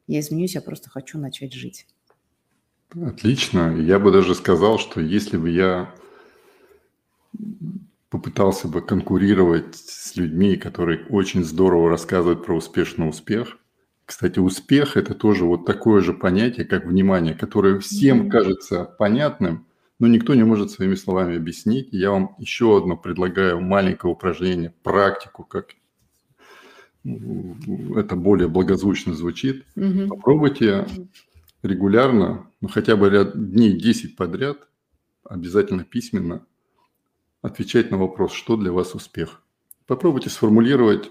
Я 0.09 0.18
изменюсь, 0.18 0.57
я 0.57 0.61
просто 0.61 0.90
хочу 0.90 1.18
начать 1.18 1.53
жить. 1.53 1.86
Отлично. 2.90 3.76
Я 3.76 4.01
бы 4.01 4.11
даже 4.11 4.34
сказал, 4.34 4.78
что 4.78 5.01
если 5.01 5.36
бы 5.36 5.51
я 5.51 5.94
попытался 8.11 8.66
бы 8.66 8.80
конкурировать 8.80 9.76
с 9.76 10.16
людьми, 10.16 10.57
которые 10.57 11.07
очень 11.07 11.44
здорово 11.44 11.90
рассказывают 11.90 12.44
про 12.44 12.57
успешный 12.57 13.09
успех– 13.09 13.59
кстати, 14.09 14.39
успех– 14.39 14.97
это 14.97 15.15
тоже 15.15 15.45
вот 15.45 15.67
такое 15.67 16.01
же 16.01 16.15
понятие, 16.15 16.65
как 16.65 16.87
внимание, 16.87 17.35
которое 17.35 17.79
всем 17.79 18.31
кажется 18.31 18.85
понятным, 18.85 19.67
но 19.99 20.07
никто 20.07 20.35
не 20.35 20.45
может 20.45 20.71
своими 20.71 20.95
словами 20.95 21.37
объяснить. 21.37 21.91
Я 21.93 22.13
вам 22.13 22.35
еще 22.39 22.79
одно 22.79 22.97
предлагаю 22.97 23.61
маленькое 23.61 24.11
упражнение, 24.11 24.73
практику, 24.83 25.45
как 25.45 25.75
это 27.05 28.17
более 28.17 28.49
благозвучно 28.49 29.13
звучит. 29.13 29.67
Mm-hmm. 29.77 30.09
Попробуйте 30.09 30.87
регулярно, 31.63 32.51
ну 32.63 32.69
хотя 32.69 32.97
бы 32.97 33.11
ряд, 33.11 33.33
дней 33.35 33.79
10 33.79 34.17
подряд, 34.17 34.57
обязательно 35.23 35.85
письменно, 35.85 36.47
отвечать 37.43 37.91
на 37.91 37.99
вопрос, 37.99 38.33
что 38.33 38.57
для 38.57 38.73
вас 38.73 38.95
успех. 38.95 39.43
Попробуйте 39.87 40.31
сформулировать 40.31 41.11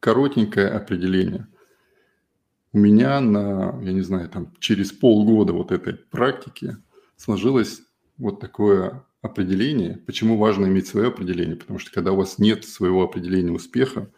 коротенькое 0.00 0.68
определение– 0.70 1.46
у 2.74 2.78
меня 2.78 3.20
на, 3.20 3.80
я 3.82 3.92
не 3.92 4.00
знаю, 4.00 4.28
там 4.28 4.52
через 4.58 4.90
полгода 4.90 5.52
вот 5.52 5.70
этой 5.70 5.94
практики 5.94 6.76
сложилось 7.16 7.82
вот 8.18 8.40
такое 8.40 9.06
определение. 9.22 9.98
Почему 10.06 10.36
важно 10.36 10.66
иметь 10.66 10.88
свое 10.88 11.08
определение? 11.08 11.54
Потому 11.54 11.78
что 11.78 11.92
когда 11.92 12.10
у 12.10 12.16
вас 12.16 12.38
нет 12.38 12.64
своего 12.64 13.04
определения 13.04 13.52
успеха, 13.52 14.10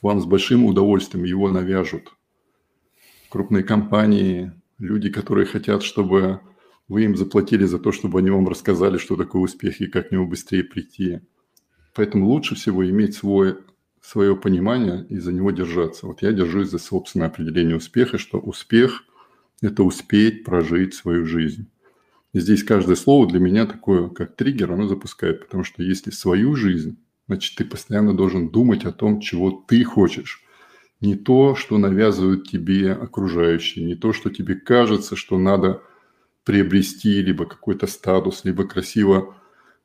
вам 0.00 0.22
с 0.22 0.24
большим 0.24 0.64
удовольствием 0.64 1.24
его 1.24 1.50
навяжут. 1.50 2.14
Крупные 3.28 3.64
компании, 3.64 4.52
люди, 4.78 5.10
которые 5.10 5.44
хотят, 5.44 5.82
чтобы 5.82 6.40
вы 6.88 7.04
им 7.04 7.16
заплатили 7.16 7.66
за 7.66 7.78
то, 7.78 7.92
чтобы 7.92 8.20
они 8.20 8.30
вам 8.30 8.48
рассказали, 8.48 8.96
что 8.96 9.14
такое 9.14 9.42
успех 9.42 9.78
и 9.82 9.86
как 9.86 10.08
к 10.08 10.10
нему 10.10 10.26
быстрее 10.26 10.64
прийти. 10.64 11.20
Поэтому 11.94 12.28
лучше 12.28 12.54
всего 12.54 12.88
иметь 12.88 13.14
свой 13.14 13.58
свое 14.00 14.34
понимание 14.36 15.06
и 15.08 15.18
за 15.18 15.32
него 15.32 15.50
держаться. 15.50 16.06
Вот 16.06 16.22
я 16.22 16.32
держусь 16.32 16.70
за 16.70 16.78
собственное 16.78 17.28
определение 17.28 17.76
успеха, 17.76 18.18
что 18.18 18.38
успех– 18.38 19.04
это 19.62 19.82
успеть 19.82 20.44
прожить 20.44 20.94
свою 20.94 21.26
жизнь. 21.26 21.70
И 22.32 22.40
здесь 22.40 22.62
каждое 22.62 22.96
слово 22.96 23.26
для 23.28 23.40
меня 23.40 23.66
такое, 23.66 24.08
как 24.08 24.36
триггер, 24.36 24.72
оно 24.72 24.86
запускает, 24.86 25.40
потому 25.40 25.64
что 25.64 25.82
если 25.82 26.10
свою 26.10 26.54
жизнь, 26.54 26.96
значит, 27.26 27.56
ты 27.56 27.64
постоянно 27.64 28.14
должен 28.14 28.50
думать 28.50 28.84
о 28.84 28.92
том, 28.92 29.20
чего 29.20 29.50
ты 29.50 29.84
хочешь. 29.84 30.42
Не 31.00 31.16
то, 31.16 31.54
что 31.54 31.78
навязывают 31.78 32.48
тебе 32.48 32.92
окружающие, 32.92 33.84
не 33.84 33.96
то, 33.96 34.12
что 34.12 34.30
тебе 34.30 34.54
кажется, 34.54 35.16
что 35.16 35.38
надо 35.38 35.82
приобрести 36.44 37.22
либо 37.22 37.46
какой-то 37.46 37.86
статус, 37.86 38.44
либо 38.44 38.66
красиво 38.66 39.36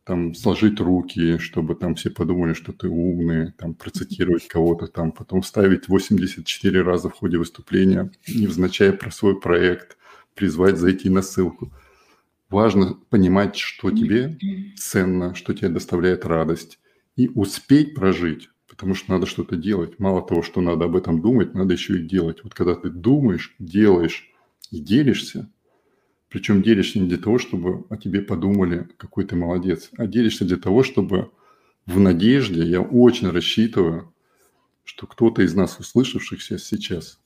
там 0.05 0.35
сложить 0.35 0.79
руки, 0.79 1.39
чтобы 1.39 1.75
там 1.75 1.95
все 1.95 2.11
подумали, 2.11 2.53
что 2.53 2.71
ты 2.71 2.87
умный, 2.87 3.51
там 3.53 3.73
процитировать 3.73 4.47
кого-то, 4.47 4.87
там 4.87 5.11
потом 5.11 5.41
ставить 5.41 5.87
84 5.87 6.81
раза 6.83 7.09
в 7.09 7.13
ходе 7.13 7.39
выступления, 7.39 8.11
невзначай 8.27 8.93
про 8.93 9.09
свой 9.09 9.39
проект, 9.39 9.97
призвать 10.35 10.77
зайти 10.77 11.09
на 11.09 11.23
ссылку. 11.23 11.73
Важно 12.49 12.99
понимать, 13.09 13.55
что 13.55 13.89
тебе 13.89 14.37
ценно, 14.77 15.33
что 15.33 15.55
тебе 15.55 15.69
доставляет 15.69 16.25
радость, 16.25 16.79
и 17.15 17.27
успеть 17.29 17.95
прожить, 17.95 18.49
потому 18.67 18.93
что 18.93 19.11
надо 19.11 19.25
что-то 19.25 19.55
делать. 19.55 19.97
Мало 19.99 20.21
того, 20.21 20.43
что 20.43 20.61
надо 20.61 20.85
об 20.85 20.95
этом 20.95 21.21
думать, 21.21 21.55
надо 21.55 21.73
еще 21.73 21.97
и 21.97 22.07
делать. 22.07 22.43
Вот 22.43 22.53
когда 22.53 22.75
ты 22.75 22.89
думаешь, 22.89 23.55
делаешь 23.57 24.29
и 24.69 24.79
делишься, 24.79 25.49
причем 26.35 26.61
делишься 26.61 26.99
не 26.99 27.07
для 27.07 27.17
того, 27.17 27.39
чтобы 27.39 27.85
о 27.89 27.95
тебе 27.95 28.19
подумали, 28.19 28.89
какой 28.97 29.23
ты 29.23 29.37
молодец, 29.37 29.89
а 29.97 30.05
делишься 30.05 30.43
для 30.43 30.57
того, 30.57 30.83
чтобы 30.83 31.31
в 31.85 31.97
надежде, 31.97 32.61
я 32.65 32.81
очень 32.81 33.29
рассчитываю, 33.29 34.13
что 34.83 35.07
кто-то 35.07 35.43
из 35.43 35.55
нас, 35.55 35.79
услышавшихся 35.79 36.57
сейчас, 36.57 37.21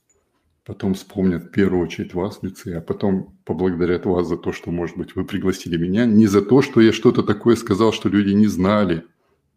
потом 0.64 0.94
вспомнят 0.94 1.42
в 1.42 1.50
первую 1.50 1.82
очередь 1.82 2.14
вас 2.14 2.38
в 2.38 2.44
лице, 2.44 2.78
а 2.78 2.80
потом 2.80 3.36
поблагодарят 3.44 4.06
вас 4.06 4.28
за 4.28 4.36
то, 4.36 4.52
что, 4.52 4.70
может 4.70 4.96
быть, 4.96 5.16
вы 5.16 5.24
пригласили 5.24 5.76
меня, 5.76 6.04
не 6.06 6.28
за 6.28 6.40
то, 6.40 6.62
что 6.62 6.80
я 6.80 6.92
что-то 6.92 7.24
такое 7.24 7.56
сказал, 7.56 7.92
что 7.92 8.08
люди 8.08 8.32
не 8.32 8.46
знали. 8.46 9.02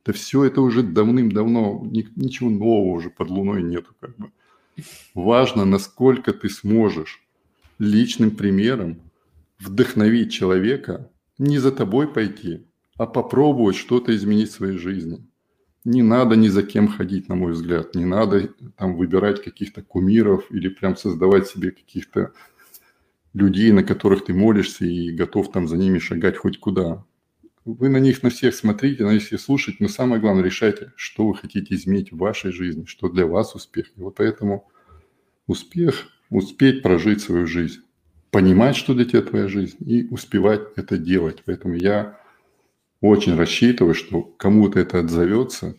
Да 0.04 0.14
все 0.14 0.46
это 0.46 0.62
уже 0.62 0.82
давным-давно, 0.82 1.88
ничего 1.92 2.50
нового 2.50 2.96
уже 2.96 3.12
под 3.12 3.30
луной 3.30 3.62
нету 3.62 3.94
как 4.00 4.16
бы. 4.18 4.32
Важно, 5.14 5.64
насколько 5.64 6.34
ты 6.34 6.50
сможешь 6.50 7.22
личным 7.78 8.32
примером 8.32 8.98
вдохновить 9.60 10.32
человека 10.32 11.10
не 11.38 11.58
за 11.58 11.72
тобой 11.72 12.12
пойти, 12.12 12.68
а 12.98 13.06
попробовать 13.06 13.76
что-то 13.76 14.16
изменить 14.16 14.50
в 14.50 14.54
своей 14.54 14.78
жизни. 14.78 15.26
Не 15.84 16.02
надо 16.02 16.36
ни 16.36 16.48
за 16.48 16.64
кем 16.64 16.88
ходить, 16.88 17.28
на 17.28 17.36
мой 17.36 17.52
взгляд. 17.52 17.96
Не 17.96 18.06
надо 18.06 18.50
там 18.78 18.96
выбирать 18.96 19.44
каких-то 19.44 19.82
кумиров 19.82 20.50
или 20.50 20.70
прям 20.70 20.96
создавать 20.96 21.48
себе 21.48 21.72
каких-то 21.72 22.32
людей, 23.34 23.72
на 23.72 23.84
которых 23.84 24.26
ты 24.26 24.34
молишься 24.34 24.86
и 24.86 25.12
готов 25.12 25.52
там 25.52 25.68
за 25.68 25.76
ними 25.76 26.00
шагать 26.00 26.38
хоть 26.38 26.60
куда. 26.60 27.04
Вы 27.66 27.90
на 27.90 27.98
них 27.98 28.24
на 28.24 28.30
всех 28.30 28.56
смотрите, 28.56 29.04
на 29.04 29.14
них 29.14 29.24
все 29.24 29.38
слушать, 29.38 29.80
но 29.80 29.88
самое 29.88 30.22
главное 30.22 30.44
решайте, 30.44 30.94
что 30.96 31.28
вы 31.28 31.36
хотите 31.36 31.76
изменить 31.76 32.12
в 32.12 32.18
вашей 32.18 32.52
жизни, 32.52 32.86
что 32.86 33.10
для 33.10 33.26
вас 33.26 33.56
успех. 33.56 33.88
И 33.98 34.02
вот 34.02 34.16
поэтому 34.16 34.70
успех– 35.48 36.08
успеть 36.30 36.82
прожить 36.82 37.22
свою 37.22 37.46
жизнь 37.46 37.82
понимать, 38.34 38.76
что 38.76 38.96
для 38.96 39.06
тебя 39.06 39.22
твоя 39.22 39.48
жизнь, 39.48 39.78
и 39.80 40.08
успевать 40.10 40.62
это 40.76 40.98
делать. 40.98 41.44
Поэтому 41.46 41.76
я 41.76 42.20
очень 43.00 43.36
рассчитываю, 43.36 43.94
что 43.94 44.24
кому-то 44.24 44.80
это 44.80 45.00
отзовется, 45.00 45.76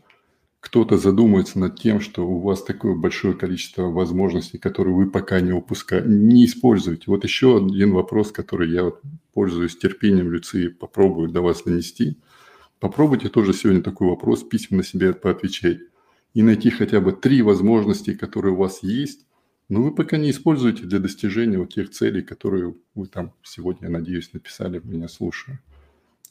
кто-то 0.60 0.96
задумается 0.96 1.58
над 1.58 1.78
тем, 1.78 2.00
что 2.00 2.26
у 2.26 2.38
вас 2.38 2.62
такое 2.62 2.94
большое 2.94 3.34
количество 3.34 3.82
возможностей, 3.90 4.58
которые 4.58 4.94
вы 4.94 5.10
пока 5.10 5.40
не 5.40 5.52
упускаете, 5.52 6.08
не 6.08 6.46
используете. 6.46 7.04
Вот 7.08 7.24
еще 7.24 7.58
один 7.58 7.92
вопрос, 7.92 8.30
который 8.30 8.70
я 8.70 8.84
вот 8.84 9.02
пользуюсь 9.32 9.76
терпением 9.76 10.30
Люции, 10.30 10.68
попробую 10.68 11.30
до 11.30 11.42
вас 11.42 11.64
донести. 11.64 12.18
Попробуйте 12.78 13.28
тоже 13.28 13.52
сегодня 13.52 13.82
такой 13.82 14.08
вопрос 14.08 14.44
письменно 14.44 14.84
себе 14.84 15.12
поотвечать 15.12 15.80
и 16.34 16.42
найти 16.42 16.70
хотя 16.70 17.00
бы 17.00 17.12
три 17.12 17.42
возможности, 17.42 18.14
которые 18.14 18.54
у 18.54 18.58
вас 18.58 18.82
есть, 18.82 19.26
но 19.68 19.82
вы 19.82 19.94
пока 19.94 20.16
не 20.16 20.30
используете 20.30 20.84
для 20.84 20.98
достижения 20.98 21.58
вот 21.58 21.74
тех 21.74 21.90
целей, 21.90 22.22
которые 22.22 22.74
вы 22.94 23.06
там 23.06 23.32
сегодня, 23.42 23.88
я 23.88 23.92
надеюсь, 23.92 24.32
написали, 24.32 24.80
меня 24.84 25.08
слушая. 25.08 25.60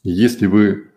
И 0.02 0.10
если 0.10 0.46
вы 0.46 0.90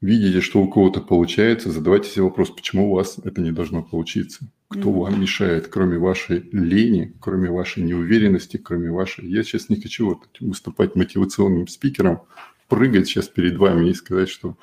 видите, 0.00 0.40
что 0.40 0.62
у 0.62 0.68
кого-то 0.68 1.00
получается, 1.00 1.70
задавайте 1.70 2.10
себе 2.10 2.24
вопрос, 2.24 2.50
почему 2.50 2.90
у 2.90 2.94
вас 2.94 3.18
это 3.22 3.40
не 3.40 3.52
должно 3.52 3.82
получиться. 3.82 4.50
Кто 4.68 4.90
mm-hmm. 4.90 5.00
вам 5.00 5.20
мешает, 5.20 5.68
кроме 5.68 5.98
вашей 5.98 6.48
лени, 6.52 7.16
кроме 7.20 7.50
вашей 7.50 7.82
неуверенности, 7.82 8.56
кроме 8.56 8.90
вашей... 8.90 9.26
Я 9.26 9.42
сейчас 9.42 9.68
не 9.68 9.80
хочу 9.80 10.20
выступать 10.40 10.94
мотивационным 10.94 11.66
спикером, 11.66 12.22
прыгать 12.68 13.08
сейчас 13.08 13.28
перед 13.28 13.56
вами 13.56 13.90
и 13.90 13.94
сказать, 13.94 14.28
что 14.28 14.56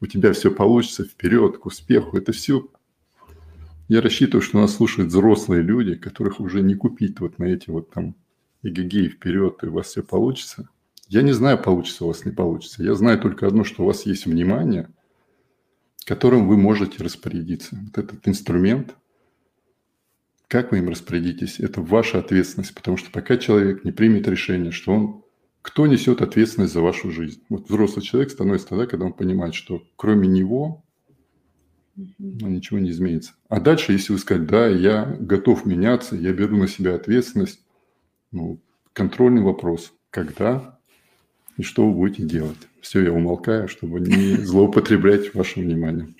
у 0.00 0.06
тебя 0.06 0.32
все 0.32 0.50
получится, 0.50 1.04
вперед, 1.04 1.58
к 1.58 1.66
успеху. 1.66 2.16
Это 2.16 2.32
все 2.32 2.68
я 3.94 4.00
рассчитываю, 4.00 4.42
что 4.42 4.60
нас 4.60 4.74
слушают 4.74 5.10
взрослые 5.10 5.62
люди, 5.62 5.94
которых 5.94 6.40
уже 6.40 6.62
не 6.62 6.74
купить 6.74 7.20
вот 7.20 7.38
на 7.38 7.44
эти 7.44 7.70
вот 7.70 7.90
там 7.90 8.16
эгегей 8.64 9.08
вперед, 9.08 9.62
и 9.62 9.66
у 9.66 9.72
вас 9.72 9.86
все 9.86 10.02
получится. 10.02 10.68
Я 11.06 11.22
не 11.22 11.30
знаю, 11.30 11.62
получится 11.62 12.04
у 12.04 12.08
вас, 12.08 12.24
не 12.24 12.32
получится. 12.32 12.82
Я 12.82 12.94
знаю 12.94 13.20
только 13.20 13.46
одно, 13.46 13.62
что 13.62 13.84
у 13.84 13.86
вас 13.86 14.04
есть 14.04 14.26
внимание, 14.26 14.90
которым 16.04 16.48
вы 16.48 16.56
можете 16.56 17.04
распорядиться. 17.04 17.78
Вот 17.84 17.96
этот 17.96 18.26
инструмент, 18.26 18.96
как 20.48 20.72
вы 20.72 20.78
им 20.78 20.88
распорядитесь, 20.88 21.60
это 21.60 21.80
ваша 21.80 22.18
ответственность, 22.18 22.74
потому 22.74 22.96
что 22.96 23.12
пока 23.12 23.36
человек 23.36 23.84
не 23.84 23.92
примет 23.92 24.26
решение, 24.26 24.72
что 24.72 24.92
он 24.92 25.22
кто 25.62 25.86
несет 25.86 26.20
ответственность 26.20 26.74
за 26.74 26.80
вашу 26.80 27.12
жизнь? 27.12 27.42
Вот 27.48 27.68
взрослый 27.68 28.04
человек 28.04 28.30
становится 28.32 28.70
тогда, 28.70 28.86
когда 28.86 29.06
он 29.06 29.12
понимает, 29.12 29.54
что 29.54 29.86
кроме 29.94 30.26
него 30.26 30.84
ничего 32.18 32.78
не 32.78 32.90
изменится. 32.90 33.32
А 33.48 33.60
дальше, 33.60 33.92
если 33.92 34.12
вы 34.12 34.18
сказать, 34.18 34.46
да, 34.46 34.66
я 34.66 35.04
готов 35.20 35.64
меняться, 35.64 36.16
я 36.16 36.32
беру 36.32 36.56
на 36.56 36.68
себя 36.68 36.94
ответственность, 36.94 37.60
ну, 38.32 38.58
контрольный 38.92 39.42
вопрос, 39.42 39.92
когда 40.10 40.78
и 41.56 41.62
что 41.62 41.86
вы 41.86 41.94
будете 41.94 42.24
делать. 42.24 42.58
Все, 42.80 43.02
я 43.02 43.12
умолкаю, 43.12 43.68
чтобы 43.68 44.00
не 44.00 44.36
злоупотреблять 44.44 45.34
вашим 45.34 45.62
вниманием. 45.62 46.16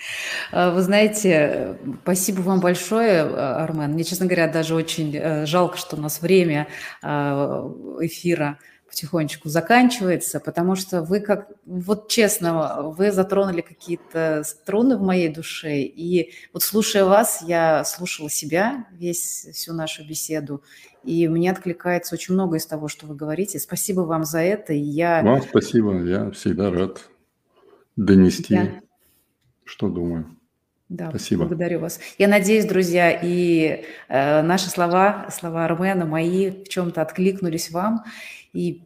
А, 0.53 0.73
вы 0.73 0.81
знаете, 0.83 1.77
спасибо 2.03 2.41
вам 2.41 2.61
большое, 2.61 3.23
Армен. 3.23 3.93
Мне, 3.93 4.05
честно 4.05 4.27
говоря, 4.27 4.49
даже 4.49 4.75
очень 4.75 5.15
э, 5.17 5.45
жалко, 5.47 5.77
что 5.77 5.97
у 5.97 6.01
нас 6.01 6.23
время 6.23 6.69
а, 7.03 7.69
эфира– 8.01 8.59
потихонечку 8.95 9.49
заканчивается, 9.49 10.39
потому 10.39 10.77
что 10.77 11.03
вы 11.03 11.19
как, 11.19 11.49
вот 11.67 12.09
честно, 12.09 12.83
вы 12.97 13.11
затронули 13.11 13.61
какие-то 13.61 14.45
струны 14.45 14.97
в 14.97 15.03
моей 15.03 15.29
душе, 15.29 15.81
и 15.81 16.33
вот 16.53 16.63
слушая 16.63 17.05
вас, 17.05 17.43
я 17.43 17.85
слушала 17.85 18.31
себя 18.31 18.87
весь, 18.93 19.49
всю 19.53 19.73
нашу 19.73 20.07
беседу, 20.07 20.63
и 21.03 21.27
мне 21.27 21.51
откликается 21.51 22.15
очень 22.15 22.35
много 22.35 22.57
из 22.57 22.67
того, 22.67 22.87
что 22.87 23.07
вы 23.07 23.17
говорите. 23.17 23.59
Спасибо 23.59 24.03
вам 24.03 24.25
за 24.25 24.39
это. 24.39 24.73
И 24.73 24.79
я... 24.79 25.23
Вам 25.23 25.43
спасибо, 25.43 26.01
я 26.05 26.31
всегда 26.31 26.71
рад 26.71 27.11
донести, 27.97 28.55
я... 28.55 28.81
что 29.65 29.89
думаю. 29.89 30.35
Да, 30.89 31.09
Спасибо. 31.09 31.47
благодарю 31.47 31.81
вас. 31.81 31.99
Я 32.19 32.29
надеюсь, 32.29 32.67
друзья, 32.67 33.11
и 33.11 33.85
э, 34.09 34.43
наши 34.43 34.69
слова, 34.69 35.27
слова 35.33 35.65
Армена, 35.65 36.05
мои 36.05 36.51
в 36.51 36.69
чем-то 36.69 37.03
откликнулись 37.03 37.71
вам. 37.71 38.05
И 38.55 38.85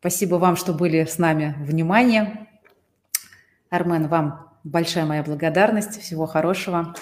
спасибо 0.00 0.34
вам, 0.34 0.56
что 0.56 0.74
были 0.74 1.04
с 1.04 1.16
нами. 1.16 1.54
Внимание. 1.60 2.48
Армен, 3.70 4.08
вам 4.08 4.58
большая 4.64 5.06
моя 5.06 5.22
благодарность. 5.22 6.00
Всего 6.02 6.26
хорошего. 6.26 6.94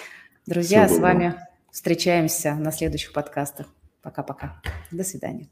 Друзья, 0.46 0.86
Всего 0.86 0.98
с 0.98 1.00
вами 1.00 1.34
встречаемся 1.72 2.54
на 2.54 2.70
следующих 2.70 3.12
подкастах. 3.12 3.66
Пока-пока. 4.02 4.62
До 4.92 5.02
свидания. 5.02 5.48